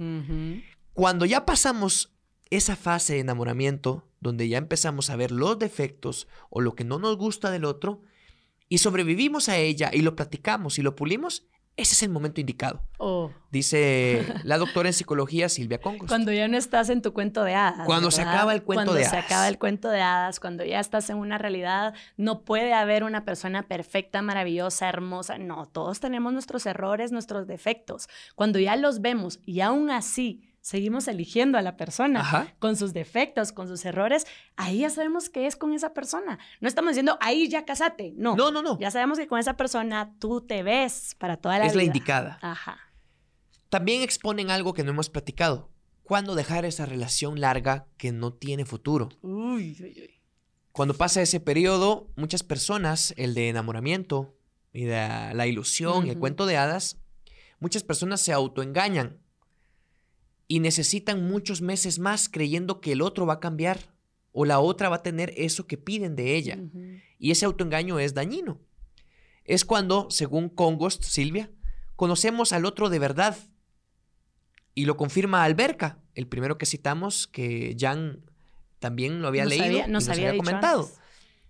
Cuando 0.92 1.24
ya 1.24 1.46
pasamos 1.46 2.12
esa 2.50 2.76
fase 2.76 3.14
de 3.14 3.20
enamoramiento, 3.20 4.06
donde 4.20 4.48
ya 4.48 4.58
empezamos 4.58 5.08
a 5.08 5.16
ver 5.16 5.30
los 5.30 5.58
defectos 5.58 6.28
o 6.50 6.60
lo 6.60 6.74
que 6.74 6.84
no 6.84 6.98
nos 6.98 7.16
gusta 7.16 7.50
del 7.50 7.64
otro, 7.64 8.02
y 8.68 8.78
sobrevivimos 8.78 9.48
a 9.48 9.56
ella 9.56 9.90
y 9.92 10.02
lo 10.02 10.14
platicamos 10.14 10.78
y 10.78 10.82
lo 10.82 10.94
pulimos, 10.94 11.46
ese 11.76 11.94
es 11.94 12.02
el 12.02 12.10
momento 12.10 12.40
indicado, 12.40 12.82
Oh. 12.98 13.30
dice 13.50 14.26
la 14.44 14.58
doctora 14.58 14.88
en 14.90 14.92
psicología 14.92 15.48
Silvia 15.48 15.80
Congos. 15.80 16.08
Cuando 16.08 16.32
ya 16.32 16.46
no 16.48 16.58
estás 16.58 16.90
en 16.90 17.00
tu 17.00 17.12
cuento 17.14 17.42
de 17.44 17.54
hadas. 17.54 17.86
Cuando 17.86 18.10
se 18.10 18.20
acaba 18.22 18.52
el 18.52 18.62
cuento 18.62 18.84
Cuando 18.84 18.94
de 18.94 19.04
se 19.04 19.16
hadas. 19.16 19.24
acaba 19.24 19.48
el 19.48 19.58
cuento 19.58 19.88
de 19.88 20.02
hadas, 20.02 20.40
cuando 20.40 20.64
ya 20.64 20.80
estás 20.80 21.08
en 21.08 21.16
una 21.16 21.38
realidad, 21.38 21.94
no 22.18 22.42
puede 22.42 22.74
haber 22.74 23.04
una 23.04 23.24
persona 23.24 23.62
perfecta, 23.66 24.20
maravillosa, 24.20 24.88
hermosa. 24.88 25.38
No, 25.38 25.66
todos 25.66 26.00
tenemos 26.00 26.32
nuestros 26.34 26.66
errores, 26.66 27.12
nuestros 27.12 27.46
defectos. 27.46 28.08
Cuando 28.34 28.58
ya 28.58 28.76
los 28.76 29.00
vemos 29.00 29.40
y 29.46 29.60
aún 29.60 29.90
así 29.90 30.42
seguimos 30.70 31.08
eligiendo 31.08 31.58
a 31.58 31.62
la 31.62 31.76
persona 31.76 32.20
Ajá. 32.20 32.54
con 32.60 32.76
sus 32.76 32.92
defectos, 32.92 33.50
con 33.50 33.66
sus 33.66 33.84
errores, 33.84 34.24
ahí 34.54 34.78
ya 34.78 34.90
sabemos 34.90 35.28
que 35.28 35.48
es 35.48 35.56
con 35.56 35.72
esa 35.72 35.92
persona. 35.94 36.38
No 36.60 36.68
estamos 36.68 36.90
diciendo, 36.92 37.18
ahí 37.20 37.48
ya 37.48 37.64
casate. 37.64 38.14
No. 38.16 38.36
No, 38.36 38.52
no, 38.52 38.62
no. 38.62 38.78
Ya 38.78 38.92
sabemos 38.92 39.18
que 39.18 39.26
con 39.26 39.40
esa 39.40 39.56
persona 39.56 40.14
tú 40.20 40.42
te 40.42 40.62
ves 40.62 41.16
para 41.18 41.36
toda 41.38 41.58
la 41.58 41.66
es 41.66 41.72
vida. 41.72 41.78
la 41.82 41.86
indicada. 41.86 42.38
Ajá. 42.40 42.78
También 43.68 44.02
exponen 44.02 44.52
algo 44.52 44.72
que 44.72 44.84
no 44.84 44.90
hemos 44.90 45.10
platicado. 45.10 45.72
¿Cuándo 46.04 46.36
dejar 46.36 46.64
esa 46.64 46.86
relación 46.86 47.40
larga 47.40 47.88
que 47.96 48.12
no 48.12 48.32
tiene 48.32 48.64
futuro? 48.64 49.08
Uy, 49.22 49.76
uy, 49.80 49.96
uy. 50.02 50.20
Cuando 50.70 50.94
pasa 50.94 51.20
ese 51.20 51.40
periodo, 51.40 52.12
muchas 52.14 52.44
personas, 52.44 53.12
el 53.16 53.34
de 53.34 53.48
enamoramiento 53.48 54.36
y 54.72 54.84
de 54.84 55.34
la 55.34 55.46
ilusión, 55.48 56.06
y 56.06 56.10
el 56.10 56.18
cuento 56.20 56.46
de 56.46 56.58
hadas, 56.58 56.96
muchas 57.58 57.82
personas 57.82 58.20
se 58.20 58.32
autoengañan 58.32 59.18
y 60.50 60.58
necesitan 60.58 61.28
muchos 61.28 61.60
meses 61.62 62.00
más 62.00 62.28
creyendo 62.28 62.80
que 62.80 62.90
el 62.90 63.02
otro 63.02 63.24
va 63.24 63.34
a 63.34 63.38
cambiar 63.40 63.78
o 64.32 64.44
la 64.44 64.58
otra 64.58 64.88
va 64.88 64.96
a 64.96 65.02
tener 65.04 65.32
eso 65.36 65.68
que 65.68 65.76
piden 65.78 66.16
de 66.16 66.34
ella. 66.34 66.58
Y 67.20 67.30
ese 67.30 67.44
autoengaño 67.44 68.00
es 68.00 68.14
dañino. 68.14 68.58
Es 69.44 69.64
cuando, 69.64 70.08
según 70.10 70.48
Congost, 70.48 71.04
Silvia, 71.04 71.52
conocemos 71.94 72.52
al 72.52 72.64
otro 72.64 72.88
de 72.90 72.98
verdad. 72.98 73.36
Y 74.74 74.86
lo 74.86 74.96
confirma 74.96 75.44
Alberca, 75.44 76.00
el 76.16 76.26
primero 76.26 76.58
que 76.58 76.66
citamos, 76.66 77.28
que 77.28 77.76
Jan 77.78 78.20
también 78.80 79.22
lo 79.22 79.28
había 79.28 79.44
Nos 79.44 79.50
leído 79.50 79.64
había- 79.66 79.86
y 79.86 79.90
nos 79.92 80.08
nos 80.08 80.16
había 80.16 80.36
comentado. 80.36 80.80
antes. 80.82 80.98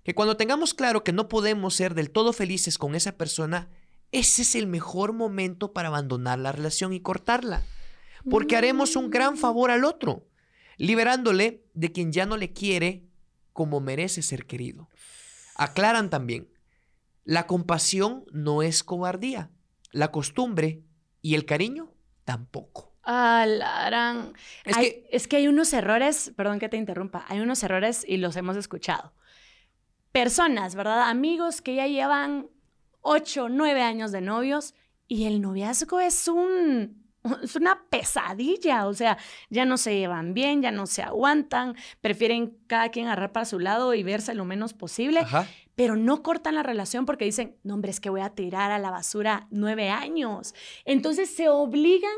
Que 0.04 0.14
cuando 0.14 0.36
tengamos 0.36 0.74
claro 0.74 1.04
que 1.04 1.14
no 1.14 1.26
podemos 1.30 1.74
ser 1.74 1.94
del 1.94 2.10
todo 2.10 2.34
felices 2.34 2.76
con 2.76 2.94
esa 2.94 3.12
persona, 3.16 3.70
ese 4.12 4.42
es 4.42 4.54
el 4.54 4.66
mejor 4.66 5.14
momento 5.14 5.72
para 5.72 5.88
abandonar 5.88 6.38
la 6.38 6.52
relación 6.52 6.92
y 6.92 7.00
cortarla. 7.00 7.62
Porque 8.28 8.56
haremos 8.56 8.96
un 8.96 9.10
gran 9.10 9.36
favor 9.36 9.70
al 9.70 9.84
otro, 9.84 10.26
liberándole 10.76 11.64
de 11.74 11.92
quien 11.92 12.12
ya 12.12 12.26
no 12.26 12.36
le 12.36 12.52
quiere 12.52 13.04
como 13.52 13.80
merece 13.80 14.22
ser 14.22 14.46
querido. 14.46 14.88
Aclaran 15.56 16.10
también, 16.10 16.48
la 17.24 17.46
compasión 17.46 18.24
no 18.32 18.62
es 18.62 18.82
cobardía, 18.82 19.50
la 19.92 20.10
costumbre 20.10 20.82
y 21.22 21.34
el 21.34 21.44
cariño 21.44 21.92
tampoco. 22.24 22.94
Alarán. 23.02 24.34
Es 24.64 24.76
Hay- 24.76 24.84
que- 24.90 25.08
es 25.10 25.26
que 25.28 25.36
hay 25.36 25.48
unos 25.48 25.72
errores, 25.72 26.32
perdón 26.36 26.58
que 26.58 26.68
te 26.68 26.76
interrumpa, 26.76 27.24
hay 27.28 27.40
unos 27.40 27.62
errores 27.62 28.04
y 28.06 28.16
los 28.18 28.36
hemos 28.36 28.56
escuchado. 28.56 29.12
personas, 30.12 30.74
¿verdad? 30.74 31.08
Amigos 31.08 31.62
que 31.62 31.76
ya 31.76 31.86
llevan 31.86 32.48
ocho, 33.00 33.48
nueve 33.48 33.80
años 33.82 34.10
de 34.10 34.20
novios 34.20 34.74
y 35.06 35.26
el 35.26 35.40
noviazgo 35.40 36.00
es 36.00 36.26
un 36.26 37.09
es 37.42 37.56
una 37.56 37.84
pesadilla, 37.90 38.86
o 38.86 38.94
sea, 38.94 39.18
ya 39.48 39.64
no 39.64 39.76
se 39.76 39.96
llevan 39.96 40.34
bien, 40.34 40.62
ya 40.62 40.70
no 40.70 40.86
se 40.86 41.02
aguantan, 41.02 41.76
prefieren 42.00 42.58
cada 42.66 42.90
quien 42.90 43.06
agarrar 43.06 43.32
para 43.32 43.46
su 43.46 43.58
lado 43.58 43.94
y 43.94 44.02
verse 44.02 44.34
lo 44.34 44.44
menos 44.44 44.74
posible, 44.74 45.26
pero 45.74 45.96
no 45.96 46.22
cortan 46.22 46.54
la 46.54 46.62
relación 46.62 47.06
porque 47.06 47.24
dicen, 47.24 47.56
no, 47.62 47.74
hombre, 47.74 47.90
es 47.90 48.00
que 48.00 48.10
voy 48.10 48.20
a 48.20 48.30
tirar 48.30 48.70
a 48.70 48.78
la 48.78 48.90
basura 48.90 49.46
nueve 49.50 49.90
años. 49.90 50.54
Entonces 50.84 51.34
se 51.34 51.48
obligan 51.48 52.10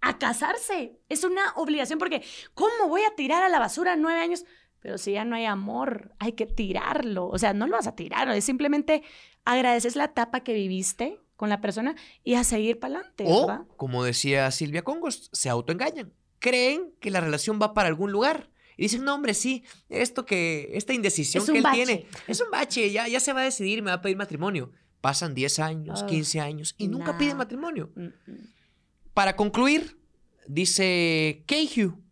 a 0.00 0.18
casarse. 0.18 1.00
Es 1.08 1.24
una 1.24 1.52
obligación 1.56 1.98
porque, 1.98 2.22
¿cómo 2.54 2.88
voy 2.88 3.02
a 3.02 3.14
tirar 3.16 3.42
a 3.42 3.48
la 3.48 3.58
basura 3.58 3.96
nueve 3.96 4.20
años? 4.20 4.44
Pero 4.80 4.98
si 4.98 5.12
ya 5.12 5.24
no 5.24 5.34
hay 5.34 5.44
amor, 5.44 6.14
hay 6.20 6.32
que 6.32 6.46
tirarlo. 6.46 7.26
O 7.28 7.38
sea, 7.38 7.52
no 7.52 7.66
lo 7.66 7.76
vas 7.76 7.88
a 7.88 7.96
tirar, 7.96 8.28
es 8.30 8.44
simplemente 8.44 9.02
agradeces 9.44 9.96
la 9.96 10.04
etapa 10.04 10.40
que 10.40 10.52
viviste 10.52 11.20
con 11.38 11.48
la 11.48 11.60
persona 11.60 11.94
y 12.24 12.34
a 12.34 12.42
seguir 12.42 12.80
para 12.80 12.96
adelante. 12.96 13.24
O, 13.28 13.64
como 13.76 14.02
decía 14.02 14.50
Silvia 14.50 14.82
Congos, 14.82 15.30
se 15.32 15.48
autoengañan. 15.48 16.12
Creen 16.40 16.92
que 17.00 17.12
la 17.12 17.20
relación 17.20 17.60
va 17.62 17.74
para 17.74 17.88
algún 17.88 18.10
lugar. 18.10 18.50
Y 18.76 18.82
dicen, 18.82 19.04
no, 19.04 19.14
hombre, 19.14 19.34
sí, 19.34 19.62
esto 19.88 20.26
que, 20.26 20.68
esta 20.74 20.94
indecisión 20.94 21.46
que 21.46 21.58
él 21.58 21.64
tiene, 21.72 22.06
es 22.26 22.40
un 22.40 22.50
bache, 22.50 22.90
ya, 22.90 23.06
ya 23.06 23.20
se 23.20 23.32
va 23.32 23.42
a 23.42 23.44
decidir, 23.44 23.82
me 23.82 23.90
va 23.92 23.98
a 23.98 24.02
pedir 24.02 24.16
matrimonio. 24.16 24.72
Pasan 25.00 25.32
10 25.32 25.60
años, 25.60 26.02
15 26.02 26.40
años 26.40 26.74
y 26.76 26.88
nunca 26.88 27.16
piden 27.16 27.36
matrimonio. 27.36 27.92
Para 29.14 29.36
concluir, 29.36 30.00
dice 30.48 31.44
Keihu, 31.46 32.02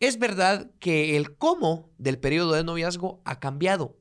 es 0.00 0.18
verdad 0.18 0.72
que 0.80 1.16
el 1.16 1.36
cómo 1.36 1.92
del 1.98 2.18
periodo 2.18 2.54
de 2.54 2.64
noviazgo 2.64 3.22
ha 3.24 3.38
cambiado, 3.38 3.96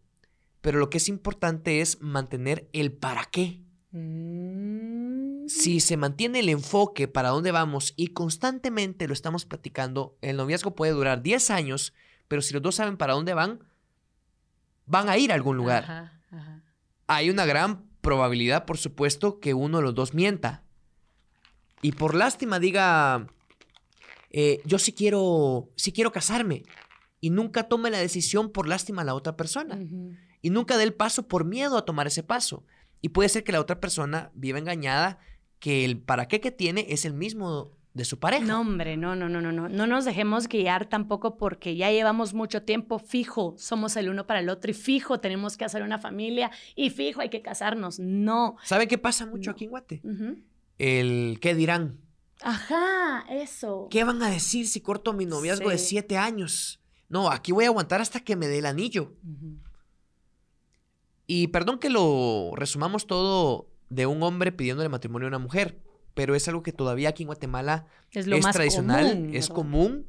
pero 0.61 0.79
lo 0.79 0.89
que 0.89 0.97
es 0.97 1.07
importante 1.07 1.81
es 1.81 2.01
mantener 2.01 2.67
el 2.73 2.93
para 2.93 3.25
qué. 3.25 3.62
Mm. 3.93 5.47
Si 5.47 5.79
se 5.79 5.97
mantiene 5.97 6.39
el 6.39 6.49
enfoque 6.49 7.07
para 7.07 7.29
dónde 7.29 7.51
vamos 7.51 7.93
y 7.95 8.07
constantemente 8.07 9.07
lo 9.07 9.13
estamos 9.13 9.45
platicando, 9.45 10.17
el 10.21 10.37
noviazgo 10.37 10.75
puede 10.75 10.93
durar 10.93 11.21
10 11.21 11.51
años, 11.51 11.93
pero 12.27 12.41
si 12.41 12.53
los 12.53 12.61
dos 12.61 12.75
saben 12.75 12.97
para 12.97 13.13
dónde 13.13 13.33
van, 13.33 13.59
van 14.85 15.09
a 15.09 15.17
ir 15.17 15.31
a 15.31 15.35
algún 15.35 15.57
lugar. 15.57 16.11
Hay 17.07 17.29
una 17.29 17.45
gran 17.45 17.85
probabilidad, 18.01 18.65
por 18.65 18.77
supuesto, 18.77 19.39
que 19.39 19.53
uno 19.53 19.77
de 19.77 19.83
los 19.83 19.95
dos 19.95 20.13
mienta. 20.13 20.63
Y 21.81 21.91
por 21.91 22.15
lástima 22.15 22.59
diga, 22.59 23.27
eh, 24.31 24.61
yo 24.65 24.79
sí 24.79 24.93
quiero, 24.93 25.69
sí 25.75 25.91
quiero 25.91 26.11
casarme. 26.11 26.63
Y 27.19 27.29
nunca 27.29 27.69
tome 27.69 27.91
la 27.91 27.99
decisión 27.99 28.51
por 28.51 28.67
lástima 28.67 29.03
a 29.03 29.05
la 29.05 29.13
otra 29.13 29.35
persona. 29.37 29.77
Y 30.41 30.49
nunca 30.49 30.77
dé 30.77 30.83
el 30.83 30.93
paso 30.93 31.27
por 31.27 31.45
miedo 31.45 31.77
a 31.77 31.85
tomar 31.85 32.07
ese 32.07 32.23
paso. 32.23 32.65
Y 33.03 33.09
puede 33.09 33.27
ser 33.27 33.43
que 33.43 33.51
la 33.51 33.59
otra 33.59 33.81
persona 33.81 34.31
viva 34.33 34.57
engañada, 34.57 35.19
que 35.59 35.83
el 35.83 35.99
para 35.99 36.29
qué 36.29 36.39
que 36.39 36.51
tiene 36.51 36.85
es 36.87 37.03
el 37.03 37.13
mismo 37.13 37.77
de 37.93 38.05
su 38.05 38.17
pareja. 38.17 38.45
No, 38.45 38.61
hombre, 38.61 38.95
no, 38.95 39.13
no, 39.13 39.27
no, 39.27 39.41
no, 39.41 39.51
no. 39.51 39.67
No 39.67 39.87
nos 39.87 40.05
dejemos 40.05 40.47
guiar 40.47 40.87
tampoco 40.87 41.37
porque 41.37 41.75
ya 41.75 41.91
llevamos 41.91 42.33
mucho 42.33 42.63
tiempo 42.63 42.99
fijo, 42.99 43.55
somos 43.57 43.97
el 43.97 44.07
uno 44.07 44.25
para 44.25 44.39
el 44.39 44.47
otro 44.47 44.71
y 44.71 44.73
fijo, 44.73 45.19
tenemos 45.19 45.57
que 45.57 45.65
hacer 45.65 45.83
una 45.83 45.99
familia 45.99 46.49
y 46.77 46.91
fijo, 46.91 47.19
hay 47.19 47.29
que 47.29 47.41
casarnos. 47.41 47.99
No. 47.99 48.55
¿Sabe 48.63 48.87
qué 48.87 48.97
pasa 48.97 49.25
mucho 49.25 49.51
aquí 49.51 49.65
en 49.65 49.69
Guate? 49.71 50.01
El 50.77 51.39
qué 51.41 51.55
dirán. 51.55 51.99
Ajá, 52.41 53.25
eso. 53.29 53.89
¿Qué 53.91 54.05
van 54.05 54.23
a 54.23 54.29
decir 54.29 54.65
si 54.65 54.79
corto 54.79 55.11
mi 55.11 55.25
noviazgo 55.25 55.69
de 55.69 55.77
siete 55.77 56.17
años? 56.17 56.79
No, 57.09 57.29
aquí 57.29 57.51
voy 57.51 57.65
a 57.65 57.67
aguantar 57.67 57.99
hasta 57.99 58.21
que 58.21 58.37
me 58.37 58.47
dé 58.47 58.59
el 58.59 58.65
anillo. 58.65 59.13
Y 61.27 61.47
perdón 61.47 61.79
que 61.79 61.89
lo 61.89 62.51
resumamos 62.55 63.07
todo 63.07 63.69
de 63.89 64.05
un 64.05 64.23
hombre 64.23 64.51
pidiéndole 64.51 64.89
matrimonio 64.89 65.27
a 65.27 65.29
una 65.29 65.39
mujer, 65.39 65.79
pero 66.13 66.35
es 66.35 66.47
algo 66.47 66.63
que 66.63 66.71
todavía 66.71 67.09
aquí 67.09 67.23
en 67.23 67.27
Guatemala 67.27 67.85
es, 68.11 68.27
lo 68.27 68.37
más 68.39 68.53
tradicional, 68.55 69.29
es 69.33 69.49
común. 69.49 70.05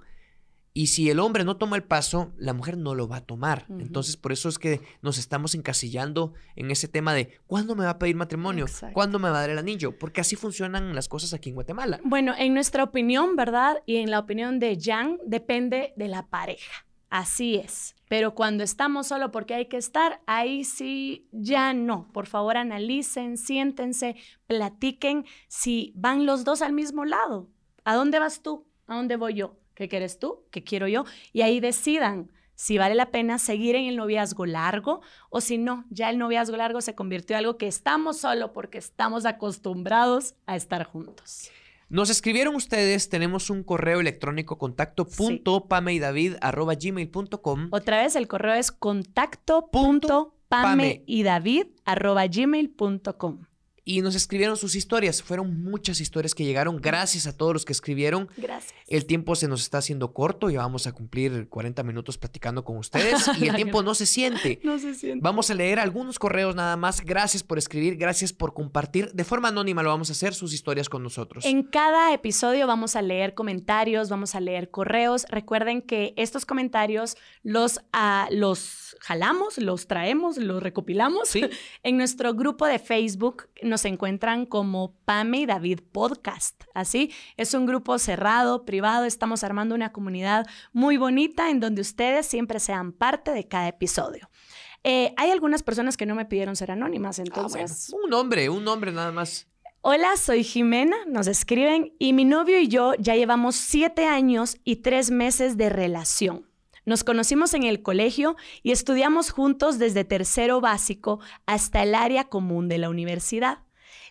Y 0.77 0.89
si 0.89 1.09
el 1.09 1.21
hombre 1.21 1.45
no 1.45 1.57
toma 1.57 1.77
el 1.77 1.85
paso, 1.85 2.33
la 2.37 2.53
mujer 2.53 2.77
no 2.77 2.97
lo 2.97 3.07
va 3.07 3.19
a 3.19 3.21
tomar. 3.21 3.65
Entonces, 3.69 4.17
por 4.17 4.33
eso 4.33 4.49
es 4.49 4.59
que 4.59 4.81
nos 5.03 5.19
estamos 5.19 5.55
encasillando 5.55 6.35
en 6.57 6.73
ese 6.73 6.89
tema 6.89 7.15
de 7.15 7.39
¿cuándo 7.47 7.77
me 7.77 7.85
va 7.85 7.91
a 7.91 7.99
pedir 8.01 8.17
matrimonio? 8.17 8.67
¿Cuándo 8.93 9.21
me 9.21 9.31
va 9.31 9.39
a 9.39 9.41
dar 9.43 9.51
el 9.51 9.59
anillo? 9.59 9.97
Porque 9.97 10.21
así 10.21 10.35
funcionan 10.35 10.93
las 10.97 11.07
cosas 11.07 11.33
aquí 11.33 11.51
en 11.51 11.55
Guatemala. 11.55 12.01
Bueno, 12.03 12.35
en 12.37 12.55
nuestra 12.55 12.83
opinión, 12.83 13.37
¿verdad? 13.37 13.77
Y 13.87 13.99
en 13.99 14.11
la 14.11 14.19
opinión 14.19 14.59
de 14.59 14.77
Jan, 14.83 15.21
depende 15.25 15.93
de 15.97 16.09
la 16.09 16.27
pareja. 16.27 16.85
Así 17.15 17.55
es. 17.55 17.95
Pero 18.09 18.35
cuando 18.35 18.65
estamos 18.65 19.07
solo 19.07 19.31
porque 19.31 19.55
hay 19.55 19.67
que 19.67 19.77
estar, 19.77 20.21
ahí 20.27 20.65
sí 20.65 21.29
ya 21.31 21.73
no. 21.73 22.09
Por 22.13 22.27
favor, 22.27 22.57
analicen, 22.57 23.37
siéntense, 23.37 24.17
platiquen 24.49 25.25
si 25.47 25.93
van 25.95 26.27
los 26.27 26.43
dos 26.43 26.61
al 26.61 26.73
mismo 26.73 27.05
lado. 27.05 27.49
¿A 27.85 27.95
dónde 27.95 28.19
vas 28.19 28.43
tú? 28.43 28.67
¿A 28.89 28.97
dónde 28.97 29.15
voy 29.15 29.35
yo? 29.35 29.61
¿Qué 29.77 29.89
quieres 29.89 30.19
tú? 30.19 30.43
¿Qué 30.51 30.65
quiero 30.65 30.89
yo? 30.89 31.05
Y 31.33 31.43
ahí 31.43 31.61
decidan 31.61 32.33
si 32.57 32.79
vale 32.79 32.97
la 32.97 33.13
pena 33.13 33.39
seguir 33.39 33.77
en 33.77 33.87
el 33.87 33.95
noviazgo 33.95 34.45
largo 34.45 35.01
o 35.31 35.41
si 35.41 35.57
no, 35.57 35.85
ya 35.91 36.11
el 36.11 36.19
noviazgo 36.19 36.57
largo 36.57 36.81
se 36.81 36.97
convirtió 36.97 37.37
en 37.37 37.45
algo 37.45 37.59
que 37.59 37.69
estamos 37.69 38.19
solo 38.19 38.53
porque 38.53 38.79
estamos 38.79 39.25
acostumbrados 39.25 40.35
a 40.47 40.57
estar 40.57 40.83
juntos. 40.83 41.53
Nos 41.95 42.11
escribieron 42.11 42.57
ustedes, 42.57 43.09
tenemos 43.09 43.51
un 43.51 43.63
correo 43.63 44.01
electrónico 44.01 44.59
contacto 44.59 45.05
punto 45.05 45.69
arroba 46.41 46.75
gmail.com. 46.75 47.69
Otra 47.71 48.03
vez 48.03 48.17
el 48.17 48.27
correo 48.27 48.55
es 48.55 48.73
contacto 48.73 49.71
punto 49.71 50.35
arroba 51.85 52.27
gmail.com 52.27 53.45
y 53.85 54.01
nos 54.01 54.15
escribieron 54.15 54.57
sus 54.57 54.75
historias. 54.75 55.23
Fueron 55.23 55.63
muchas 55.63 56.01
historias 56.01 56.35
que 56.35 56.45
llegaron. 56.45 56.81
Gracias 56.81 57.27
a 57.27 57.37
todos 57.37 57.53
los 57.53 57.65
que 57.65 57.73
escribieron. 57.73 58.29
Gracias. 58.37 58.75
El 58.87 59.05
tiempo 59.05 59.37
se 59.37 59.47
nos 59.47 59.61
está 59.61 59.79
haciendo 59.79 60.13
corto 60.13 60.51
y 60.51 60.57
vamos 60.57 60.87
a 60.87 60.93
cumplir 60.93 61.49
40 61.49 61.83
minutos 61.83 62.17
platicando 62.17 62.65
con 62.65 62.79
ustedes 62.79 63.29
y 63.39 63.49
el 63.49 63.57
tiempo 63.57 63.83
no 63.83 63.95
se 63.95 64.07
siente. 64.07 64.61
No 64.63 64.79
se 64.79 64.95
siente. 64.95 65.21
Vamos 65.23 65.51
a 65.51 65.55
leer 65.55 65.79
algunos 65.79 66.19
correos 66.19 66.55
nada 66.55 66.77
más. 66.77 67.03
Gracias 67.03 67.43
por 67.43 67.59
escribir, 67.59 67.97
gracias 67.97 68.33
por 68.33 68.55
compartir. 68.55 69.13
De 69.13 69.25
forma 69.25 69.49
anónima 69.49 69.83
lo 69.83 69.91
vamos 69.91 70.09
a 70.09 70.13
hacer 70.13 70.35
sus 70.35 70.55
historias 70.55 70.89
con 70.89 71.03
nosotros. 71.03 71.45
En 71.45 71.63
cada 71.63 72.13
episodio 72.15 72.67
vamos 72.67 72.97
a 72.97 73.03
leer 73.03 73.35
comentarios, 73.35 74.09
vamos 74.09 74.35
a 74.35 74.41
leer 74.41 74.71
correos. 74.71 75.27
Recuerden 75.29 75.83
que 75.83 76.15
estos 76.17 76.47
comentarios 76.47 77.17
los, 77.43 77.79
uh, 77.93 78.33
los 78.33 78.97
jalamos, 79.01 79.59
los 79.59 79.87
traemos, 79.87 80.39
los 80.39 80.63
recopilamos 80.63 81.29
¿Sí? 81.29 81.45
en 81.83 81.97
nuestro 81.99 82.35
grupo 82.35 82.67
de 82.67 82.79
Facebook 82.79 83.49
nos 83.75 83.85
encuentran 83.87 84.47
como 84.47 84.95
Pame 85.05 85.39
y 85.39 85.47
David 85.47 85.81
Podcast. 85.91 86.63
Así, 86.75 87.13
es 87.37 87.55
un 87.55 87.67
grupo 87.67 87.99
cerrado, 87.99 88.65
privado, 88.65 89.05
estamos 89.05 89.43
armando 89.43 89.75
una 89.75 89.91
comunidad 89.91 90.47
muy 90.73 90.97
bonita 90.97 91.51
en 91.51 91.59
donde 91.59 91.81
ustedes 91.81 92.25
siempre 92.25 92.61
sean 92.61 92.93
parte 92.93 93.33
de 93.33 93.49
cada 93.49 93.67
episodio. 93.67 94.31
Eh, 94.85 95.13
hay 95.17 95.33
algunas 95.33 95.65
personas 95.65 95.97
que 95.97 96.07
no 96.07 96.15
me 96.15 96.25
pidieron 96.25 96.55
ser 96.55 96.71
anónimas, 96.71 97.19
ah, 97.19 97.23
entonces... 97.27 97.93
un 97.93 98.09
nombre, 98.09 98.49
un 98.49 98.63
nombre 98.63 98.93
nada 98.93 99.11
más. 99.11 99.49
Hola, 99.81 100.17
soy 100.17 100.45
Jimena, 100.45 100.97
nos 101.09 101.27
escriben, 101.27 101.95
y 101.99 102.13
mi 102.13 102.25
novio 102.25 102.61
y 102.61 102.69
yo 102.69 102.95
ya 103.01 103.17
llevamos 103.17 103.57
siete 103.57 104.07
años 104.07 104.57
y 104.63 104.77
tres 104.77 105.11
meses 105.11 105.57
de 105.57 105.69
relación. 105.69 106.47
Nos 106.87 107.03
conocimos 107.03 107.55
en 107.55 107.65
el 107.65 107.83
colegio 107.83 108.37
y 108.63 108.71
estudiamos 108.71 109.31
juntos 109.31 109.81
desde 109.81 110.05
tercero 110.05 110.61
básico 110.61 111.19
hasta 111.45 111.83
el 111.83 111.97
área 111.97 112.25
común 112.25 112.69
de 112.69 112.79
la 112.79 112.91
universidad. 112.91 113.64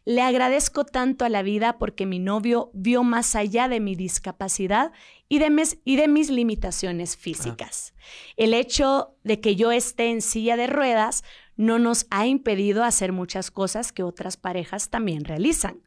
Le 0.06 0.22
agradezco 0.22 0.84
tanto 0.84 1.24
a 1.24 1.30
la 1.30 1.44
vida 1.44 1.78
porque 1.78 2.06
mi 2.06 2.20
novio 2.20 2.72
vio 2.74 3.04
más 3.04 3.36
allá 3.36 3.70
de 3.70 3.80
mi 3.80 3.96
discapacidad 3.96 4.92
y 5.30 5.40
de 5.40 5.50
mis, 5.50 5.80
y 5.86 5.96
de 5.96 6.10
mis 6.10 6.30
limitaciones 6.30 7.16
físicas. 7.16 7.94
El 8.36 8.54
hecho 8.54 9.16
de 9.24 9.40
que 9.40 9.56
yo 9.56 9.72
esté 9.72 10.10
en 10.10 10.22
silla 10.22 10.58
de 10.58 10.68
ruedas 10.68 11.24
no 11.56 11.80
nos 11.80 12.06
ha 12.10 12.28
impedido 12.28 12.84
hacer 12.84 13.14
muchas 13.14 13.50
cosas 13.50 13.94
que 13.94 14.04
otras 14.04 14.36
parejas 14.36 14.90
también 14.90 15.24
realizan. 15.24 15.82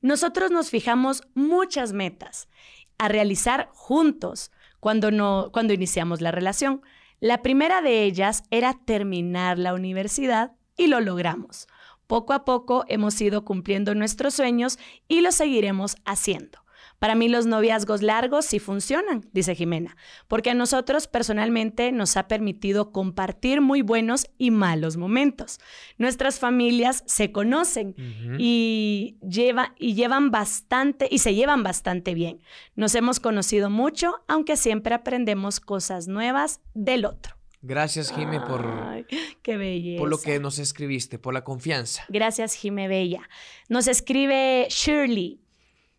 Nosotros 0.00 0.50
nos 0.50 0.70
fijamos 0.70 1.24
muchas 1.34 1.92
metas 1.92 2.48
a 2.96 3.08
realizar 3.08 3.68
juntos 3.74 4.50
cuando, 4.80 5.10
no, 5.10 5.50
cuando 5.52 5.74
iniciamos 5.74 6.22
la 6.22 6.30
relación. 6.30 6.82
La 7.20 7.42
primera 7.42 7.82
de 7.82 8.04
ellas 8.04 8.44
era 8.50 8.78
terminar 8.84 9.58
la 9.58 9.74
universidad 9.74 10.52
y 10.76 10.86
lo 10.86 11.00
logramos. 11.00 11.66
Poco 12.08 12.32
a 12.32 12.44
poco 12.44 12.84
hemos 12.88 13.20
ido 13.20 13.44
cumpliendo 13.44 13.94
nuestros 13.94 14.34
sueños 14.34 14.78
y 15.08 15.20
lo 15.20 15.30
seguiremos 15.30 15.96
haciendo. 16.06 16.58
Para 16.98 17.14
mí 17.14 17.28
los 17.28 17.46
noviazgos 17.46 18.02
largos 18.02 18.46
sí 18.46 18.58
funcionan, 18.58 19.28
dice 19.32 19.54
Jimena, 19.54 19.96
porque 20.26 20.50
a 20.50 20.54
nosotros 20.54 21.06
personalmente 21.06 21.92
nos 21.92 22.16
ha 22.16 22.26
permitido 22.26 22.90
compartir 22.90 23.60
muy 23.60 23.82
buenos 23.82 24.26
y 24.36 24.50
malos 24.50 24.96
momentos. 24.96 25.60
Nuestras 25.96 26.40
familias 26.40 27.04
se 27.06 27.30
conocen 27.30 27.94
y, 28.38 29.16
lleva, 29.20 29.74
y 29.78 29.94
llevan 29.94 30.30
bastante 30.30 31.08
y 31.10 31.18
se 31.18 31.34
llevan 31.34 31.62
bastante 31.62 32.14
bien. 32.14 32.40
Nos 32.74 32.94
hemos 32.94 33.20
conocido 33.20 33.70
mucho, 33.70 34.14
aunque 34.26 34.56
siempre 34.56 34.94
aprendemos 34.94 35.60
cosas 35.60 36.08
nuevas 36.08 36.60
del 36.74 37.04
otro. 37.04 37.37
Gracias, 37.60 38.12
Jime, 38.12 38.40
por, 38.40 38.66
Ay, 38.88 39.04
qué 39.42 39.56
belleza. 39.56 40.00
por 40.00 40.08
lo 40.08 40.20
que 40.20 40.38
nos 40.38 40.58
escribiste, 40.58 41.18
por 41.18 41.34
la 41.34 41.42
confianza. 41.44 42.04
Gracias, 42.08 42.54
Jime 42.54 42.88
Bella. 42.88 43.28
Nos 43.68 43.88
escribe 43.88 44.66
Shirley. 44.70 45.40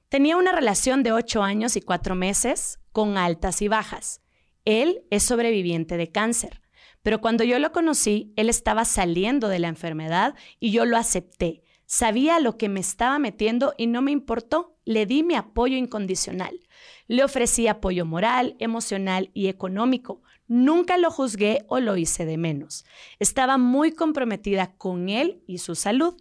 Tenía 0.08 0.38
una 0.38 0.52
relación 0.52 1.04
de 1.04 1.12
ocho 1.12 1.44
años 1.44 1.76
y 1.76 1.82
cuatro 1.82 2.16
meses 2.16 2.80
con 2.92 3.18
altas 3.18 3.62
y 3.62 3.68
bajas. 3.68 4.22
Él 4.66 5.04
es 5.10 5.24
sobreviviente 5.24 5.98
de 5.98 6.12
cáncer, 6.12 6.62
pero 7.04 7.22
cuando 7.22 7.44
yo 7.44 7.60
lo 7.60 7.72
conocí, 7.72 8.34
él 8.36 8.50
estaba 8.50 8.86
saliendo 8.86 9.48
de 9.48 9.60
la 9.60 9.68
enfermedad 9.68 10.36
y 10.60 10.72
yo 10.72 10.86
lo 10.86 10.98
acepté. 10.98 11.64
Sabía 11.92 12.40
lo 12.40 12.56
que 12.56 12.70
me 12.70 12.80
estaba 12.80 13.18
metiendo 13.18 13.74
y 13.76 13.88
no 13.88 14.04
me 14.04 14.12
importó. 14.12 14.78
Le 14.86 15.08
di 15.08 15.24
mi 15.24 15.34
apoyo 15.34 15.76
incondicional. 15.76 16.60
Le 17.08 17.24
ofrecí 17.24 17.68
apoyo 17.68 18.06
moral, 18.06 18.56
emocional 18.60 19.32
y 19.34 19.48
económico. 19.48 20.22
Nunca 20.48 21.00
lo 21.00 21.10
juzgué 21.10 21.66
o 21.68 21.80
lo 21.80 21.98
hice 21.98 22.28
de 22.28 22.38
menos. 22.38 22.86
Estaba 23.18 23.58
muy 23.58 23.92
comprometida 23.92 24.72
con 24.78 25.10
él 25.10 25.42
y 25.48 25.58
su 25.58 25.74
salud. 25.74 26.14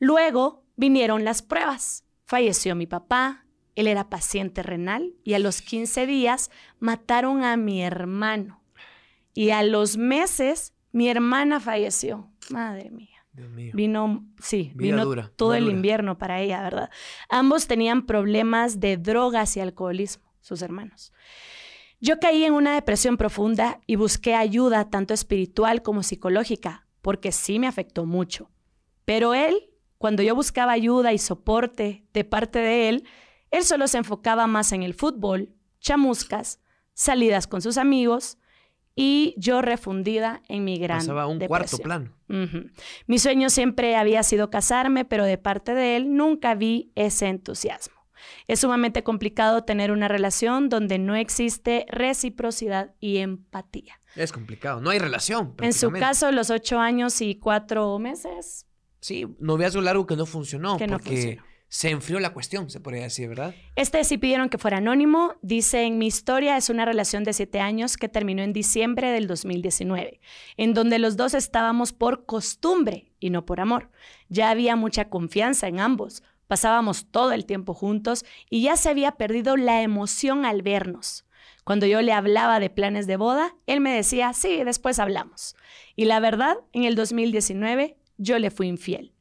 Luego 0.00 0.66
vinieron 0.76 1.24
las 1.24 1.40
pruebas. 1.40 2.04
Falleció 2.26 2.74
mi 2.74 2.86
papá, 2.86 3.46
él 3.76 3.86
era 3.86 4.10
paciente 4.10 4.62
renal 4.62 5.14
y 5.24 5.32
a 5.32 5.38
los 5.38 5.62
15 5.62 6.04
días 6.04 6.50
mataron 6.78 7.42
a 7.42 7.56
mi 7.56 7.82
hermano. 7.82 8.62
Y 9.32 9.48
a 9.48 9.62
los 9.62 9.96
meses 9.96 10.74
mi 10.92 11.08
hermana 11.08 11.58
falleció. 11.58 12.30
Madre 12.50 12.90
mía. 12.90 13.13
Dios 13.34 13.50
mío. 13.50 13.72
Vino, 13.74 14.24
sí, 14.40 14.72
Vida 14.74 14.94
vino 14.96 15.04
dura, 15.04 15.32
todo 15.36 15.54
el 15.54 15.64
dura. 15.64 15.76
invierno 15.76 16.18
para 16.18 16.40
ella, 16.40 16.62
¿verdad? 16.62 16.90
Ambos 17.28 17.66
tenían 17.66 18.06
problemas 18.06 18.78
de 18.78 18.96
drogas 18.96 19.56
y 19.56 19.60
alcoholismo, 19.60 20.32
sus 20.40 20.62
hermanos. 20.62 21.12
Yo 22.00 22.20
caí 22.20 22.44
en 22.44 22.52
una 22.52 22.74
depresión 22.74 23.16
profunda 23.16 23.80
y 23.86 23.96
busqué 23.96 24.34
ayuda 24.34 24.88
tanto 24.90 25.14
espiritual 25.14 25.82
como 25.82 26.02
psicológica, 26.02 26.86
porque 27.02 27.32
sí 27.32 27.58
me 27.58 27.66
afectó 27.66 28.06
mucho. 28.06 28.50
Pero 29.04 29.34
él, 29.34 29.70
cuando 29.98 30.22
yo 30.22 30.34
buscaba 30.34 30.72
ayuda 30.72 31.12
y 31.12 31.18
soporte 31.18 32.06
de 32.12 32.24
parte 32.24 32.60
de 32.60 32.88
él, 32.88 33.04
él 33.50 33.64
solo 33.64 33.88
se 33.88 33.98
enfocaba 33.98 34.46
más 34.46 34.72
en 34.72 34.82
el 34.82 34.94
fútbol, 34.94 35.54
chamuscas, 35.80 36.60
salidas 36.92 37.46
con 37.46 37.62
sus 37.62 37.78
amigos 37.78 38.38
y 38.96 39.34
yo 39.36 39.62
refundida 39.62 40.42
en 40.48 40.64
mi 40.64 40.78
gran 40.78 40.98
Pasaba 40.98 41.26
un 41.26 41.38
cuarto 41.40 41.78
plano. 41.78 42.12
Mi 43.06 43.18
sueño 43.18 43.50
siempre 43.50 43.96
había 43.96 44.22
sido 44.22 44.50
casarme, 44.50 45.04
pero 45.04 45.24
de 45.24 45.38
parte 45.38 45.74
de 45.74 45.96
él 45.96 46.14
nunca 46.14 46.54
vi 46.54 46.92
ese 46.94 47.26
entusiasmo. 47.26 47.94
Es 48.46 48.60
sumamente 48.60 49.02
complicado 49.02 49.64
tener 49.64 49.90
una 49.90 50.08
relación 50.08 50.68
donde 50.68 50.98
no 50.98 51.14
existe 51.14 51.86
reciprocidad 51.90 52.94
y 53.00 53.18
empatía. 53.18 54.00
Es 54.16 54.32
complicado. 54.32 54.80
No 54.80 54.90
hay 54.90 54.98
relación. 54.98 55.54
En 55.60 55.72
su 55.72 55.90
caso, 55.90 56.30
los 56.30 56.50
ocho 56.50 56.78
años 56.78 57.20
y 57.20 57.34
cuatro 57.34 57.98
meses, 57.98 58.66
Sí, 59.04 59.26
noviazgo 59.38 59.82
largo 59.82 60.06
que 60.06 60.16
no 60.16 60.24
funcionó. 60.24 60.78
Que 60.78 60.86
no 60.86 60.96
porque 60.96 61.10
funcionó. 61.10 61.42
Se 61.74 61.90
enfrió 61.90 62.20
la 62.20 62.32
cuestión, 62.32 62.70
se 62.70 62.78
podría 62.78 63.02
decir, 63.02 63.28
¿verdad? 63.28 63.52
Este 63.74 64.04
sí 64.04 64.16
pidieron 64.16 64.48
que 64.48 64.58
fuera 64.58 64.76
anónimo. 64.76 65.34
Dice, 65.42 65.82
en 65.82 65.98
mi 65.98 66.06
historia 66.06 66.56
es 66.56 66.70
una 66.70 66.84
relación 66.84 67.24
de 67.24 67.32
siete 67.32 67.58
años 67.58 67.96
que 67.96 68.08
terminó 68.08 68.44
en 68.44 68.52
diciembre 68.52 69.10
del 69.10 69.26
2019, 69.26 70.20
en 70.56 70.72
donde 70.72 71.00
los 71.00 71.16
dos 71.16 71.34
estábamos 71.34 71.92
por 71.92 72.26
costumbre 72.26 73.10
y 73.18 73.30
no 73.30 73.44
por 73.44 73.58
amor. 73.58 73.90
Ya 74.28 74.50
había 74.50 74.76
mucha 74.76 75.08
confianza 75.08 75.66
en 75.66 75.80
ambos. 75.80 76.22
Pasábamos 76.46 77.10
todo 77.10 77.32
el 77.32 77.44
tiempo 77.44 77.74
juntos 77.74 78.24
y 78.48 78.62
ya 78.62 78.76
se 78.76 78.88
había 78.88 79.10
perdido 79.16 79.56
la 79.56 79.82
emoción 79.82 80.44
al 80.44 80.62
vernos. 80.62 81.24
Cuando 81.64 81.86
yo 81.86 82.02
le 82.02 82.12
hablaba 82.12 82.60
de 82.60 82.70
planes 82.70 83.08
de 83.08 83.16
boda, 83.16 83.56
él 83.66 83.80
me 83.80 83.92
decía, 83.92 84.32
sí, 84.32 84.62
después 84.62 85.00
hablamos. 85.00 85.56
Y 85.96 86.04
la 86.04 86.20
verdad, 86.20 86.56
en 86.72 86.84
el 86.84 86.94
2019 86.94 87.96
yo 88.16 88.38
le 88.38 88.52
fui 88.52 88.68
infiel 88.68 89.13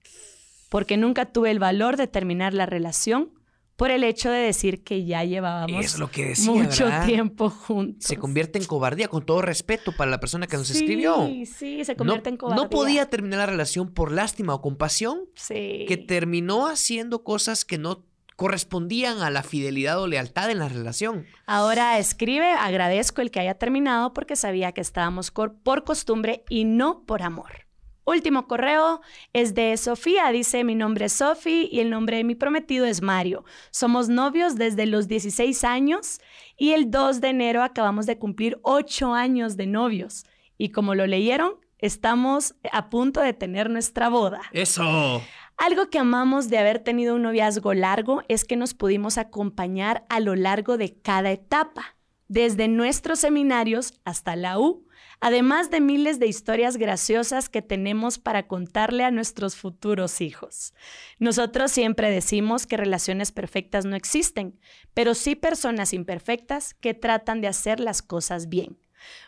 porque 0.74 0.98
nunca 0.98 1.26
tuve 1.28 1.52
el 1.52 1.60
valor 1.60 1.98
de 1.98 2.08
terminar 2.08 2.56
la 2.56 2.66
relación 2.66 3.30
por 3.76 3.92
el 3.92 4.04
hecho 4.04 4.32
de 4.32 4.40
decir 4.40 4.84
que 4.84 5.06
ya 5.06 5.24
llevábamos 5.24 5.86
Es 5.86 6.00
lo 6.00 6.10
que 6.10 6.30
decía, 6.30 6.52
mucho 6.52 6.86
¿verdad? 6.86 7.06
tiempo 7.06 7.52
juntos. 7.52 8.06
Se 8.08 8.18
convierte 8.18 8.58
en 8.58 8.66
cobardía, 8.66 9.08
con 9.08 9.24
todo 9.24 9.44
respeto 9.44 9.92
para 9.96 10.10
la 10.10 10.20
persona 10.20 10.48
que 10.48 10.58
nos 10.58 10.68
sí, 10.68 10.80
escribió. 10.80 11.28
Sí, 11.46 11.86
se 11.86 11.92
No, 11.94 11.98
convierte 11.98 12.30
en 12.30 12.38
cobardía. 12.38 12.64
no 12.64 12.70
podía 12.72 13.08
terminar 13.08 13.38
la 13.40 13.46
relación 13.46 13.94
por 13.94 14.12
lástima 14.12 14.56
o 14.56 14.62
compasión, 14.62 15.20
Sí. 15.36 15.86
que 15.88 15.98
terminó 15.98 16.66
haciendo 16.68 17.24
cosas 17.24 17.66
que 17.66 17.78
no 17.78 18.04
correspondían 18.36 19.22
a 19.22 19.30
la 19.30 19.44
fidelidad 19.44 20.02
o 20.02 20.08
lealtad 20.08 20.50
en 20.50 20.58
la 20.58 20.70
relación. 20.70 21.28
Ahora 21.46 22.00
escribe, 22.00 22.52
agradezco 22.52 23.22
el 23.22 23.30
que 23.30 23.40
haya 23.42 23.54
terminado 23.60 24.12
porque 24.14 24.36
sabía 24.36 24.72
que 24.72 24.82
estábamos 24.82 25.30
por 25.30 25.84
costumbre 25.84 26.44
y 26.50 26.66
no 26.66 27.04
por 27.06 27.22
amor. 27.22 27.68
Último 28.06 28.48
correo 28.48 29.02
es 29.32 29.54
de 29.54 29.76
Sofía. 29.78 30.32
Dice, 30.32 30.64
mi 30.64 30.76
nombre 30.76 31.06
es 31.06 31.14
Sofi 31.14 31.70
y 31.72 31.80
el 31.80 31.90
nombre 31.90 32.18
de 32.18 32.24
mi 32.24 32.36
prometido 32.36 32.86
es 32.86 33.02
Mario. 33.02 33.46
Somos 33.72 34.10
novios 34.10 34.56
desde 34.56 34.86
los 34.86 35.08
16 35.08 35.64
años 35.64 36.20
y 36.58 36.72
el 36.72 36.92
2 36.92 37.22
de 37.22 37.30
enero 37.30 37.64
acabamos 37.64 38.06
de 38.06 38.18
cumplir 38.18 38.60
8 38.64 39.14
años 39.14 39.56
de 39.56 39.68
novios. 39.68 40.26
Y 40.58 40.70
como 40.70 40.96
lo 40.96 41.08
leyeron, 41.08 41.56
estamos 41.80 42.56
a 42.72 42.90
punto 42.90 43.22
de 43.22 43.34
tener 43.34 43.70
nuestra 43.70 44.10
boda. 44.10 44.42
Eso. 44.52 45.22
Algo 45.58 45.90
que 45.90 46.00
amamos 46.00 46.50
de 46.50 46.58
haber 46.58 46.80
tenido 46.80 47.16
un 47.16 47.22
noviazgo 47.22 47.74
largo 47.74 48.24
es 48.28 48.44
que 48.44 48.56
nos 48.56 48.74
pudimos 48.74 49.18
acompañar 49.18 50.06
a 50.10 50.20
lo 50.20 50.36
largo 50.36 50.78
de 50.78 50.94
cada 50.94 51.32
etapa, 51.32 51.96
desde 52.28 52.68
nuestros 52.68 53.20
seminarios 53.20 53.94
hasta 54.04 54.36
la 54.36 54.60
U, 54.60 54.88
además 55.24 55.72
de 55.72 55.80
miles 55.80 56.20
de 56.20 56.28
historias 56.28 56.76
graciosas 56.76 57.48
que 57.48 57.62
tenemos 57.62 58.20
para 58.20 58.46
contarle 58.46 59.06
a 59.06 59.12
nuestros 59.12 59.56
futuros 59.56 60.20
hijos. 60.20 60.74
Nosotros 61.18 61.72
siempre 61.72 62.12
decimos 62.12 62.68
que 62.68 62.76
relaciones 62.76 63.32
perfectas 63.32 63.86
no 63.86 63.96
existen, 63.96 64.60
pero 64.94 65.14
sí 65.14 65.36
personas 65.36 65.94
imperfectas 65.94 66.74
que 66.74 66.94
tratan 66.94 67.40
de 67.40 67.48
hacer 67.48 67.80
las 67.80 68.02
cosas 68.02 68.50
bien. 68.50 68.78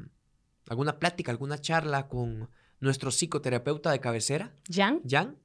alguna 0.70 1.00
plática, 1.00 1.32
alguna 1.32 1.60
charla 1.60 2.08
con 2.08 2.50
nuestro 2.84 3.12
psicoterapeuta 3.12 3.92
de 3.92 4.00
cabecera, 4.00 4.54
¿Jan? 4.70 5.02
Jan, 5.10 5.38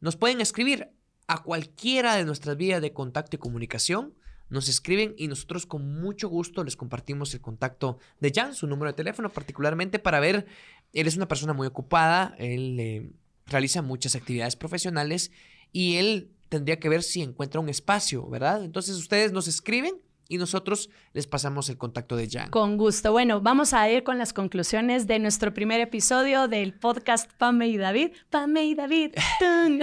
nos 0.00 0.16
pueden 0.16 0.40
escribir 0.40 0.90
a 1.26 1.42
cualquiera 1.42 2.16
de 2.16 2.24
nuestras 2.24 2.56
vías 2.56 2.80
de 2.80 2.92
contacto 2.92 3.36
y 3.36 3.38
comunicación. 3.38 4.14
Nos 4.48 4.68
escriben 4.68 5.14
y 5.18 5.28
nosotros 5.28 5.66
con 5.66 6.00
mucho 6.00 6.28
gusto 6.28 6.64
les 6.64 6.76
compartimos 6.76 7.34
el 7.34 7.40
contacto 7.40 7.98
de 8.20 8.32
Jan, 8.34 8.54
su 8.54 8.66
número 8.66 8.92
de 8.92 8.96
teléfono, 8.96 9.28
particularmente 9.28 9.98
para 9.98 10.20
ver, 10.20 10.46
él 10.92 11.06
es 11.06 11.16
una 11.16 11.28
persona 11.28 11.52
muy 11.52 11.66
ocupada, 11.66 12.34
él 12.38 12.80
eh, 12.80 13.10
realiza 13.46 13.82
muchas 13.82 14.14
actividades 14.14 14.56
profesionales 14.56 15.32
y 15.72 15.96
él 15.96 16.30
tendría 16.48 16.78
que 16.78 16.88
ver 16.88 17.02
si 17.02 17.22
encuentra 17.22 17.60
un 17.60 17.68
espacio, 17.68 18.26
¿verdad? 18.28 18.64
Entonces 18.64 18.96
ustedes 18.96 19.32
nos 19.32 19.48
escriben 19.48 20.00
y 20.28 20.38
nosotros 20.38 20.90
les 21.12 21.26
pasamos 21.26 21.68
el 21.68 21.78
contacto 21.78 22.16
de 22.16 22.28
Jan. 22.28 22.50
Con 22.50 22.76
gusto. 22.76 23.12
Bueno, 23.12 23.40
vamos 23.40 23.72
a 23.74 23.88
ir 23.90 24.02
con 24.02 24.18
las 24.18 24.32
conclusiones 24.32 25.06
de 25.06 25.18
nuestro 25.18 25.54
primer 25.54 25.80
episodio 25.80 26.48
del 26.48 26.74
podcast 26.74 27.30
Pame 27.34 27.68
y 27.68 27.76
David. 27.76 28.12
Pame 28.30 28.64
y 28.64 28.74
David. 28.74 29.14
¡Tun! 29.38 29.80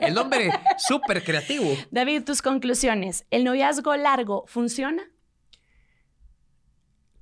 El 0.00 0.14
nombre 0.14 0.50
súper 0.78 1.22
creativo. 1.24 1.66
David, 1.90 2.24
tus 2.24 2.42
conclusiones. 2.42 3.26
¿El 3.30 3.44
noviazgo 3.44 3.94
largo 3.96 4.44
funciona? 4.46 5.02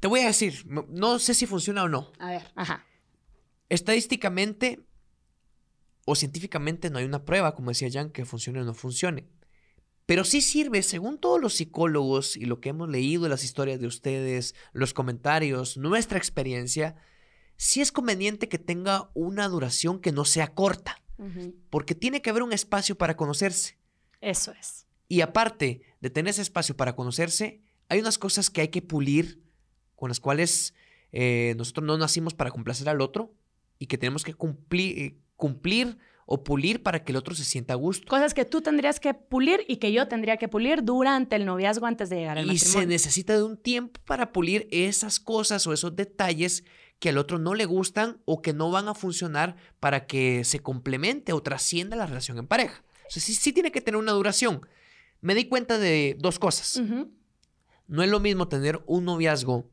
Te 0.01 0.09
voy 0.09 0.21
a 0.21 0.27
decir, 0.27 0.65
no- 0.67 0.87
no 0.89 1.19
sé 1.19 1.35
si 1.35 1.47
funciona 1.47 1.83
o 1.85 1.89
no. 1.89 2.11
A 2.19 2.31
ver, 2.31 2.43
ajá. 2.55 2.87
Estadísticamente 3.69 4.81
o 6.07 6.15
científicamente 6.15 6.91
no 6.91 6.99
hay 6.99 7.05
una 7.05 7.25
prueba, 7.25 7.55
como 7.55 7.71
decía 7.71 7.89
Jan, 7.93 8.11
que 8.11 8.25
funcione 8.25 8.61
o 8.63 8.65
no 8.65 8.75
funcione. 8.75 9.29
Pero 10.11 10.25
sí 10.25 10.41
sirve, 10.41 10.83
según 10.83 11.19
todos 11.19 11.41
los 11.41 11.55
psicólogos 11.55 12.37
y 12.37 12.45
lo 12.45 12.61
que 12.61 12.71
hemos 12.71 12.89
leído, 12.89 13.29
las 13.29 13.45
historias 13.45 13.79
de 13.79 13.87
ustedes, 13.87 14.57
los 14.73 14.93
comentarios, 14.93 15.77
nuestra 15.77 16.19
experiencia, 16.19 16.97
sí 17.57 17.81
es 17.81 17.93
conveniente 17.93 18.49
que 18.49 18.59
tenga 18.59 19.13
una 19.15 19.47
duración 19.47 20.01
que 20.01 20.11
no 20.11 20.25
sea 20.25 20.49
corta, 20.49 21.01
porque 21.71 21.95
tiene 21.95 22.23
que 22.23 22.31
haber 22.31 22.43
un 22.43 22.53
espacio 22.53 22.99
para 22.99 23.17
conocerse. 23.17 23.79
Eso 24.21 24.51
es. 24.51 24.89
Y 25.07 25.21
aparte 25.21 25.83
de 26.01 26.11
tener 26.11 26.31
ese 26.31 26.43
espacio 26.43 26.77
para 26.77 26.97
conocerse, 26.97 27.61
hay 27.89 28.01
unas 28.01 28.19
cosas 28.19 28.51
que 28.51 28.63
hay 28.63 28.69
que 28.71 28.83
pulir, 28.83 29.45
con 29.95 30.09
las 30.09 30.19
cuales 30.19 30.75
eh, 31.13 31.55
nosotros 31.57 31.87
no 31.87 31.97
nacimos 31.97 32.35
para 32.35 32.51
complacer 32.51 32.89
al 32.89 33.01
otro 33.01 33.33
y 33.79 33.87
que 33.87 33.97
tenemos 33.97 34.25
que 34.25 34.35
cumplir, 34.35 34.99
eh, 34.99 35.19
cumplir 35.37 35.99
o 36.33 36.45
pulir 36.45 36.81
para 36.81 37.03
que 37.03 37.11
el 37.11 37.17
otro 37.17 37.35
se 37.35 37.43
sienta 37.43 37.75
a 37.75 37.77
gusto. 37.77 38.07
Cosas 38.07 38.35
que 38.35 38.45
tú 38.45 38.61
tendrías 38.61 39.01
que 39.01 39.15
pulir 39.15 39.65
y 39.67 39.79
que 39.79 39.91
yo 39.91 40.07
tendría 40.07 40.37
que 40.37 40.47
pulir 40.47 40.85
durante 40.85 41.35
el 41.35 41.45
noviazgo 41.45 41.87
antes 41.87 42.09
de 42.09 42.19
llegar 42.19 42.39
al 42.39 42.45
y 42.45 42.53
matrimonio. 42.53 42.81
se 42.81 42.87
necesita 42.87 43.37
de 43.37 43.43
un 43.43 43.57
tiempo 43.57 44.01
para 44.07 44.31
pulir 44.31 44.69
esas 44.71 45.19
cosas 45.19 45.67
o 45.67 45.73
esos 45.73 45.97
detalles 45.97 46.63
que 47.01 47.09
al 47.09 47.19
otro 47.19 47.41
no 47.41 47.57
le 47.57 47.65
gustan 47.65 48.23
o 48.27 48.43
que 48.43 48.53
no 48.53 48.71
van 48.71 48.87
a 48.87 48.95
funcionar 48.95 49.57
para 49.81 50.07
que 50.07 50.45
se 50.45 50.61
complemente 50.61 51.33
o 51.33 51.43
trascienda 51.43 51.97
la 51.97 52.07
relación 52.07 52.39
en 52.39 52.47
pareja. 52.47 52.85
O 53.09 53.11
sea, 53.11 53.21
sí, 53.21 53.35
sí 53.35 53.53
tiene 53.53 53.73
que 53.73 53.81
tener 53.81 53.99
una 53.99 54.13
duración. 54.13 54.61
Me 55.21 55.35
di 55.35 55.49
cuenta 55.49 55.79
de 55.79 56.17
dos 56.21 56.39
cosas. 56.39 56.81
No 57.89 58.05
es 58.05 58.09
lo 58.09 58.21
mismo 58.21 58.47
tener 58.47 58.81
un 58.87 59.05
noviazgo 59.05 59.69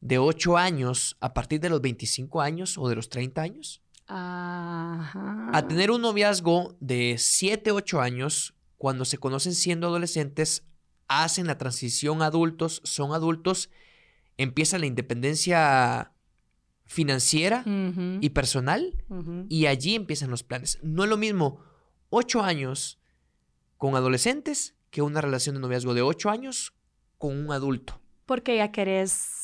de 0.00 0.16
8 0.16 0.56
años 0.56 1.18
a 1.20 1.34
partir 1.34 1.60
de 1.60 1.68
los 1.68 1.82
25 1.82 2.40
años 2.40 2.78
o 2.78 2.88
de 2.88 2.94
los 2.94 3.10
30 3.10 3.42
años 3.42 3.82
Ajá. 4.08 5.50
a 5.52 5.68
tener 5.68 5.90
un 5.90 6.00
noviazgo 6.00 6.76
de 6.80 7.16
7, 7.18 7.72
8 7.72 8.00
años 8.00 8.54
cuando 8.78 9.04
se 9.04 9.18
conocen 9.18 9.54
siendo 9.54 9.88
adolescentes, 9.88 10.64
hacen 11.08 11.46
la 11.46 11.58
transición 11.58 12.22
a 12.22 12.26
adultos, 12.26 12.80
son 12.84 13.12
adultos, 13.12 13.70
empieza 14.36 14.78
la 14.78 14.86
independencia 14.86 16.12
financiera 16.86 17.64
y 17.66 18.30
personal 18.30 19.04
y 19.48 19.66
allí 19.66 19.94
empiezan 19.94 20.30
los 20.30 20.42
planes. 20.42 20.78
No 20.82 21.04
es 21.04 21.10
lo 21.10 21.18
mismo 21.18 21.60
8 22.10 22.42
años 22.42 22.98
con 23.76 23.94
adolescentes 23.94 24.74
que 24.90 25.02
una 25.02 25.20
relación 25.20 25.54
de 25.54 25.60
noviazgo 25.60 25.92
de 25.92 26.02
8 26.02 26.30
años 26.30 26.72
con 27.18 27.36
un 27.36 27.52
adulto. 27.52 28.00
Porque 28.26 28.56
ya 28.56 28.72
querés 28.72 29.37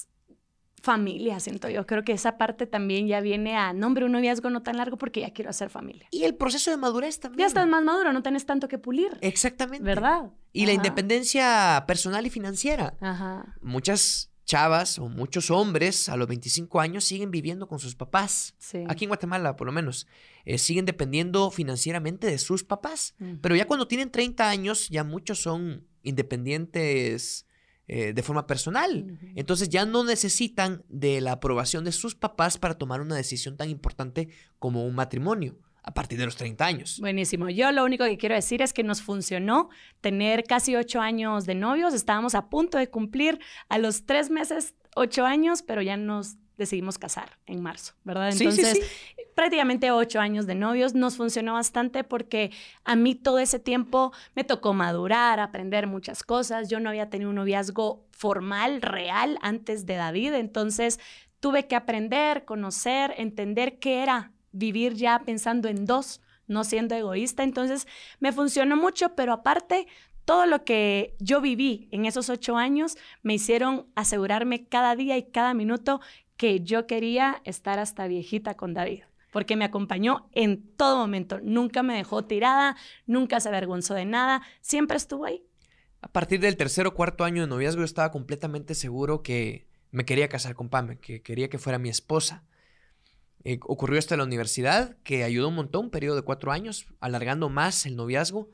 familia, 0.85 1.41
siento 1.41 1.69
yo. 1.69 1.87
Creo 1.87 2.05
que 2.05 2.13
esa 2.13 2.37
parte 2.39 2.67
también 2.67 3.09
ya 3.09 3.21
viene 3.21 3.57
a, 3.57 3.73
no, 3.73 3.87
hombre, 3.87 4.05
un 4.05 4.13
noviazgo 4.13 4.51
no 4.51 4.63
tan 4.63 4.77
largo 4.77 4.99
porque 4.99 5.21
ya 5.21 5.33
quiero 5.33 5.51
hacer 5.51 5.71
familia. 5.71 6.07
Y 6.11 6.25
el 6.25 6.37
proceso 6.37 6.71
de 6.71 6.77
madurez 6.77 7.19
también. 7.19 7.41
Ya 7.41 7.47
estás 7.47 7.67
más 7.67 7.83
maduro, 7.83 8.13
no 8.13 8.23
tenés 8.23 8.47
tanto 8.47 8.69
que 8.69 8.79
pulir. 8.79 9.17
Exactamente. 9.21 9.85
¿Verdad? 9.85 10.31
Y 10.53 10.67
la 10.67 10.73
independencia 10.73 11.85
personal 11.89 12.27
y 12.27 12.31
financiera. 12.31 12.95
Ajá. 13.01 13.57
Muchas 13.61 14.31
chavas 14.45 14.99
o 14.99 15.09
muchos 15.09 15.51
hombres 15.51 16.11
a 16.11 16.17
los 16.17 16.29
25 16.29 16.79
años 16.79 17.05
siguen 17.05 17.31
viviendo 17.31 17.67
con 17.67 17.79
sus 17.79 17.97
papás. 17.97 18.55
Sí. 18.59 18.85
Aquí 18.89 19.05
en 19.05 19.09
Guatemala, 19.09 19.57
por 19.57 19.67
lo 19.67 19.73
menos, 19.73 20.07
eh, 20.45 20.59
siguen 20.59 20.85
dependiendo 20.85 21.51
financieramente 21.51 22.27
de 22.27 22.39
sus 22.39 22.63
papás. 22.63 23.15
Pero 23.41 23.57
ya 23.57 23.67
cuando 23.67 23.89
tienen 23.89 24.11
30 24.11 24.49
años, 24.49 24.89
ya 24.91 25.03
muchos 25.03 25.41
son 25.41 25.87
independientes 26.03 27.47
eh, 27.87 28.13
de 28.13 28.23
forma 28.23 28.47
personal. 28.47 29.19
Entonces 29.35 29.69
ya 29.69 29.85
no 29.85 30.05
necesitan 30.05 30.85
de 30.89 31.21
la 31.21 31.33
aprobación 31.33 31.85
de 31.85 31.93
sus 31.93 32.15
papás 32.15 32.59
para 32.59 32.75
tomar 32.75 33.01
una 33.01 33.15
decisión 33.15 33.57
tan 33.57 33.69
importante 33.69 34.29
como 34.59 34.87
un 34.87 34.95
matrimonio 34.95 35.59
a 35.83 35.93
partir 35.93 36.19
de 36.19 36.25
los 36.25 36.37
30 36.37 36.65
años. 36.65 36.99
Buenísimo. 37.01 37.51
Yo 37.51 37.71
lo 37.71 37.85
único 37.85 38.05
que 38.05 38.17
quiero 38.17 38.35
decir 38.35 38.63
es 38.63 38.73
que 38.73 38.83
nos 38.83 39.03
funcionó 39.03 39.69
tener 40.01 40.45
casi 40.45 40.77
ocho 40.77 41.01
años 41.01 41.45
de 41.45 41.55
novios. 41.55 41.93
Estábamos 41.93 42.35
a 42.35 42.49
punto 42.49 42.79
de 42.79 42.89
cumplir 42.89 43.39
a 43.69 43.77
los 43.77 44.07
tres 44.07 44.31
meses 44.31 44.75
ocho 44.97 45.27
años, 45.27 45.63
pero 45.63 45.83
ya 45.83 45.97
nos 45.97 46.39
decidimos 46.57 46.99
casar 46.99 47.39
en 47.47 47.63
marzo, 47.63 47.95
¿verdad? 48.05 48.31
Sí, 48.33 48.39
sí, 48.39 48.45
Entonces, 48.45 48.79
sí. 48.79 49.23
prácticamente 49.35 49.91
ocho 49.91 50.21
años 50.21 50.47
de 50.47 50.55
novios 50.55 50.95
nos 50.95 51.17
funcionó 51.17 51.55
bastante 51.55 52.05
porque 52.05 52.51
a 52.85 52.97
mí 52.97 53.15
todo 53.15 53.39
ese 53.39 53.59
tiempo 53.59 54.13
me 54.35 54.45
tocó 54.45 54.75
madurar, 54.75 55.41
aprender 55.41 55.87
muchas 55.87 56.23
cosas. 56.23 56.69
Yo 56.69 56.81
no 56.81 56.91
había 56.91 57.11
tenido 57.11 57.31
un 57.31 57.37
noviazgo 57.37 58.07
formal, 58.11 58.83
real, 58.83 59.39
antes 59.43 59.87
de 59.87 59.95
David. 59.95 60.35
Entonces, 60.35 61.01
tuve 61.41 61.67
que 61.67 61.77
aprender, 61.77 62.45
conocer, 62.45 63.15
entender 63.17 63.79
qué 63.79 64.03
era 64.03 64.33
vivir 64.53 64.95
ya 64.95 65.21
pensando 65.25 65.69
en 65.69 65.85
dos, 65.85 66.21
no 66.47 66.65
siendo 66.65 66.95
egoísta. 66.95 67.43
Entonces, 67.43 67.87
me 68.21 68.33
funcionó 68.33 68.77
mucho, 68.77 69.15
pero 69.15 69.33
aparte, 69.33 69.87
todo 70.25 70.47
lo 70.47 70.65
que 70.65 71.15
yo 71.19 71.41
viví 71.41 71.89
en 71.91 72.07
esos 72.07 72.31
ocho 72.31 72.57
años 72.57 72.97
me 73.23 73.35
hicieron 73.35 73.87
asegurarme 73.95 74.67
cada 74.67 74.97
día 74.97 75.17
y 75.19 75.25
cada 75.25 75.55
minuto 75.55 76.01
que 76.37 76.61
yo 76.61 76.87
quería 76.87 77.41
estar 77.45 77.79
hasta 77.79 78.07
viejita 78.07 78.55
con 78.55 78.75
David, 78.75 79.03
porque 79.33 79.57
me 79.57 79.65
acompañó 79.65 80.29
en 80.33 80.63
todo 80.77 80.99
momento. 80.99 81.41
Nunca 81.43 81.83
me 81.83 81.97
dejó 81.97 82.25
tirada, 82.25 82.77
nunca 83.07 83.41
se 83.41 83.49
avergonzó 83.49 83.95
de 83.95 84.05
nada, 84.05 84.43
siempre 84.61 84.97
estuvo 84.97 85.25
ahí. 85.25 85.45
A 86.01 86.09
partir 86.09 86.41
del 86.41 86.57
tercer 86.57 86.87
o 86.87 86.95
cuarto 86.95 87.25
año 87.25 87.43
de 87.43 87.49
noviazgo 87.49 87.81
yo 87.81 87.87
estaba 87.87 88.11
completamente 88.11 88.75
seguro 88.75 89.23
que 89.23 89.67
me 89.91 90.05
quería 90.05 90.29
casar 90.29 90.55
con 90.55 90.69
Pame, 90.69 90.99
que 90.99 91.23
quería 91.23 91.49
que 91.49 91.59
fuera 91.59 91.79
mi 91.79 91.89
esposa. 91.89 92.45
Eh, 93.45 93.59
ocurrió 93.63 93.99
esto 93.99 94.15
en 94.15 94.19
la 94.19 94.25
universidad, 94.25 94.97
que 95.05 95.23
ayudó 95.23 95.49
un 95.49 95.55
montón, 95.55 95.87
un 95.87 95.91
periodo 95.91 96.17
de 96.17 96.23
cuatro 96.23 96.51
años, 96.51 96.87
alargando 97.01 97.49
más 97.49 97.87
el 97.87 97.95
noviazgo. 97.97 98.51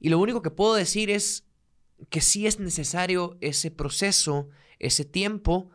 Y 0.00 0.08
lo 0.08 0.18
único 0.18 0.42
que 0.42 0.50
puedo 0.50 0.74
decir 0.74 1.10
es 1.10 1.44
que 2.08 2.20
sí 2.20 2.46
es 2.46 2.58
necesario 2.58 3.36
ese 3.40 3.70
proceso, 3.70 4.48
ese 4.78 5.04
tiempo 5.04 5.70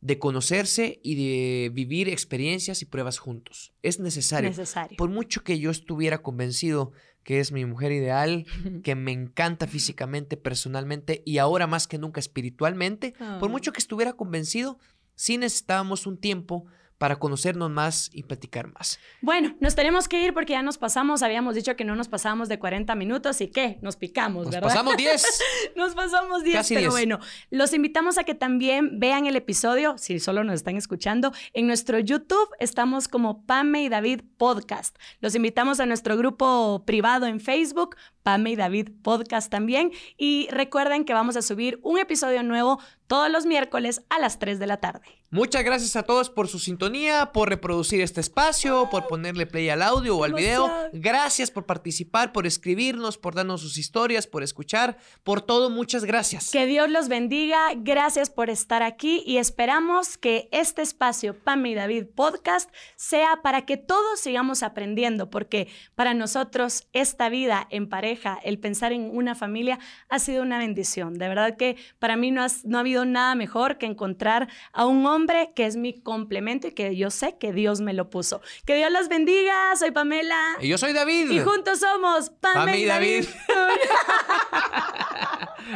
de 0.00 0.18
conocerse 0.18 1.00
y 1.02 1.14
de 1.16 1.70
vivir 1.70 2.08
experiencias 2.08 2.82
y 2.82 2.84
pruebas 2.84 3.18
juntos. 3.18 3.72
Es 3.82 3.98
necesario. 3.98 4.50
Necesario. 4.50 4.96
Por 4.96 5.10
mucho 5.10 5.42
que 5.42 5.58
yo 5.58 5.70
estuviera 5.70 6.22
convencido 6.22 6.92
que 7.22 7.40
es 7.40 7.50
mi 7.50 7.64
mujer 7.64 7.90
ideal, 7.90 8.46
que 8.84 8.94
me 8.94 9.10
encanta 9.12 9.66
físicamente, 9.66 10.36
personalmente 10.36 11.22
y 11.26 11.38
ahora 11.38 11.66
más 11.66 11.88
que 11.88 11.98
nunca 11.98 12.20
espiritualmente, 12.20 13.14
por 13.40 13.48
Ah. 13.48 13.52
mucho 13.52 13.72
que 13.72 13.80
estuviera 13.80 14.12
convencido, 14.12 14.78
sí 15.16 15.38
necesitábamos 15.38 16.06
un 16.06 16.18
tiempo 16.18 16.66
para 16.98 17.16
conocernos 17.18 17.70
más 17.70 18.10
y 18.12 18.22
platicar 18.22 18.72
más. 18.72 18.98
Bueno, 19.20 19.54
nos 19.60 19.74
tenemos 19.74 20.08
que 20.08 20.22
ir 20.22 20.32
porque 20.32 20.54
ya 20.54 20.62
nos 20.62 20.78
pasamos, 20.78 21.22
habíamos 21.22 21.54
dicho 21.54 21.76
que 21.76 21.84
no 21.84 21.94
nos 21.94 22.08
pasábamos 22.08 22.48
de 22.48 22.58
40 22.58 22.94
minutos 22.94 23.40
y 23.40 23.48
qué, 23.48 23.78
nos 23.82 23.96
picamos, 23.96 24.46
Nos 24.46 24.54
¿verdad? 24.54 24.68
pasamos 24.68 24.96
10. 24.96 25.42
Nos 25.76 25.94
pasamos 25.94 26.42
10, 26.42 26.56
Casi 26.56 26.74
pero 26.74 26.90
10. 26.90 26.92
bueno, 26.92 27.18
los 27.50 27.72
invitamos 27.74 28.16
a 28.18 28.24
que 28.24 28.34
también 28.34 28.98
vean 28.98 29.26
el 29.26 29.36
episodio, 29.36 29.98
si 29.98 30.18
solo 30.20 30.42
nos 30.42 30.54
están 30.54 30.76
escuchando, 30.76 31.32
en 31.52 31.66
nuestro 31.66 31.98
YouTube 31.98 32.48
estamos 32.60 33.08
como 33.08 33.44
Pame 33.44 33.82
y 33.82 33.88
David 33.88 34.22
Podcast. 34.38 34.96
Los 35.20 35.34
invitamos 35.34 35.80
a 35.80 35.86
nuestro 35.86 36.16
grupo 36.16 36.84
privado 36.86 37.26
en 37.26 37.40
Facebook, 37.40 37.96
Pame 38.26 38.50
y 38.50 38.56
David 38.56 38.88
Podcast 39.04 39.52
también, 39.52 39.92
y 40.16 40.48
recuerden 40.50 41.04
que 41.04 41.14
vamos 41.14 41.36
a 41.36 41.42
subir 41.42 41.78
un 41.84 42.00
episodio 42.00 42.42
nuevo 42.42 42.80
todos 43.06 43.30
los 43.30 43.46
miércoles 43.46 44.02
a 44.10 44.18
las 44.18 44.40
3 44.40 44.58
de 44.58 44.66
la 44.66 44.78
tarde. 44.78 45.06
Muchas 45.30 45.64
gracias 45.64 45.96
a 45.96 46.04
todos 46.04 46.30
por 46.30 46.46
su 46.48 46.60
sintonía, 46.60 47.32
por 47.32 47.48
reproducir 47.48 48.00
este 48.00 48.20
espacio, 48.20 48.88
por 48.90 49.08
ponerle 49.08 49.44
play 49.44 49.68
al 49.68 49.82
audio 49.82 50.16
o 50.16 50.24
al 50.24 50.34
video. 50.34 50.70
Gracias 50.92 51.50
por 51.50 51.66
participar, 51.66 52.32
por 52.32 52.46
escribirnos, 52.46 53.18
por 53.18 53.34
darnos 53.34 53.60
sus 53.60 53.76
historias, 53.76 54.26
por 54.28 54.44
escuchar, 54.44 54.98
por 55.24 55.42
todo. 55.42 55.68
Muchas 55.68 56.04
gracias. 56.04 56.50
Que 56.52 56.66
Dios 56.66 56.88
los 56.90 57.08
bendiga, 57.08 57.72
gracias 57.76 58.30
por 58.30 58.50
estar 58.50 58.84
aquí 58.84 59.22
y 59.26 59.38
esperamos 59.38 60.16
que 60.16 60.48
este 60.52 60.82
espacio 60.82 61.36
Pame 61.36 61.70
y 61.70 61.74
David 61.74 62.06
Podcast 62.14 62.70
sea 62.94 63.40
para 63.42 63.66
que 63.66 63.76
todos 63.76 64.20
sigamos 64.20 64.62
aprendiendo, 64.62 65.28
porque 65.28 65.68
para 65.96 66.14
nosotros 66.14 66.86
esta 66.92 67.28
vida 67.28 67.66
en 67.70 67.88
pareja, 67.88 68.15
el 68.44 68.58
pensar 68.58 68.92
en 68.92 69.10
una 69.16 69.34
familia, 69.34 69.78
ha 70.08 70.18
sido 70.18 70.42
una 70.42 70.58
bendición. 70.58 71.14
De 71.14 71.28
verdad 71.28 71.56
que 71.56 71.76
para 71.98 72.16
mí 72.16 72.30
no, 72.30 72.42
has- 72.42 72.64
no 72.64 72.78
ha 72.78 72.80
habido 72.80 73.04
nada 73.04 73.34
mejor 73.34 73.78
que 73.78 73.86
encontrar 73.86 74.48
a 74.72 74.86
un 74.86 75.04
hombre 75.06 75.52
que 75.54 75.66
es 75.66 75.76
mi 75.76 75.92
complemento 76.00 76.68
y 76.68 76.72
que 76.72 76.96
yo 76.96 77.10
sé 77.10 77.36
que 77.38 77.52
Dios 77.52 77.80
me 77.80 77.92
lo 77.92 78.10
puso. 78.10 78.40
Que 78.64 78.74
Dios 78.76 78.90
los 78.90 79.08
bendiga, 79.08 79.74
soy 79.76 79.90
Pamela. 79.90 80.56
Y 80.60 80.68
yo 80.68 80.78
soy 80.78 80.92
David. 80.92 81.30
Y 81.30 81.40
juntos 81.40 81.80
somos 81.80 82.30
Pame, 82.30 82.54
Pame 82.54 82.78
y 82.78 82.84
David. 82.84 83.24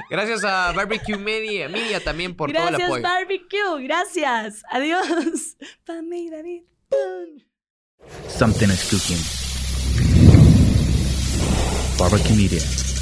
Gracias 0.09 0.45
a 0.45 0.73
Barbecue 0.73 1.17
Media, 1.17 1.69
Media 1.69 2.03
también 2.03 2.35
por 2.37 2.53
todo 2.53 2.63
el 2.63 2.69
Gracias, 2.69 2.89
apoyo. 2.89 3.03
Barbecue. 3.03 3.83
Gracias. 3.85 4.63
Adiós. 4.71 5.57
Pame 5.85 6.19
y 6.19 6.31
David. 6.31 6.63
Something 8.29 8.69
is 8.69 8.89
cooking. 8.91 9.50
Barbecue 12.01 12.35
Media. 12.35 13.00